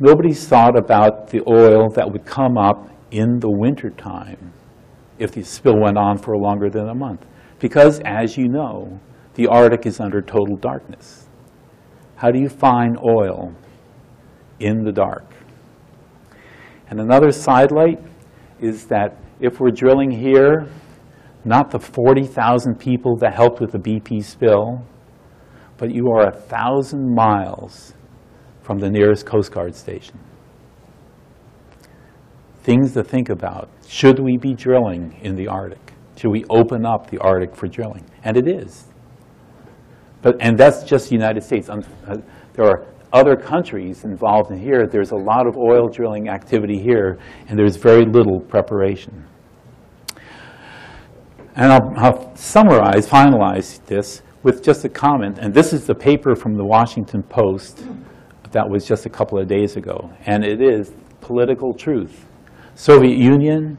nobody's 0.00 0.46
thought 0.46 0.76
about 0.76 1.28
the 1.28 1.42
oil 1.48 1.88
that 1.94 2.10
would 2.10 2.26
come 2.26 2.58
up 2.58 2.90
in 3.10 3.38
the 3.38 3.50
wintertime 3.50 4.52
if 5.18 5.32
the 5.32 5.42
spill 5.42 5.80
went 5.80 5.98
on 5.98 6.18
for 6.18 6.36
longer 6.36 6.70
than 6.70 6.88
a 6.88 6.94
month. 6.94 7.24
Because, 7.58 8.00
as 8.04 8.36
you 8.36 8.48
know, 8.48 9.00
the 9.34 9.46
Arctic 9.46 9.86
is 9.86 10.00
under 10.00 10.22
total 10.22 10.56
darkness. 10.56 11.26
How 12.16 12.30
do 12.30 12.38
you 12.38 12.48
find 12.48 12.96
oil 12.98 13.54
in 14.58 14.84
the 14.84 14.92
dark? 14.92 15.24
And 16.90 17.00
another 17.00 17.30
sidelight 17.30 18.00
is 18.60 18.86
that 18.86 19.16
if 19.40 19.60
we're 19.60 19.70
drilling 19.70 20.10
here, 20.10 20.68
not 21.44 21.70
the 21.70 21.78
40,000 21.78 22.76
people 22.76 23.16
that 23.18 23.34
helped 23.34 23.60
with 23.60 23.72
the 23.72 23.78
BP 23.78 24.24
spill, 24.24 24.84
but 25.76 25.94
you 25.94 26.10
are 26.10 26.28
a 26.28 26.32
thousand 26.32 27.14
miles 27.14 27.94
from 28.62 28.78
the 28.78 28.90
nearest 28.90 29.24
Coast 29.24 29.52
Guard 29.52 29.74
station. 29.74 30.18
Things 32.62 32.92
to 32.94 33.04
think 33.04 33.30
about. 33.30 33.70
Should 33.88 34.18
we 34.18 34.36
be 34.36 34.52
drilling 34.52 35.18
in 35.22 35.34
the 35.34 35.48
Arctic? 35.48 35.94
Should 36.16 36.30
we 36.30 36.44
open 36.50 36.84
up 36.84 37.10
the 37.10 37.18
Arctic 37.18 37.56
for 37.56 37.66
drilling? 37.66 38.04
And 38.22 38.36
it 38.36 38.46
is. 38.46 38.84
But, 40.20 40.36
and 40.40 40.58
that's 40.58 40.82
just 40.82 41.08
the 41.08 41.14
United 41.14 41.42
States. 41.42 41.70
Uh, 41.70 41.80
There 42.52 42.66
are 42.66 42.86
other 43.12 43.34
countries 43.34 44.04
involved 44.04 44.50
in 44.50 44.58
here. 44.58 44.86
There's 44.86 45.12
a 45.12 45.16
lot 45.16 45.46
of 45.46 45.56
oil 45.56 45.88
drilling 45.88 46.28
activity 46.28 46.78
here, 46.78 47.18
and 47.48 47.58
there's 47.58 47.76
very 47.76 48.04
little 48.04 48.40
preparation. 48.40 49.24
And 51.56 51.72
I'll, 51.72 51.92
I'll 51.96 52.36
summarize, 52.36 53.08
finalize 53.08 53.84
this 53.86 54.22
with 54.42 54.62
just 54.62 54.84
a 54.84 54.88
comment, 54.88 55.38
and 55.38 55.54
this 55.54 55.72
is 55.72 55.86
the 55.86 55.94
paper 55.94 56.36
from 56.36 56.54
the 56.54 56.64
Washington 56.64 57.22
Post 57.22 57.86
that 58.50 58.68
was 58.68 58.86
just 58.86 59.06
a 59.06 59.10
couple 59.10 59.38
of 59.38 59.48
days 59.48 59.76
ago, 59.76 60.10
and 60.26 60.44
it 60.44 60.60
is 60.60 60.92
political 61.20 61.72
truth. 61.72 62.26
Soviet 62.78 63.18
Union, 63.18 63.76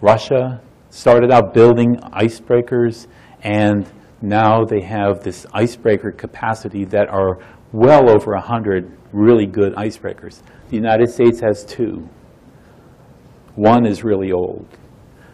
Russia 0.00 0.62
started 0.88 1.32
out 1.32 1.52
building 1.52 1.96
icebreakers, 2.12 3.08
and 3.42 3.90
now 4.22 4.64
they 4.64 4.82
have 4.82 5.24
this 5.24 5.44
icebreaker 5.52 6.12
capacity 6.12 6.84
that 6.84 7.08
are 7.08 7.40
well 7.72 8.08
over 8.08 8.34
100 8.34 8.96
really 9.12 9.46
good 9.46 9.74
icebreakers. 9.74 10.42
The 10.68 10.76
United 10.76 11.08
States 11.08 11.40
has 11.40 11.64
two. 11.64 12.08
One 13.56 13.84
is 13.84 14.04
really 14.04 14.30
old. 14.30 14.68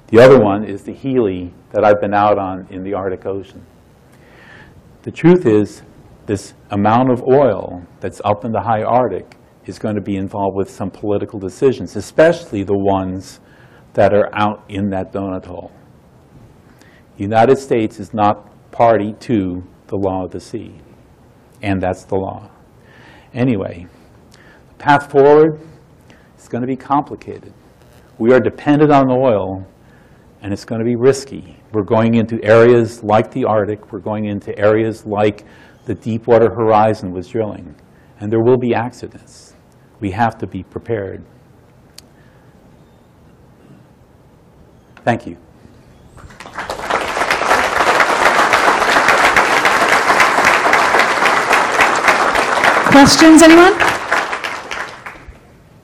The 0.06 0.18
other 0.18 0.40
one 0.40 0.64
is 0.64 0.82
the 0.82 0.94
Healy 0.94 1.52
that 1.72 1.84
I've 1.84 2.00
been 2.00 2.14
out 2.14 2.38
on 2.38 2.66
in 2.70 2.82
the 2.82 2.94
Arctic 2.94 3.26
Ocean. 3.26 3.62
The 5.02 5.10
truth 5.10 5.44
is, 5.44 5.82
this 6.24 6.54
amount 6.70 7.12
of 7.12 7.22
oil 7.24 7.84
that's 8.00 8.22
up 8.24 8.46
in 8.46 8.52
the 8.52 8.62
high 8.62 8.82
Arctic 8.82 9.36
is 9.66 9.78
going 9.78 9.94
to 9.94 10.00
be 10.00 10.16
involved 10.16 10.56
with 10.56 10.70
some 10.70 10.90
political 10.90 11.38
decisions, 11.38 11.96
especially 11.96 12.62
the 12.62 12.76
ones 12.76 13.40
that 13.94 14.14
are 14.14 14.28
out 14.34 14.64
in 14.68 14.88
that 14.90 15.12
donut 15.12 15.44
hole. 15.44 15.72
The 17.16 17.22
United 17.22 17.58
States 17.58 18.00
is 18.00 18.14
not 18.14 18.48
party 18.70 19.14
to 19.20 19.62
the 19.88 19.96
law 19.96 20.24
of 20.24 20.30
the 20.30 20.40
sea, 20.40 20.80
and 21.62 21.80
that's 21.80 22.04
the 22.04 22.16
law. 22.16 22.50
Anyway, 23.34 23.86
the 24.32 24.74
path 24.74 25.10
forward 25.10 25.60
is 26.38 26.48
going 26.48 26.62
to 26.62 26.66
be 26.66 26.76
complicated. 26.76 27.52
We 28.18 28.32
are 28.32 28.40
dependent 28.40 28.90
on 28.90 29.10
oil, 29.10 29.66
and 30.42 30.52
it's 30.52 30.64
going 30.64 30.78
to 30.78 30.84
be 30.84 30.96
risky. 30.96 31.56
We're 31.72 31.84
going 31.84 32.14
into 32.14 32.42
areas 32.42 33.02
like 33.02 33.30
the 33.30 33.44
Arctic, 33.44 33.92
we're 33.92 34.00
going 34.00 34.24
into 34.24 34.56
areas 34.58 35.04
like 35.04 35.44
the 35.84 35.94
Deepwater 35.94 36.48
Horizon 36.48 37.12
was 37.12 37.28
drilling, 37.28 37.74
and 38.20 38.32
there 38.32 38.42
will 38.42 38.58
be 38.58 38.74
accidents. 38.74 39.49
We 40.00 40.10
have 40.12 40.38
to 40.38 40.46
be 40.46 40.62
prepared. 40.62 41.22
Thank 45.04 45.26
you. 45.26 45.36
Questions, 52.90 53.42
anyone? 53.42 53.72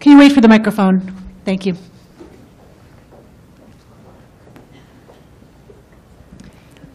Can 0.01 0.13
you 0.13 0.19
wait 0.19 0.33
for 0.33 0.41
the 0.41 0.49
microphone? 0.49 1.01
Thank 1.45 1.65
you. 1.67 1.77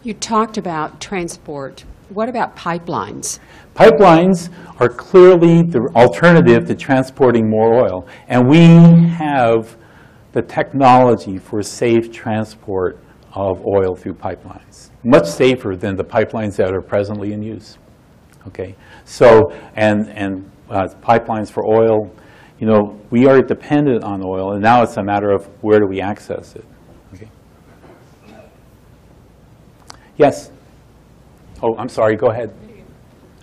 You 0.02 0.14
talked 0.14 0.58
about 0.58 1.00
transport. 1.00 1.84
What 2.12 2.28
about 2.28 2.54
pipelines? 2.56 3.38
Pipelines 3.74 4.50
are 4.78 4.88
clearly 4.88 5.62
the 5.62 5.80
alternative 5.96 6.66
to 6.66 6.74
transporting 6.74 7.48
more 7.48 7.84
oil, 7.84 8.06
and 8.28 8.46
we 8.46 8.66
have 9.16 9.76
the 10.32 10.42
technology 10.42 11.38
for 11.38 11.62
safe 11.62 12.12
transport 12.12 12.98
of 13.34 13.64
oil 13.66 13.96
through 13.96 14.14
pipelines, 14.14 14.90
much 15.04 15.26
safer 15.26 15.74
than 15.74 15.96
the 15.96 16.04
pipelines 16.04 16.56
that 16.56 16.74
are 16.74 16.82
presently 16.82 17.32
in 17.32 17.42
use. 17.42 17.78
Okay, 18.46 18.74
so, 19.06 19.50
and, 19.74 20.08
and 20.10 20.50
uh, 20.68 20.88
pipelines 21.02 21.50
for 21.50 21.64
oil, 21.66 22.14
you 22.58 22.66
know, 22.66 23.00
we 23.10 23.26
are 23.26 23.40
dependent 23.40 24.04
on 24.04 24.22
oil, 24.22 24.52
and 24.52 24.62
now 24.62 24.82
it's 24.82 24.98
a 24.98 25.02
matter 25.02 25.30
of 25.30 25.46
where 25.62 25.78
do 25.78 25.86
we 25.86 26.00
access 26.02 26.56
it. 26.56 26.64
Okay. 27.14 27.28
Yes? 30.16 30.50
Oh, 31.62 31.76
I'm 31.76 31.88
sorry, 31.88 32.16
go 32.16 32.30
ahead. 32.30 32.52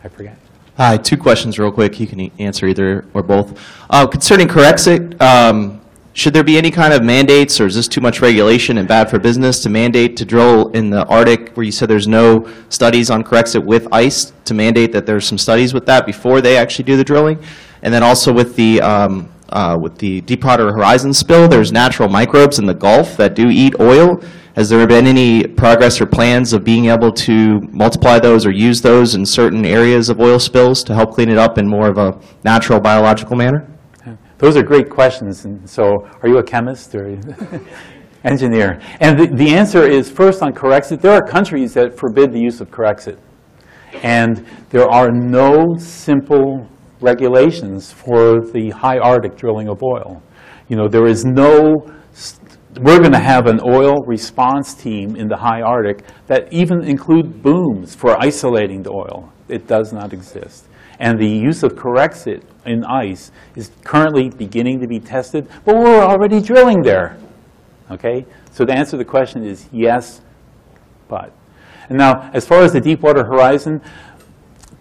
I 0.03 0.09
forgot. 0.09 0.35
Hi, 0.75 0.97
two 0.97 1.15
questions 1.15 1.57
real 1.57 1.71
quick. 1.71 1.99
You 1.99 2.07
can 2.07 2.19
e- 2.19 2.31
answer 2.37 2.67
either 2.67 3.05
or 3.13 3.23
both. 3.23 3.57
Uh, 3.89 4.05
Concerning 4.07 4.47
Corexit, 4.47 5.21
um, 5.21 5.79
should 6.13 6.33
there 6.33 6.43
be 6.43 6.57
any 6.57 6.69
kind 6.69 6.93
of 6.93 7.01
mandates, 7.01 7.61
or 7.61 7.65
is 7.65 7.75
this 7.75 7.87
too 7.87 8.01
much 8.01 8.21
regulation 8.21 8.77
and 8.77 8.87
bad 8.89 9.09
for 9.09 9.19
business 9.19 9.61
to 9.63 9.69
mandate 9.69 10.17
to 10.17 10.25
drill 10.25 10.67
in 10.69 10.89
the 10.89 11.05
Arctic, 11.05 11.55
where 11.55 11.65
you 11.65 11.71
said 11.71 11.89
there's 11.89 12.09
no 12.09 12.45
studies 12.67 13.09
on 13.09 13.23
Corexit 13.23 13.63
with 13.63 13.87
ice, 13.93 14.33
to 14.45 14.53
mandate 14.53 14.91
that 14.91 15.05
there's 15.05 15.25
some 15.25 15.37
studies 15.37 15.73
with 15.73 15.85
that 15.85 16.05
before 16.05 16.41
they 16.41 16.57
actually 16.57 16.85
do 16.85 16.97
the 16.97 17.05
drilling? 17.05 17.41
And 17.83 17.93
then 17.93 18.03
also 18.03 18.33
with 18.33 18.57
the, 18.57 18.81
um, 18.81 19.29
uh, 19.49 19.77
with 19.79 19.97
the 19.97 20.19
Deepwater 20.21 20.73
Horizon 20.73 21.13
spill, 21.13 21.47
there's 21.47 21.71
natural 21.71 22.09
microbes 22.09 22.59
in 22.59 22.65
the 22.65 22.73
Gulf 22.73 23.15
that 23.15 23.33
do 23.33 23.49
eat 23.49 23.75
oil. 23.79 24.21
Has 24.59 24.67
there 24.67 24.85
been 24.85 25.07
any 25.07 25.47
progress 25.47 26.01
or 26.01 26.05
plans 26.05 26.51
of 26.51 26.65
being 26.65 26.87
able 26.87 27.13
to 27.13 27.61
multiply 27.71 28.19
those 28.19 28.45
or 28.45 28.51
use 28.51 28.81
those 28.81 29.15
in 29.15 29.25
certain 29.25 29.65
areas 29.65 30.09
of 30.09 30.19
oil 30.19 30.37
spills 30.37 30.83
to 30.83 30.93
help 30.93 31.13
clean 31.13 31.29
it 31.29 31.37
up 31.37 31.57
in 31.57 31.65
more 31.65 31.87
of 31.87 31.97
a 31.97 32.19
natural 32.43 32.77
biological 32.81 33.37
manner? 33.37 33.65
Those 34.37 34.57
are 34.57 34.61
great 34.61 34.89
questions, 34.89 35.45
and 35.45 35.69
so, 35.69 36.05
are 36.21 36.27
you 36.27 36.39
a 36.39 36.43
chemist 36.43 36.93
or 36.93 37.07
engineer? 38.25 38.81
And 38.99 39.17
the, 39.17 39.27
the 39.27 39.47
answer 39.47 39.87
is, 39.87 40.11
first 40.11 40.43
on 40.43 40.51
Corexit, 40.51 40.99
there 40.99 41.13
are 41.13 41.25
countries 41.25 41.73
that 41.75 41.97
forbid 41.97 42.33
the 42.33 42.39
use 42.41 42.59
of 42.59 42.69
Corexit. 42.69 43.17
And 44.03 44.45
there 44.71 44.89
are 44.89 45.09
no 45.09 45.77
simple 45.77 46.67
regulations 46.99 47.93
for 47.93 48.41
the 48.51 48.71
high 48.71 48.97
Arctic 48.97 49.37
drilling 49.37 49.69
of 49.69 49.81
oil. 49.81 50.21
You 50.67 50.75
know, 50.75 50.89
there 50.89 51.07
is 51.07 51.23
no, 51.23 51.77
we're 52.77 52.99
going 52.99 53.11
to 53.11 53.19
have 53.19 53.47
an 53.47 53.59
oil 53.61 54.03
response 54.05 54.73
team 54.73 55.15
in 55.15 55.27
the 55.27 55.37
high 55.37 55.61
Arctic 55.61 56.03
that 56.27 56.51
even 56.53 56.83
include 56.83 57.41
booms 57.41 57.95
for 57.95 58.21
isolating 58.21 58.83
the 58.83 58.91
oil. 58.91 59.31
It 59.47 59.67
does 59.67 59.91
not 59.91 60.13
exist. 60.13 60.67
And 60.99 61.17
the 61.17 61.27
use 61.27 61.63
of 61.63 61.73
Corexit 61.73 62.43
in 62.65 62.83
ice 62.83 63.31
is 63.55 63.71
currently 63.83 64.29
beginning 64.29 64.81
to 64.81 64.87
be 64.87 64.99
tested, 64.99 65.47
but 65.65 65.75
we're 65.75 66.03
already 66.03 66.41
drilling 66.41 66.81
there. 66.81 67.17
Okay? 67.89 68.25
So 68.51 68.65
the 68.65 68.73
answer 68.73 68.91
to 68.91 68.97
the 68.97 69.05
question 69.05 69.43
is 69.43 69.67
yes, 69.71 70.21
but. 71.07 71.33
And 71.87 71.97
now, 71.97 72.29
as 72.33 72.45
far 72.45 72.61
as 72.61 72.73
the 72.73 72.81
Deepwater 72.81 73.23
Horizon, 73.25 73.81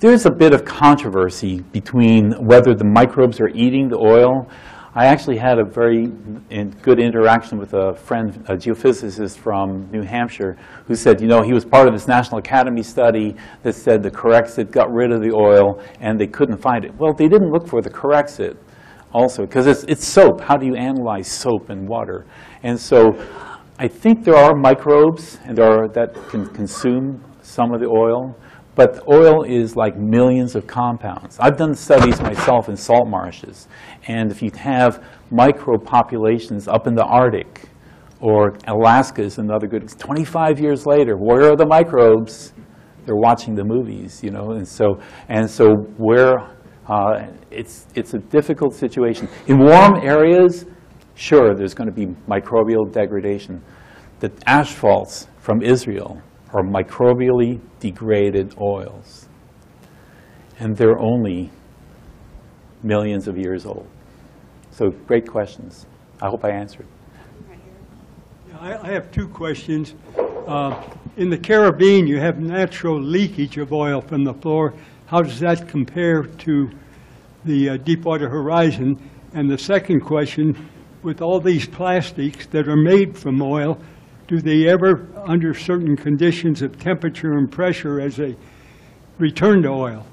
there's 0.01 0.27
a 0.27 0.31
bit 0.31 0.53
of 0.53 0.65
controversy 0.65 1.61
between 1.73 2.33
whether 2.45 2.75
the 2.75 2.85
microbes 2.85 3.41
are 3.41 3.49
eating 3.49 3.89
the 3.89 3.97
oil. 3.97 4.49
I 4.99 5.07
actually 5.07 5.37
had 5.37 5.61
a 5.61 5.65
very 5.65 6.09
good 6.83 6.99
interaction 6.99 7.57
with 7.57 7.73
a 7.73 7.95
friend, 7.95 8.45
a 8.49 8.57
geophysicist 8.57 9.39
from 9.39 9.89
New 9.93 10.03
Hampshire, 10.03 10.57
who 10.89 10.97
said, 10.97 11.21
you 11.21 11.29
know, 11.29 11.41
he 11.41 11.53
was 11.53 11.65
part 11.65 11.87
of 11.87 11.95
this 11.95 12.09
National 12.09 12.39
Academy 12.39 12.83
study 12.83 13.37
that 13.63 13.77
said 13.77 14.03
the 14.03 14.11
Corexit 14.11 14.73
got 14.73 14.93
rid 14.93 15.13
of 15.13 15.21
the 15.21 15.31
oil 15.33 15.81
and 16.01 16.19
they 16.19 16.27
couldn't 16.27 16.57
find 16.57 16.85
it. 16.85 16.93
Well, 16.99 17.13
they 17.13 17.29
didn't 17.29 17.53
look 17.53 17.69
for 17.69 17.81
the 17.81 17.89
Corexit 17.89 18.57
also, 19.13 19.47
because 19.47 19.69
it's, 19.69 19.85
it's 19.85 20.05
soap. 20.05 20.41
How 20.41 20.57
do 20.57 20.67
you 20.67 20.75
analyze 20.75 21.29
soap 21.29 21.71
and 21.71 21.89
water? 21.89 22.27
And 22.65 22.77
so 22.77 23.25
I 23.79 23.87
think 23.87 24.25
there 24.25 24.35
are 24.35 24.57
microbes 24.57 25.39
and 25.45 25.61
are, 25.61 25.87
that 25.91 26.13
can 26.29 26.45
consume 26.49 27.23
some 27.41 27.73
of 27.73 27.79
the 27.79 27.87
oil, 27.87 28.37
but 28.79 29.03
oil 29.09 29.43
is 29.43 29.75
like 29.75 29.97
millions 29.97 30.55
of 30.55 30.69
compounds. 30.69 31.37
I've 31.41 31.57
done 31.57 31.75
studies 31.75 32.21
myself 32.23 32.69
in 32.69 32.77
salt 32.77 33.09
marshes, 33.09 33.67
and 34.07 34.31
if 34.31 34.41
you 34.41 34.53
have 34.57 35.05
microbe 35.33 35.85
populations 35.85 36.69
up 36.69 36.87
in 36.87 36.95
the 36.95 37.03
Arctic, 37.03 37.63
or 38.21 38.57
Alaska 38.69 39.21
is 39.21 39.39
another 39.39 39.67
good, 39.67 39.89
25 39.89 40.61
years 40.61 40.87
later, 40.87 41.17
where 41.17 41.51
are 41.51 41.57
the 41.57 41.67
microbes? 41.67 42.53
They're 43.05 43.17
watching 43.17 43.57
the 43.57 43.65
movies, 43.65 44.23
you 44.23 44.31
know, 44.31 44.53
and 44.53 44.67
so, 44.67 45.01
and 45.29 45.51
so 45.51 45.75
where, 45.97 46.37
uh, 46.87 47.27
it's, 47.51 47.89
it's 47.97 48.15
a 48.15 48.19
difficult 48.19 48.77
situation. 48.77 49.29
In 49.49 49.59
warm 49.59 49.97
areas, 50.05 50.67
sure, 51.17 51.57
there's 51.57 51.75
going 51.75 51.91
to 51.91 51.95
be 51.95 52.07
microbial 52.29 52.89
degradation. 52.93 53.61
The 54.21 54.31
asphalts 54.47 55.27
from 55.41 55.63
Israel 55.63 56.23
are 56.53 56.63
microbially 56.63 57.61
degraded 57.81 58.55
oils, 58.61 59.29
and 60.59 60.77
they're 60.77 60.99
only 60.99 61.51
millions 62.83 63.29
of 63.29 63.37
years 63.37 63.67
old. 63.67 63.87
So 64.71 64.91
great 65.07 65.27
questions. 65.27 65.87
I 66.23 66.29
hope 66.29 66.45
I 66.45 66.51
answered. 66.51 66.87
I 68.61 68.75
I 68.75 68.93
have 68.93 69.11
two 69.11 69.29
questions. 69.29 69.95
Uh, 70.47 70.83
In 71.17 71.31
the 71.31 71.37
Caribbean, 71.39 72.07
you 72.07 72.21
have 72.21 72.39
natural 72.39 73.01
leakage 73.01 73.59
of 73.59 73.73
oil 73.73 74.01
from 74.01 74.23
the 74.25 74.35
floor. 74.35 74.73
How 75.07 75.21
does 75.21 75.41
that 75.41 75.69
compare 75.69 76.23
to 76.23 76.71
the 77.45 77.71
uh, 77.71 77.77
Deepwater 77.79 78.29
Horizon? 78.29 78.97
And 79.35 79.51
the 79.51 79.59
second 79.59 80.01
question, 80.01 80.55
with 81.03 81.21
all 81.21 81.41
these 81.41 81.67
plastics 81.67 82.47
that 82.47 82.69
are 82.69 82.77
made 82.77 83.19
from 83.19 83.43
oil, 83.43 83.79
do 84.29 84.41
they 84.41 84.69
ever, 84.69 85.09
under 85.27 85.55
certain 85.55 85.97
conditions 85.97 86.61
of 86.61 86.79
temperature 86.79 87.33
and 87.33 87.51
pressure, 87.51 87.99
as 87.99 88.17
they 88.17 88.37
return 89.19 89.63
to 89.63 89.71
oil? 89.71 90.07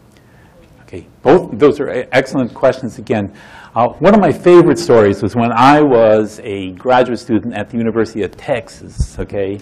Okay, 0.83 1.05
both, 1.21 1.59
those 1.59 1.81
are 1.81 2.07
excellent 2.13 2.53
questions 2.53 2.97
again. 2.97 3.35
Uh, 3.75 3.89
One 3.99 4.13
of 4.13 4.21
my 4.21 4.31
favorite 4.31 4.79
stories 4.79 5.21
was 5.21 5.35
when 5.35 5.51
I 5.51 5.81
was 5.81 6.39
a 6.43 6.71
graduate 6.71 7.19
student 7.19 7.53
at 7.53 7.69
the 7.69 7.77
University 7.77 8.23
of 8.23 8.37
Texas, 8.37 9.19
okay? 9.19 9.59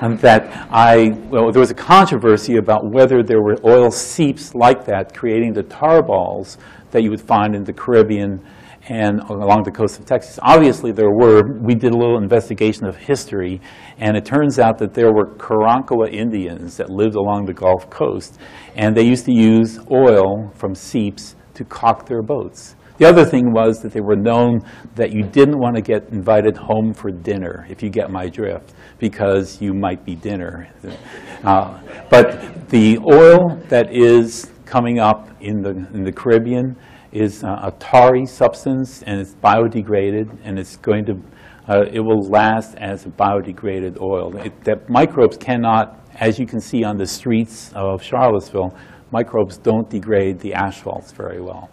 And 0.00 0.20
that 0.20 0.68
I, 0.70 1.08
well, 1.28 1.50
there 1.50 1.60
was 1.60 1.72
a 1.72 1.74
controversy 1.74 2.58
about 2.58 2.88
whether 2.88 3.24
there 3.24 3.42
were 3.42 3.56
oil 3.64 3.90
seeps 3.90 4.54
like 4.54 4.84
that 4.84 5.16
creating 5.16 5.52
the 5.52 5.64
tar 5.64 6.00
balls 6.00 6.58
that 6.92 7.02
you 7.02 7.10
would 7.10 7.20
find 7.20 7.56
in 7.56 7.64
the 7.64 7.72
Caribbean 7.72 8.40
and 8.88 9.20
along 9.28 9.64
the 9.64 9.70
coast 9.70 9.98
of 9.98 10.06
Texas. 10.06 10.38
Obviously, 10.42 10.92
there 10.92 11.10
were. 11.10 11.42
We 11.60 11.74
did 11.74 11.92
a 11.92 11.96
little 11.96 12.18
investigation 12.18 12.86
of 12.86 12.96
history, 12.96 13.60
and 13.98 14.16
it 14.16 14.24
turns 14.24 14.58
out 14.58 14.78
that 14.78 14.94
there 14.94 15.12
were 15.12 15.34
Karankawa 15.36 16.12
Indians 16.12 16.76
that 16.76 16.90
lived 16.90 17.16
along 17.16 17.46
the 17.46 17.54
Gulf 17.54 17.90
Coast, 17.90 18.38
and 18.76 18.96
they 18.96 19.04
used 19.04 19.24
to 19.26 19.32
use 19.32 19.80
oil 19.90 20.50
from 20.54 20.74
seeps 20.74 21.36
to 21.54 21.64
caulk 21.64 22.06
their 22.06 22.22
boats. 22.22 22.76
The 22.98 23.04
other 23.04 23.26
thing 23.26 23.52
was 23.52 23.82
that 23.82 23.92
they 23.92 24.00
were 24.00 24.16
known 24.16 24.60
that 24.94 25.12
you 25.12 25.22
didn't 25.22 25.58
want 25.58 25.76
to 25.76 25.82
get 25.82 26.08
invited 26.10 26.56
home 26.56 26.94
for 26.94 27.10
dinner, 27.10 27.66
if 27.68 27.82
you 27.82 27.90
get 27.90 28.10
my 28.10 28.28
drift, 28.28 28.72
because 28.98 29.60
you 29.60 29.74
might 29.74 30.02
be 30.04 30.14
dinner. 30.14 30.68
Uh, 31.44 31.78
But 32.08 32.70
the 32.70 32.98
oil 33.12 33.60
that 33.68 33.92
is 33.92 34.50
coming 34.64 34.98
up 34.98 35.28
in 35.40 35.60
the, 35.60 35.70
in 35.92 36.04
the 36.04 36.12
Caribbean 36.12 36.76
is 37.16 37.42
uh, 37.44 37.60
a 37.62 37.72
tarry 37.78 38.26
substance, 38.26 39.02
and 39.02 39.20
it's 39.20 39.34
biodegraded, 39.34 40.28
and 40.44 40.58
it's 40.58 40.76
going 40.76 41.04
to, 41.06 41.14
uh, 41.68 41.84
it 41.90 42.00
will 42.00 42.22
last 42.28 42.74
as 42.76 43.06
a 43.06 43.08
biodegraded 43.08 44.00
oil. 44.00 44.36
It- 44.36 44.64
That 44.64 44.88
microbes 44.88 45.36
cannot, 45.36 45.84
as 46.26 46.38
you 46.38 46.46
can 46.46 46.60
see 46.60 46.84
on 46.84 46.96
the 46.96 47.06
streets 47.06 47.72
of 47.74 48.02
Charlottesville, 48.02 48.74
microbes 49.12 49.56
don't 49.56 49.88
degrade 49.88 50.38
the 50.40 50.52
asphalts 50.54 51.12
very 51.12 51.40
well. 51.40 51.70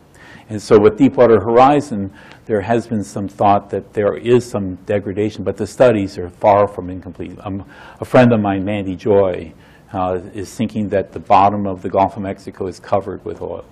And 0.49 0.61
so 0.61 0.77
with 0.79 0.97
Deepwater 0.97 1.39
Horizon, 1.39 2.11
there 2.45 2.61
has 2.61 2.87
been 2.87 3.03
some 3.03 3.27
thought 3.27 3.69
that 3.69 3.93
there 3.93 4.15
is 4.17 4.49
some 4.49 4.75
degradation, 4.85 5.43
but 5.43 5.57
the 5.57 5.67
studies 5.67 6.17
are 6.17 6.29
far 6.29 6.67
from 6.67 6.89
incomplete. 6.89 7.37
Um, 7.43 7.63
A 8.01 8.05
friend 8.05 8.31
of 8.33 8.39
mine, 8.39 8.63
Mandy 8.63 8.95
Joye, 8.95 9.53
uh, 9.93 10.19
is 10.33 10.53
thinking 10.53 10.89
that 10.89 11.11
the 11.11 11.19
bottom 11.19 11.65
of 11.65 11.81
the 11.81 11.89
Gulf 11.89 12.17
of 12.17 12.23
Mexico 12.23 12.67
is 12.67 12.79
covered 12.79 13.23
with 13.25 13.41
oil. 13.41 13.63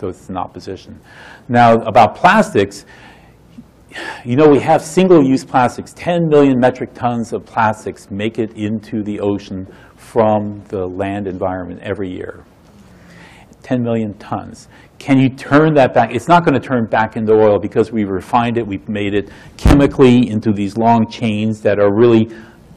So 0.00 0.08
it's 0.08 0.28
an 0.28 0.36
opposition. 0.36 1.00
Now, 1.48 1.74
about 1.82 2.16
plastics, 2.16 2.84
you 4.24 4.36
know, 4.36 4.48
we 4.48 4.60
have 4.60 4.82
single-use 4.82 5.44
plastics. 5.44 5.92
10 5.94 6.28
million 6.28 6.58
metric 6.58 6.94
tons 6.94 7.32
of 7.32 7.44
plastics 7.44 8.10
make 8.10 8.38
it 8.38 8.52
into 8.56 9.02
the 9.02 9.20
ocean 9.20 9.66
from 9.96 10.62
the 10.68 10.86
land 10.86 11.26
environment 11.26 11.80
every 11.82 12.10
year. 12.10 12.44
10 13.62 13.82
million 13.82 14.14
tons. 14.14 14.68
Can 14.98 15.18
you 15.18 15.28
turn 15.28 15.74
that 15.74 15.94
back? 15.94 16.14
It's 16.14 16.28
not 16.28 16.44
going 16.44 16.60
to 16.60 16.66
turn 16.66 16.86
back 16.86 17.16
into 17.16 17.32
oil 17.32 17.58
because 17.58 17.90
we've 17.90 18.10
refined 18.10 18.58
it, 18.58 18.66
we've 18.66 18.88
made 18.88 19.14
it 19.14 19.30
chemically 19.56 20.28
into 20.28 20.52
these 20.52 20.76
long 20.76 21.08
chains 21.08 21.60
that 21.62 21.78
are 21.78 21.94
really 21.94 22.28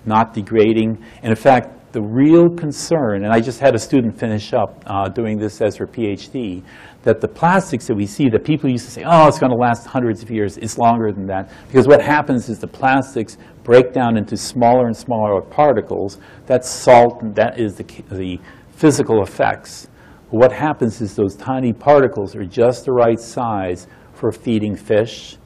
not 0.05 0.33
degrading. 0.33 1.03
And 1.21 1.31
in 1.31 1.35
fact, 1.35 1.93
the 1.93 2.01
real 2.01 2.49
concern, 2.49 3.23
and 3.23 3.33
I 3.33 3.39
just 3.39 3.59
had 3.59 3.75
a 3.75 3.79
student 3.79 4.17
finish 4.19 4.53
up 4.53 4.83
uh, 4.85 5.09
doing 5.09 5.37
this 5.37 5.61
as 5.61 5.75
her 5.77 5.87
PhD, 5.87 6.63
that 7.07 7.21
the 7.21 7.27
plastics 7.27 7.87
that 7.87 7.95
we 7.95 8.05
see, 8.05 8.27
that 8.27 8.43
people 8.43 8.69
used 8.69 8.83
to 8.83 8.91
say, 8.91 9.01
oh, 9.05 9.29
it's 9.29 9.39
going 9.39 9.49
to 9.49 9.57
last 9.57 9.87
hundreds 9.87 10.21
of 10.21 10.29
years, 10.29 10.57
it's 10.57 10.77
longer 10.77 11.09
than 11.13 11.25
that. 11.25 11.49
Because 11.67 11.87
what 11.87 12.01
happens 12.01 12.49
is 12.49 12.59
the 12.59 12.67
plastics 12.67 13.37
break 13.63 13.93
down 13.93 14.17
into 14.17 14.35
smaller 14.35 14.87
and 14.87 14.97
smaller 14.97 15.39
particles. 15.39 16.17
That's 16.47 16.69
salt, 16.69 17.21
and 17.21 17.33
that 17.35 17.61
is 17.61 17.75
the, 17.75 17.85
the 18.11 18.41
physical 18.71 19.23
effects. 19.23 19.87
What 20.31 20.51
happens 20.51 20.99
is 20.99 21.15
those 21.15 21.37
tiny 21.37 21.71
particles 21.71 22.35
are 22.35 22.43
just 22.43 22.83
the 22.83 22.91
right 22.91 23.21
size 23.21 23.87
for 24.11 24.33
feeding 24.33 24.75
fish, 24.75 25.37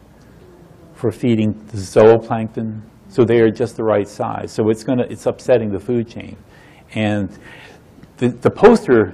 for 0.95 1.11
feeding 1.11 1.53
the 1.67 1.77
zooplankton, 1.77 2.81
so 3.07 3.23
they 3.23 3.39
are 3.39 3.51
just 3.51 3.77
the 3.77 3.83
right 3.83 4.07
size. 4.07 4.51
So 4.51 4.67
it's 4.71 4.83
to, 4.83 5.05
it's 5.07 5.27
upsetting 5.27 5.71
the 5.71 5.79
food 5.79 6.09
chain. 6.09 6.37
And 6.95 7.29
the, 8.17 8.29
the 8.29 8.49
poster 8.49 9.13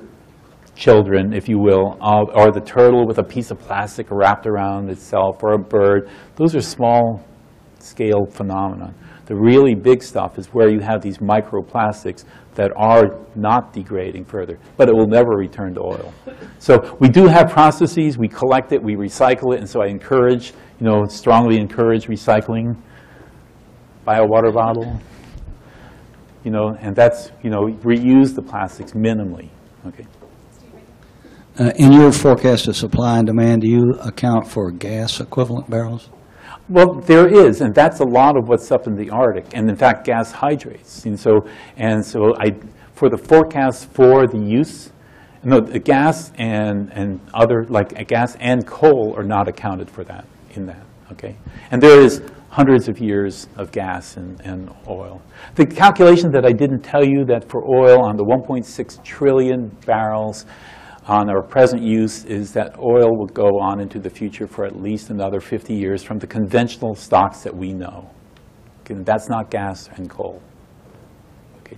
children, 0.78 1.34
if 1.34 1.49
you 1.49 1.57
will, 1.57 1.97
are 1.99 2.51
the 2.51 2.61
turtle 2.61 3.07
with 3.07 3.17
a 3.17 3.23
piece 3.23 3.49
of 3.49 3.59
plastic 3.59 4.07
wrapped 4.11 4.45
around 4.45 4.89
itself, 4.89 5.41
or 5.41 5.53
a 5.53 5.57
bird. 5.57 6.09
Those 6.36 6.55
are 6.55 6.61
small-scale 6.61 8.28
phenomena. 8.30 8.93
The 9.25 9.36
really 9.36 9.73
big 9.75 10.03
stuff 10.03 10.38
is 10.38 10.47
where 10.47 10.69
you 10.69 10.80
have 10.80 11.01
these 11.01 11.17
microplastics 11.17 12.23
that 12.55 12.71
are 12.78 13.19
not 13.36 13.73
degrading 13.73 14.25
further, 14.25 14.57
but 14.78 14.88
it 14.88 14.95
will 14.95 15.07
never 15.07 15.32
return 15.32 15.73
to 15.73 15.82
oil. 15.82 16.13
So 16.59 16.95
we 16.99 17.09
do 17.09 17.28
have 17.28 17.49
processes, 17.49 18.17
we 18.17 18.28
collect 18.28 18.71
it, 18.71 18.82
we 18.82 18.95
recycle 18.95 19.53
it, 19.53 19.59
and 19.59 19.69
so 19.69 19.82
I 19.82 19.88
encourage, 19.88 20.53
you 20.80 20.86
know, 20.88 21.05
strongly 21.05 21.57
encourage 21.57 22.05
recycling. 22.07 22.78
Buy 24.05 24.19
a 24.19 24.25
water 24.25 24.51
bottle, 24.51 24.97
you 26.43 26.51
know, 26.51 26.78
and 26.80 26.95
that's, 26.95 27.32
you 27.43 27.49
know, 27.49 27.65
reuse 27.84 28.34
the 28.34 28.41
plastics 28.41 28.93
minimally, 28.93 29.49
okay? 29.86 30.05
Uh, 31.60 31.72
In 31.78 31.91
your 31.91 32.12
forecast 32.12 32.68
of 32.68 32.76
supply 32.76 33.18
and 33.18 33.26
demand, 33.26 33.64
do 33.64 33.68
you 33.68 33.93
account 34.03 34.47
for 34.47 34.70
gas 34.70 35.20
equivalent 35.20 35.68
barrels? 35.68 36.10
Well, 36.70 37.01
there 37.01 37.28
is, 37.28 37.62
and 37.62 37.74
that's 37.74 37.99
a 37.99 38.03
lot 38.03 38.38
of 38.38 38.47
what's 38.47 38.72
up 38.72 38.86
in 38.86 38.95
the 38.95 39.10
Arctic, 39.10 39.45
and 39.55 39.68
in 39.68 39.76
fact, 39.76 40.05
gas 40.05 40.32
hydrates. 40.32 41.05
And 41.05 41.20
so, 41.20 41.47
and 41.76 42.05
so 42.05 42.36
I, 42.38 42.51
for 42.93 43.10
the 43.10 43.18
forecast 43.18 43.89
for 43.91 44.28
the 44.28 44.38
use, 44.38 44.91
no, 45.43 45.60
the 45.60 45.80
gas 45.80 46.32
and, 46.38 46.91
and 46.93 47.20
other, 47.34 47.66
like 47.70 47.99
uh, 47.99 48.03
gas 48.03 48.36
and 48.39 48.68
coal 48.68 49.16
are 49.18 49.24
not 49.24 49.47
accounted 49.47 49.89
for 49.89 50.03
that, 50.03 50.26
in 50.51 50.68
that, 50.68 50.86
okay? 51.12 51.38
And 51.72 51.82
there 51.82 51.99
is 51.99 52.22
hundreds 52.49 52.88
of 52.88 52.99
years 52.99 53.47
of 53.55 53.72
gas 53.72 54.18
and, 54.18 54.39
and 54.41 54.70
oil. 54.88 55.24
The 55.55 55.66
calculation 55.66 56.32
that 56.34 56.45
I 56.45 56.51
didn't 56.51 56.82
tell 56.82 57.03
you 57.03 57.26
that 57.26 57.49
for 57.49 57.66
oil 57.68 58.03
on 58.03 58.16
the 58.16 58.24
1.6 58.24 59.03
trillion 59.03 59.70
barrels 59.88 60.45
on 61.08 61.30
our 61.30 61.41
present 61.41 61.82
use 61.82 62.26
is 62.26 62.51
that 62.53 62.78
oil 62.78 63.18
will 63.18 63.28
go 63.28 63.60
on 63.60 63.80
into 63.80 63.97
the 63.97 64.10
future 64.10 64.45
for 64.45 64.66
at 64.66 64.76
least 64.76 65.10
another 65.10 65.39
50 65.39 65.74
years 65.74 66.03
from 66.03 66.20
the 66.20 66.28
conventional 66.28 66.95
stocks 66.95 67.41
that 67.43 67.55
we 67.55 67.74
know. 67.74 68.10
Okay, 68.82 69.01
That's 69.03 69.30
not 69.30 69.49
gas 69.49 69.89
and 69.95 70.10
coal. 70.10 70.41
Okay. 71.60 71.78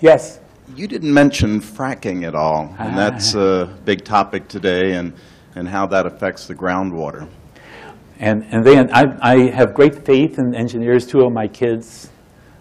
Yes? 0.00 0.40
You 0.76 0.86
didn't 0.86 1.12
mention 1.12 1.60
fracking 1.60 2.26
at 2.26 2.34
all, 2.34 2.74
and 2.78 2.92
ah. 2.92 2.96
that's 2.96 3.34
a 3.34 3.76
big 3.84 4.04
topic 4.04 4.46
today, 4.46 4.92
and, 4.92 5.14
and 5.56 5.66
how 5.66 5.86
that 5.86 6.06
affects 6.06 6.46
the 6.46 6.54
groundwater. 6.54 7.28
And, 8.18 8.44
and 8.50 8.64
then 8.64 8.90
I, 8.92 9.04
I 9.22 9.50
have 9.50 9.72
great 9.74 10.04
faith 10.04 10.38
in 10.38 10.54
engineers. 10.54 11.06
Two 11.06 11.20
of 11.20 11.32
my 11.32 11.48
kids 11.48 12.10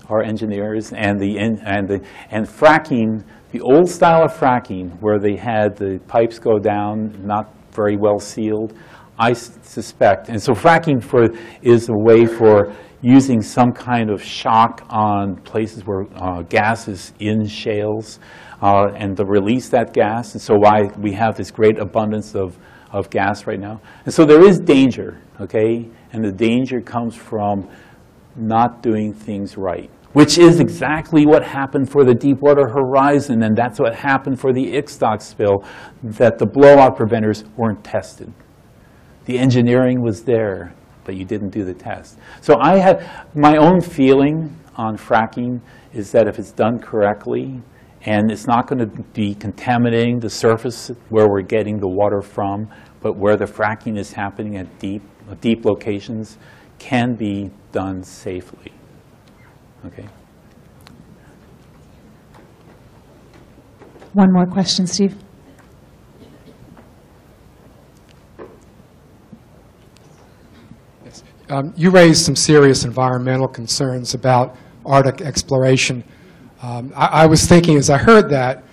are 0.08 0.24
engineers, 0.24 0.92
and 0.94 1.20
the, 1.20 1.38
and 1.38 1.88
the, 1.88 2.02
and 2.32 2.48
fracking, 2.48 3.24
the 3.52 3.62
old 3.62 3.90
style 3.90 4.24
of 4.24 4.34
fracking, 4.34 5.00
where 5.02 5.20
they 5.20 5.36
had 5.36 5.76
the 5.76 6.00
pipes 6.08 6.40
go 6.40 6.60
down, 6.60 7.26
not 7.26 7.54
very 7.72 7.98
well 7.98 8.20
sealed, 8.20 8.74
I 9.18 9.34
suspect, 9.34 10.30
and 10.30 10.42
so 10.42 10.54
fracking 10.54 11.04
for, 11.04 11.28
is 11.62 11.90
a 11.90 11.94
way 11.94 12.26
for 12.26 12.74
using 13.02 13.42
some 13.42 13.72
kind 13.72 14.10
of 14.10 14.22
shock 14.24 14.86
on 14.90 15.36
places 15.38 15.84
where 15.86 16.06
uh, 16.16 16.42
gas 16.44 16.88
is 16.88 17.14
in 17.20 17.48
shales, 17.48 18.20
uh, 18.62 18.88
and 18.96 19.18
to 19.18 19.26
release 19.26 19.70
that 19.70 19.94
gas, 19.94 20.34
and 20.34 20.42
so 20.42 20.56
why 20.56 20.84
we 21.00 21.14
have 21.14 21.36
this 21.36 21.52
great 21.52 21.80
abundance 21.80 22.36
of, 22.36 22.58
of 22.92 23.10
gas 23.10 23.48
right 23.48 23.60
now. 23.60 23.82
And 24.06 24.14
so 24.14 24.26
there 24.26 24.46
is 24.46 24.60
danger, 24.60 25.22
okay? 25.40 25.88
And 26.12 26.24
the 26.24 26.32
danger 26.32 26.82
comes 26.82 27.16
from 27.16 27.70
not 28.36 28.82
doing 28.82 29.14
things 29.14 29.58
right, 29.58 29.90
which 30.14 30.38
is 30.38 30.60
exactly 30.60 31.26
what 31.26 31.44
happened 31.44 31.90
for 31.90 32.04
the 32.04 32.16
Deepwater 32.16 32.68
Horizon, 32.68 33.44
and 33.44 33.56
that's 33.56 33.80
what 33.80 33.96
happened 33.96 34.40
for 34.40 34.52
the 34.52 34.74
Ixtoc 34.74 35.22
spill, 35.22 35.64
that 36.04 36.40
the 36.40 36.46
blowout 36.46 36.98
preventers 36.98 37.44
weren't 37.56 37.84
tested. 37.84 38.34
The 39.26 39.38
engineering 39.38 40.02
was 40.02 40.24
there, 40.24 40.74
but 41.04 41.16
you 41.16 41.26
didn't 41.26 41.50
do 41.50 41.64
the 41.64 41.74
test. 41.74 42.18
So 42.42 42.56
I 42.60 42.78
had, 42.78 43.28
my 43.36 43.58
own 43.58 43.82
feeling 43.82 44.58
on 44.76 44.98
fracking 44.98 45.62
is 45.94 46.12
that 46.12 46.28
if 46.28 46.40
it's 46.40 46.52
done 46.52 46.80
correctly, 46.80 47.62
and 48.04 48.32
it's 48.32 48.48
not 48.48 48.68
going 48.68 48.80
to 48.80 49.04
be 49.14 49.36
contaminating 49.36 50.20
the 50.20 50.30
surface 50.30 50.90
where 51.10 51.28
we're 51.28 51.42
getting 51.42 51.80
the 51.80 51.88
water 51.88 52.22
from, 52.22 52.70
but 53.02 53.18
where 53.18 53.36
the 53.36 53.46
fracking 53.46 53.98
is 53.98 54.14
happening 54.14 54.58
at 54.58 54.80
deep, 54.80 55.02
deep 55.42 55.66
locations, 55.66 56.38
can 56.80 57.14
be 57.14 57.52
done 57.72 58.02
safely. 58.02 58.72
Okay? 59.86 60.08
One 64.14 64.32
more 64.34 64.46
question, 64.46 64.88
Steve. 64.88 65.16
Um, 71.50 71.74
You 71.76 71.90
raised 71.90 72.26
some 72.26 72.36
serious 72.36 72.86
environmental 72.86 73.48
concerns 73.48 74.14
about 74.14 74.56
Arctic 74.86 75.22
exploration. 75.22 76.04
Um, 76.62 76.92
I 76.96 77.24
I 77.24 77.26
was 77.26 77.46
thinking, 77.46 77.78
as 77.78 77.90
I 77.90 77.98
heard 77.98 78.30
that, 78.30 78.64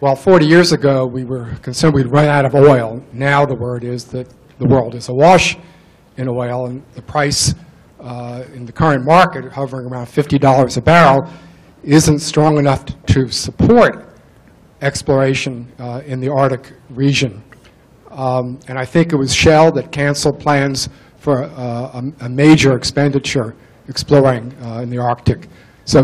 well, 0.00 0.16
40 0.16 0.46
years 0.46 0.72
ago, 0.72 1.06
we 1.06 1.24
were 1.24 1.46
concerned 1.62 1.94
we'd 1.94 2.06
run 2.10 2.26
out 2.26 2.44
of 2.44 2.54
oil, 2.54 3.02
now 3.12 3.46
the 3.46 3.54
word 3.54 3.84
is 3.84 4.04
that 4.06 4.28
the 4.58 4.66
world 4.66 4.94
is 4.94 5.08
awash 5.08 5.56
in 6.16 6.28
oil, 6.28 6.66
and 6.66 6.82
the 6.94 7.02
price 7.02 7.54
uh, 8.04 8.44
in 8.52 8.66
the 8.66 8.72
current 8.72 9.04
market, 9.04 9.50
hovering 9.52 9.86
around 9.86 10.06
$50 10.06 10.76
a 10.76 10.80
barrel, 10.80 11.28
isn't 11.82 12.20
strong 12.20 12.58
enough 12.58 12.84
to 13.06 13.28
support 13.28 14.06
exploration 14.82 15.66
uh, 15.78 16.02
in 16.04 16.20
the 16.20 16.28
Arctic 16.30 16.72
region. 16.90 17.42
Um, 18.10 18.58
And 18.68 18.78
I 18.78 18.84
think 18.84 19.12
it 19.12 19.16
was 19.16 19.34
Shell 19.34 19.72
that 19.72 19.90
canceled 19.90 20.38
plans 20.38 20.88
for 21.18 21.44
uh, 21.44 22.00
a 22.00 22.26
a 22.26 22.28
major 22.28 22.76
expenditure 22.76 23.54
exploring 23.88 24.52
uh, 24.62 24.82
in 24.82 24.90
the 24.90 24.98
Arctic. 24.98 25.48
So 25.84 26.00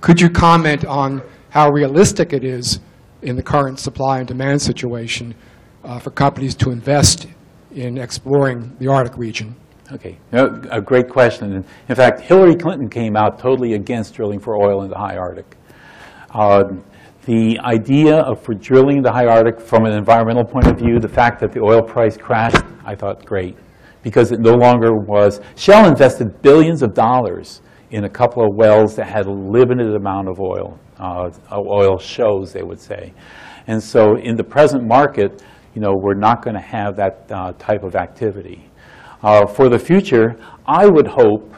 could 0.00 0.20
you 0.20 0.30
comment 0.30 0.84
on 0.84 1.22
how 1.50 1.70
realistic 1.70 2.32
it 2.32 2.44
is 2.44 2.80
in 3.22 3.36
the 3.36 3.42
current 3.42 3.78
supply 3.80 4.18
and 4.18 4.28
demand 4.28 4.60
situation 4.62 5.34
uh, 5.84 5.98
for 5.98 6.10
companies 6.10 6.54
to 6.56 6.70
invest 6.70 7.26
in 7.74 7.98
exploring 7.98 8.76
the 8.78 8.88
Arctic 8.88 9.16
region? 9.16 9.54
Okay, 9.92 10.18
a 10.32 10.80
great 10.80 11.08
question. 11.08 11.64
In 11.88 11.94
fact, 11.94 12.20
Hillary 12.20 12.56
Clinton 12.56 12.88
came 12.90 13.16
out 13.16 13.38
totally 13.38 13.72
against 13.72 14.14
drilling 14.14 14.38
for 14.38 14.56
oil 14.56 14.82
in 14.82 14.90
the 14.90 14.98
high 14.98 15.16
Arctic. 15.16 15.56
Uh, 16.30 16.64
The 17.24 17.58
idea 17.60 18.20
of 18.20 18.40
for 18.42 18.54
drilling 18.54 19.02
the 19.02 19.12
high 19.12 19.26
Arctic 19.26 19.60
from 19.60 19.84
an 19.84 19.92
environmental 19.92 20.44
point 20.44 20.66
of 20.66 20.78
view, 20.78 20.98
the 20.98 21.08
fact 21.08 21.40
that 21.40 21.52
the 21.52 21.60
oil 21.60 21.82
price 21.82 22.16
crashed, 22.16 22.64
I 22.86 22.94
thought 22.94 23.22
great, 23.26 23.54
because 24.02 24.32
it 24.32 24.40
no 24.40 24.54
longer 24.54 24.94
was, 24.94 25.40
Shell 25.54 25.86
invested 25.86 26.40
billions 26.40 26.82
of 26.82 26.94
dollars 26.94 27.60
in 27.90 28.04
a 28.04 28.08
couple 28.08 28.42
of 28.42 28.54
wells 28.54 28.96
that 28.96 29.08
had 29.08 29.26
a 29.26 29.30
limited 29.30 29.94
amount 29.94 30.28
of 30.28 30.40
oil, 30.40 30.78
uh, 30.98 31.30
oil 31.52 31.98
shows, 31.98 32.50
they 32.52 32.62
would 32.62 32.80
say. 32.80 33.12
And 33.66 33.82
so 33.82 34.16
in 34.16 34.36
the 34.36 34.44
present 34.44 34.84
market, 34.86 35.42
you 35.74 35.82
know, 35.82 35.92
we're 35.94 36.14
not 36.14 36.42
going 36.42 36.56
to 36.56 36.62
have 36.62 36.96
that 36.96 37.26
uh, 37.30 37.52
type 37.58 37.82
of 37.84 37.94
activity. 37.94 38.67
Uh, 39.20 39.46
For 39.46 39.68
the 39.68 39.78
future, 39.78 40.36
I 40.64 40.86
would 40.86 41.08
hope 41.08 41.52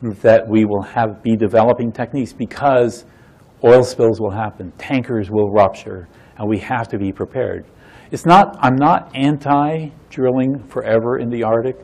that 0.00 0.48
we 0.48 0.64
will 0.64 0.82
have, 0.82 1.22
be 1.22 1.36
developing 1.36 1.92
techniques 1.92 2.32
because 2.32 3.04
oil 3.62 3.82
spills 3.82 4.18
will 4.18 4.30
happen, 4.30 4.72
tankers 4.78 5.30
will 5.30 5.50
rupture, 5.50 6.08
and 6.38 6.48
we 6.48 6.58
have 6.58 6.88
to 6.88 6.98
be 6.98 7.12
prepared. 7.12 7.66
It's 8.10 8.24
not, 8.24 8.56
I'm 8.60 8.76
not 8.76 9.14
anti-drilling 9.14 10.62
forever 10.68 11.18
in 11.18 11.28
the 11.28 11.42
Arctic. 11.42 11.76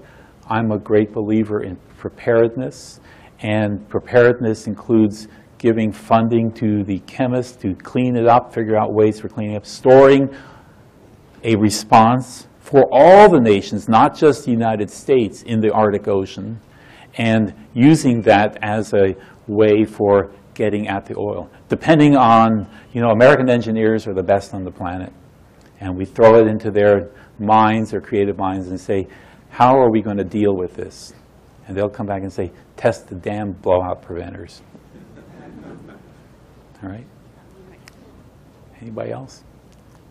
I'm 0.48 0.72
a 0.72 0.78
great 0.78 1.12
believer 1.12 1.62
in 1.62 1.76
preparedness, 1.98 3.00
and 3.40 3.86
preparedness 3.90 4.66
includes 4.66 5.28
giving 5.58 5.92
funding 5.92 6.50
to 6.52 6.84
the 6.84 7.00
chemists 7.00 7.56
to 7.56 7.74
clean 7.74 8.16
it 8.16 8.26
up, 8.26 8.54
figure 8.54 8.78
out 8.78 8.94
ways 8.94 9.20
for 9.20 9.28
cleaning 9.28 9.56
up, 9.56 9.66
storing 9.66 10.34
a 11.44 11.54
response 11.56 12.46
for 12.62 12.88
all 12.92 13.28
the 13.28 13.40
nations, 13.40 13.88
not 13.88 14.16
just 14.16 14.44
the 14.44 14.50
United 14.52 14.88
States, 14.88 15.42
in 15.42 15.60
the 15.60 15.70
Arctic 15.72 16.06
Ocean, 16.06 16.60
and 17.18 17.52
using 17.74 18.22
that 18.22 18.56
as 18.62 18.94
a 18.94 19.14
way 19.48 19.84
for 19.84 20.30
getting 20.54 20.86
at 20.88 21.04
the 21.04 21.14
oil. 21.18 21.50
Depending 21.68 22.16
on, 22.16 22.68
you 22.92 23.02
know, 23.02 23.10
American 23.10 23.50
engineers 23.50 24.06
are 24.06 24.14
the 24.14 24.22
best 24.22 24.54
on 24.54 24.62
the 24.62 24.70
planet, 24.70 25.12
and 25.80 25.96
we 25.96 26.04
throw 26.04 26.38
it 26.38 26.46
into 26.46 26.70
their 26.70 27.10
minds, 27.40 27.90
their 27.90 28.00
creative 28.00 28.38
minds, 28.38 28.68
and 28.68 28.80
say, 28.80 29.08
how 29.50 29.76
are 29.76 29.90
we 29.90 30.00
going 30.00 30.16
to 30.16 30.24
deal 30.24 30.54
with 30.56 30.74
this? 30.74 31.12
And 31.66 31.76
they'll 31.76 31.90
come 31.90 32.06
back 32.06 32.22
and 32.22 32.32
say, 32.32 32.52
test 32.76 33.08
the 33.08 33.16
damn 33.16 33.52
blowout 33.52 34.02
preventers. 34.02 34.62
All 36.82 36.88
right? 36.88 37.06
Anybody 38.80 39.10
else? 39.10 39.42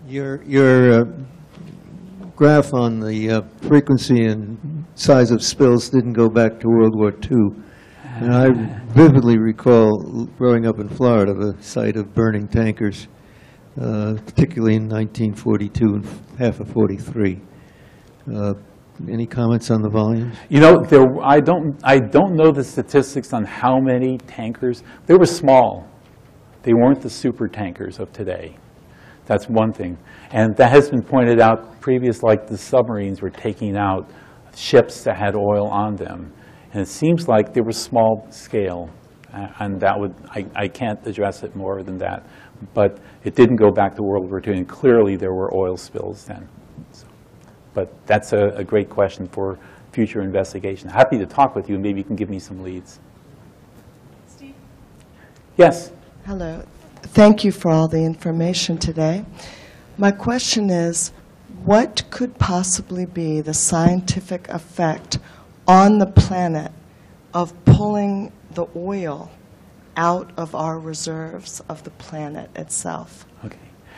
Your, 0.06 0.44
your 0.44 1.02
uh, 1.02 1.06
graph 2.42 2.74
on 2.74 3.00
the 3.00 3.30
uh, 3.30 3.42
frequency 3.68 4.26
and 4.26 4.84
size 4.96 5.30
of 5.30 5.44
spills 5.44 5.90
didn't 5.90 6.14
go 6.14 6.28
back 6.28 6.60
to 6.60 6.68
World 6.68 6.96
War 6.96 7.12
II. 7.12 7.54
And 8.16 8.34
I 8.34 8.48
vividly 8.88 9.38
recall 9.38 10.26
growing 10.40 10.66
up 10.66 10.80
in 10.80 10.90
Florida, 10.90 11.36
the 11.36 11.56
site 11.62 11.96
of 11.98 12.16
burning 12.16 12.48
tankers, 12.48 13.08
uh, 13.80 14.16
particularly 14.26 14.74
in 14.74 14.90
1942 14.90 15.86
and 15.86 16.06
half 16.40 16.60
of 16.60 16.68
43. 16.70 17.40
Uh, 18.34 18.56
Any 19.08 19.28
comments 19.28 19.70
on 19.70 19.84
the 19.84 19.90
volumes? 19.90 20.36
You 20.50 20.62
know, 20.62 20.84
there, 20.84 21.06
I 21.22 21.42
don't, 21.42 21.80
I 21.84 22.00
don't 22.00 22.34
know 22.34 22.52
the 22.52 22.64
statistics 22.64 23.34
on 23.34 23.46
how 23.46 23.80
many 23.80 24.18
tankers. 24.18 24.82
They 25.06 25.14
were 25.14 25.28
small. 25.28 25.88
They 26.64 26.74
weren't 26.74 27.02
the 27.02 27.10
super 27.12 27.48
tankers 27.48 28.00
of 28.00 28.12
today. 28.12 28.58
That's 29.26 29.48
one 29.48 29.72
thing. 29.72 29.98
And 30.32 30.56
that 30.58 30.72
has 30.72 30.90
been 30.90 31.04
pointed 31.04 31.40
out 31.40 31.80
previous, 31.80 32.24
like 32.24 32.48
the 32.48 32.58
submarines 32.58 33.22
were 33.22 33.30
taking 33.30 33.78
out 33.78 34.10
ships 34.56 35.04
that 35.04 35.18
had 35.18 35.36
oil 35.36 35.68
on 35.68 35.96
them. 35.96 36.34
And 36.74 36.82
it 36.82 36.88
seems 36.88 37.28
like 37.28 37.54
they 37.54 37.62
were 37.62 37.72
small 37.72 38.28
scale. 38.30 38.90
And 39.34 39.80
that 39.80 39.98
would, 39.98 40.14
I, 40.30 40.46
I 40.56 40.68
can't 40.68 41.00
address 41.08 41.44
it 41.44 41.56
more 41.56 41.84
than 41.84 41.98
that. 42.00 42.26
But 42.74 43.00
it 43.24 43.36
didn't 43.36 43.56
go 43.56 43.72
back 43.72 43.96
to 43.96 44.04
World 44.04 44.30
War 44.30 44.42
II, 44.46 44.58
and 44.58 44.68
clearly 44.68 45.16
there 45.16 45.34
were 45.34 45.54
oil 45.56 45.78
spills 45.78 46.26
then. 46.26 46.48
So, 46.92 47.08
But 47.74 47.94
that's 48.06 48.34
a, 48.34 48.50
a 48.56 48.64
great 48.64 48.90
question 48.90 49.28
for 49.28 49.58
future 49.92 50.22
investigation. 50.22 50.90
Happy 50.90 51.18
to 51.18 51.26
talk 51.26 51.56
with 51.56 51.70
you, 51.70 51.76
and 51.76 51.84
maybe 51.84 52.00
you 52.00 52.04
can 52.04 52.16
give 52.16 52.30
me 52.30 52.40
some 52.40 52.62
leads. 52.62 53.00
Steve? 54.28 54.56
Yes? 55.58 55.92
Hello. 56.26 56.64
Thank 57.04 57.44
you 57.44 57.52
for 57.52 57.72
all 57.72 57.88
the 57.88 58.04
information 58.04 58.78
today. 58.78 59.26
My 59.98 60.12
question 60.12 60.70
is, 60.70 61.12
what 61.66 62.04
could 62.10 62.38
possibly 62.38 63.06
be 63.06 63.42
the 63.42 63.54
scientific 63.54 64.48
effect 64.50 65.20
on 65.68 65.98
the 65.98 66.06
planet 66.06 66.72
of 67.34 67.54
pulling 67.66 68.32
the 68.52 68.66
oil 68.76 69.30
out 69.98 70.32
of 70.38 70.56
our 70.56 70.80
reserves 70.80 71.62
of 71.70 71.84
the 71.84 71.90
planet 71.92 72.50
itself? 72.56 73.26
Okay. 73.46 73.58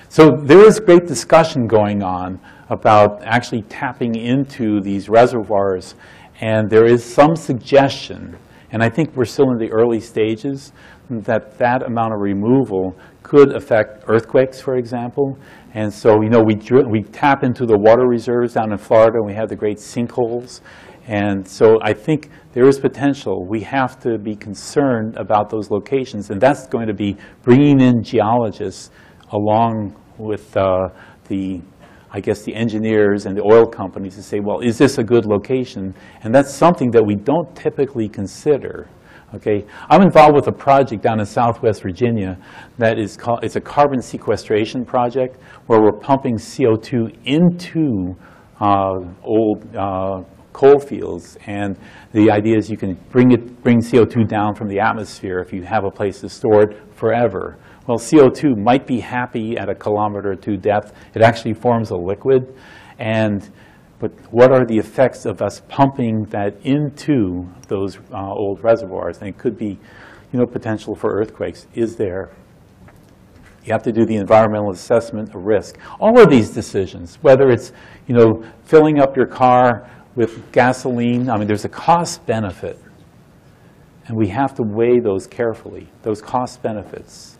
So 0.09 0.31
there 0.41 0.65
is 0.65 0.79
great 0.79 1.07
discussion 1.07 1.67
going 1.67 2.03
on 2.03 2.39
about 2.69 3.21
actually 3.23 3.61
tapping 3.63 4.15
into 4.15 4.81
these 4.81 5.09
reservoirs, 5.09 5.95
and 6.41 6.69
there 6.69 6.85
is 6.85 7.03
some 7.03 7.35
suggestion, 7.35 8.37
and 8.73 8.83
I 8.83 8.89
think 8.89 9.15
we're 9.15 9.23
still 9.25 9.51
in 9.51 9.57
the 9.57 9.71
early 9.71 9.99
stages, 9.99 10.73
that 11.09 11.57
that 11.59 11.83
amount 11.83 12.13
of 12.13 12.19
removal 12.19 12.95
could 13.21 13.55
affect 13.55 14.03
earthquakes, 14.07 14.59
for 14.59 14.75
example. 14.75 15.37
And 15.73 15.93
so, 15.93 16.21
you 16.21 16.29
know, 16.29 16.41
we, 16.41 16.55
we 16.89 17.03
tap 17.03 17.43
into 17.43 17.65
the 17.65 17.77
water 17.77 18.07
reserves 18.07 18.55
down 18.55 18.71
in 18.71 18.77
Florida, 18.77 19.17
and 19.17 19.25
we 19.25 19.33
have 19.33 19.47
the 19.47 19.55
great 19.55 19.77
sinkholes. 19.77 20.61
And 21.07 21.47
so 21.47 21.77
I 21.81 21.93
think 21.93 22.29
there 22.53 22.67
is 22.67 22.79
potential. 22.79 23.45
We 23.47 23.61
have 23.61 23.99
to 24.01 24.17
be 24.17 24.35
concerned 24.35 25.17
about 25.17 25.49
those 25.49 25.69
locations, 25.69 26.29
and 26.29 26.41
that's 26.41 26.65
going 26.67 26.87
to 26.87 26.93
be 26.93 27.17
bringing 27.43 27.79
in 27.79 28.03
geologists 28.03 28.89
along 29.31 29.95
with 30.17 30.55
uh, 30.57 30.89
the, 31.27 31.61
I 32.13 32.19
guess, 32.19 32.43
the 32.43 32.53
engineers 32.53 33.25
and 33.25 33.35
the 33.35 33.41
oil 33.41 33.65
companies 33.65 34.15
to 34.15 34.23
say, 34.23 34.39
well, 34.39 34.59
is 34.59 34.77
this 34.77 34.99
a 34.99 35.03
good 35.03 35.25
location? 35.25 35.95
And 36.21 36.33
that's 36.33 36.53
something 36.53 36.91
that 36.91 37.03
we 37.03 37.15
don't 37.15 37.53
typically 37.55 38.07
consider. 38.07 38.87
Okay, 39.33 39.65
I'm 39.89 40.03
involved 40.03 40.35
with 40.35 40.47
a 40.47 40.51
project 40.51 41.01
down 41.01 41.19
in 41.19 41.25
Southwest 41.25 41.81
Virginia 41.81 42.37
that 42.77 42.99
is 42.99 43.17
called, 43.17 43.43
it's 43.43 43.55
a 43.55 43.61
carbon 43.61 43.99
sequestration 43.99 44.85
project 44.85 45.41
where 45.65 45.81
we're 45.81 45.99
pumping 45.99 46.35
CO2 46.35 47.17
into 47.25 48.15
uh, 48.61 48.99
old 49.23 49.75
uh, 49.75 50.21
coal 50.53 50.79
fields. 50.79 51.35
And 51.47 51.75
the 52.11 52.29
idea 52.29 52.57
is 52.57 52.69
you 52.69 52.77
can 52.77 52.93
bring 53.09 53.31
it, 53.31 53.63
bring 53.63 53.79
CO2 53.79 54.27
down 54.27 54.53
from 54.53 54.67
the 54.67 54.79
atmosphere 54.79 55.39
if 55.39 55.51
you 55.51 55.63
have 55.63 55.83
a 55.83 55.89
place 55.89 56.21
to 56.21 56.29
store 56.29 56.61
it 56.61 56.95
forever. 56.95 57.57
Well, 57.85 57.97
CO2 57.97 58.57
might 58.57 58.87
be 58.87 59.01
happy 59.01 59.57
at 59.57 59.69
a 59.69 59.75
kilometer 59.75 60.31
or 60.31 60.35
two 60.35 60.55
depth. 60.55 60.93
It 61.13 61.21
actually 61.21 61.53
forms 61.53 61.91
a 61.91 61.97
liquid. 61.97 62.55
And, 62.97 63.49
but 63.99 64.11
what 64.31 64.53
are 64.53 64.65
the 64.65 64.77
effects 64.77 65.25
of 65.25 65.41
us 65.41 65.61
pumping 65.67 66.23
that 66.29 66.55
into 66.63 67.45
those 67.67 67.97
uh, 68.13 68.31
old 68.31 68.63
reservoirs? 68.63 69.17
And 69.17 69.27
it 69.27 69.37
could 69.37 69.57
be, 69.57 69.77
you 70.31 70.39
know, 70.39 70.45
potential 70.45 70.95
for 70.95 71.11
earthquakes. 71.11 71.67
Is 71.73 71.97
there? 71.97 72.31
You 73.65 73.73
have 73.73 73.83
to 73.83 73.91
do 73.91 74.05
the 74.05 74.15
environmental 74.15 74.71
assessment 74.71 75.35
of 75.35 75.45
risk. 75.45 75.77
All 75.99 76.19
of 76.19 76.29
these 76.29 76.49
decisions, 76.51 77.15
whether 77.21 77.49
it's, 77.49 77.73
you 78.07 78.15
know, 78.15 78.43
filling 78.63 78.99
up 78.99 79.17
your 79.17 79.27
car 79.27 79.89
with 80.15 80.51
gasoline, 80.53 81.29
I 81.29 81.37
mean, 81.37 81.47
there's 81.47 81.65
a 81.65 81.69
cost 81.69 82.25
benefit. 82.25 82.79
And 84.05 84.17
we 84.17 84.27
have 84.29 84.53
to 84.55 84.63
weigh 84.63 84.99
those 84.99 85.27
carefully, 85.27 85.89
those 86.01 86.21
cost 86.21 86.61
benefits. 86.61 87.32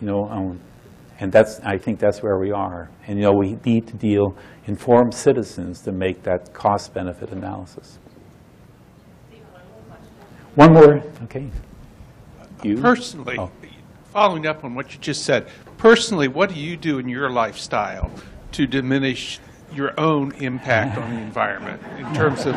You 0.00 0.06
know, 0.08 0.28
um, 0.28 0.60
and 1.20 1.32
that's, 1.32 1.60
I 1.60 1.78
think 1.78 1.98
that's 1.98 2.22
where 2.22 2.38
we 2.38 2.52
are. 2.52 2.90
And, 3.06 3.18
you 3.18 3.24
know, 3.24 3.32
we 3.32 3.56
need 3.64 3.86
to 3.86 3.96
deal, 3.96 4.36
informed 4.66 5.14
citizens 5.14 5.80
to 5.82 5.92
make 5.92 6.22
that 6.24 6.52
cost-benefit 6.52 7.30
analysis. 7.30 7.98
One 10.54 10.72
more, 10.72 11.02
okay. 11.24 11.50
You? 12.62 12.80
Personally, 12.80 13.36
Oh. 13.38 13.50
following 14.04 14.46
up 14.46 14.64
on 14.64 14.74
what 14.74 14.92
you 14.94 14.98
just 14.98 15.24
said, 15.24 15.46
personally, 15.76 16.28
what 16.28 16.48
do 16.48 16.58
you 16.58 16.76
do 16.76 16.98
in 16.98 17.08
your 17.08 17.30
lifestyle 17.30 18.10
to 18.52 18.66
diminish 18.66 19.38
your 19.74 19.98
own 19.98 20.32
impact 20.36 20.96
on 20.96 21.10
the 21.10 21.20
environment 21.20 21.82
in 21.98 22.14
terms 22.14 22.46
of 22.46 22.54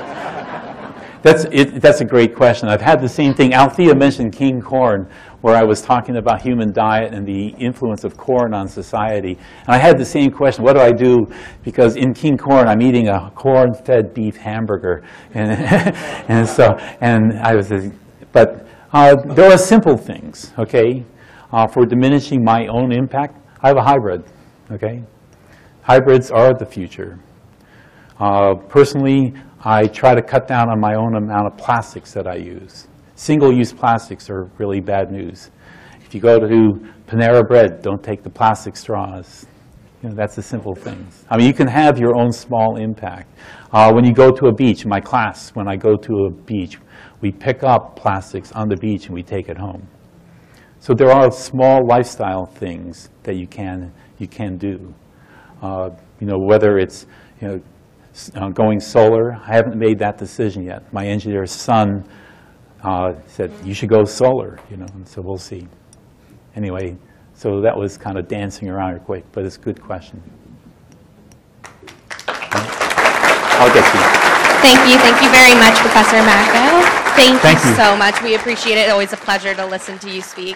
That's, 1.22 1.46
it, 1.52 1.82
that's 1.82 2.00
a 2.00 2.06
great 2.06 2.34
question. 2.34 2.70
I've 2.70 2.82
had 2.82 3.02
the 3.02 3.10
same 3.10 3.34
thing. 3.34 3.54
Althea 3.54 3.94
mentioned 3.94 4.32
King 4.32 4.62
Corn, 4.62 5.10
where 5.42 5.56
I 5.56 5.64
was 5.64 5.82
talking 5.82 6.16
about 6.16 6.42
human 6.42 6.72
diet 6.72 7.14
and 7.14 7.26
the 7.26 7.50
influence 7.60 8.06
of 8.06 8.16
corn 8.16 8.54
on 8.54 8.68
society. 8.68 9.38
And 9.66 9.76
I 9.76 9.78
had 9.78 9.98
the 9.98 10.06
same 10.06 10.32
question, 10.32 10.64
what 10.64 10.74
do 10.74 10.80
I 10.82 10.92
do? 10.92 11.28
Because 11.64 11.98
in 11.98 12.14
King 12.14 12.38
Corn, 12.38 12.68
I'm 12.68 12.82
eating 12.82 13.10
a 13.10 13.32
corn-fed 13.36 14.14
beef 14.14 14.38
hamburger. 14.38 15.04
And, 15.34 15.52
and 16.30 16.48
so, 16.48 16.76
and 17.02 17.40
I 17.40 17.56
was, 17.56 17.72
but 18.32 18.68
uh, 18.92 19.16
there 19.34 19.52
are 19.52 19.58
simple 19.58 19.98
things, 19.98 20.52
okay? 20.58 21.06
Uh, 21.52 21.68
for 21.68 21.86
diminishing 21.86 22.44
my 22.44 22.68
own 22.68 22.92
impact, 22.92 23.36
I 23.62 23.68
have 23.68 23.78
a 23.78 23.84
hybrid, 23.84 24.24
okay? 24.72 25.04
Hybrids 25.82 26.32
are 26.32 26.54
the 26.54 26.66
future. 26.66 27.20
Uh, 28.20 28.56
Personally, 28.68 29.34
I 29.62 29.88
try 29.88 30.16
to 30.16 30.22
cut 30.22 30.48
down 30.48 30.70
on 30.70 30.80
my 30.80 30.96
own 30.96 31.16
amount 31.16 31.48
of 31.48 31.58
plastics 31.58 32.14
that 32.14 32.28
I 32.28 32.36
use. 32.36 32.88
Single-use 33.16 33.74
plastics 33.74 34.30
are 34.30 34.50
really 34.58 34.80
bad 34.80 35.12
news. 35.12 35.52
If 36.06 36.16
you 36.16 36.22
go 36.22 36.40
to 36.40 36.80
Panera 37.08 37.46
Bread, 37.48 37.82
don't 37.82 38.02
take 38.02 38.24
the 38.24 38.30
plastic 38.30 38.78
straws. 38.78 39.46
You 40.02 40.10
know, 40.10 40.16
that's 40.16 40.36
the 40.36 40.42
simple 40.42 40.74
things. 40.74 41.26
I 41.30 41.36
mean, 41.38 41.48
you 41.48 41.54
can 41.54 41.68
have 41.68 42.00
your 42.00 42.16
own 42.16 42.32
small 42.32 42.78
impact. 42.78 43.28
Uh, 43.74 43.92
When 43.92 44.06
you 44.06 44.14
go 44.14 44.32
to 44.32 44.48
a 44.48 44.54
beach, 44.54 44.86
my 44.86 45.02
class, 45.02 45.50
when 45.50 45.68
I 45.68 45.76
go 45.76 45.98
to 45.98 46.14
a 46.28 46.32
beach, 46.32 46.80
we 47.20 47.32
pick 47.32 47.64
up 47.64 47.98
plastics 47.98 48.54
on 48.54 48.70
the 48.70 48.78
beach 48.78 49.08
and 49.08 49.14
we 49.14 49.24
take 49.24 49.50
it 49.50 49.58
home. 49.58 49.88
So 50.80 50.94
there 50.94 51.12
are 51.12 51.30
small 51.32 51.86
lifestyle 51.86 52.46
things 52.46 53.10
that 53.24 53.36
you 53.36 53.46
can, 53.46 53.92
you 54.18 54.28
can 54.28 54.58
do. 54.58 54.94
Uh, 55.62 55.90
You 56.22 56.28
know, 56.28 56.38
whether 56.38 56.78
it's, 56.78 57.06
you 57.42 57.48
know, 57.48 57.62
uh, 58.36 58.50
going 58.50 58.80
solar, 58.80 59.34
I 59.34 59.54
haven't 59.56 59.78
made 59.78 60.00
that 60.00 60.18
decision 60.18 60.64
yet. 60.64 60.92
My 60.94 61.06
engineer's 61.08 61.52
son 61.52 62.04
uh, 62.84 63.14
said, 63.28 63.52
you 63.64 63.74
should 63.74 63.90
go 63.90 64.06
solar, 64.06 64.60
you 64.70 64.78
know, 64.78 64.88
and 64.94 65.08
so 65.08 65.22
we'll 65.22 65.38
see. 65.38 65.68
Anyway, 66.56 66.98
so 67.34 67.62
that 67.62 67.78
was 67.78 67.98
kind 67.98 68.18
of 68.18 68.28
dancing 68.28 68.70
around 68.70 68.96
it 68.96 69.04
quick, 69.06 69.24
but 69.32 69.46
it's 69.46 69.58
a 69.58 69.60
good 69.60 69.82
question. 69.82 70.22
I'll 73.62 73.74
get 73.74 73.86
you. 73.94 74.02
Thank 74.62 74.80
you, 74.90 74.98
thank 75.00 75.22
you 75.22 75.30
very 75.32 75.56
much, 75.56 75.76
Professor 75.80 76.18
Macko. 76.24 77.00
Thank 77.16 77.42
Thank 77.42 77.64
you 77.64 77.72
you. 77.72 77.76
so 77.76 77.98
much. 77.98 78.22
We 78.22 78.36
appreciate 78.36 78.78
it. 78.78 78.90
Always 78.90 79.12
a 79.12 79.18
pleasure 79.18 79.54
to 79.54 79.66
listen 79.66 80.00
to 80.00 80.10
you 80.10 80.22
speak. 80.22 80.56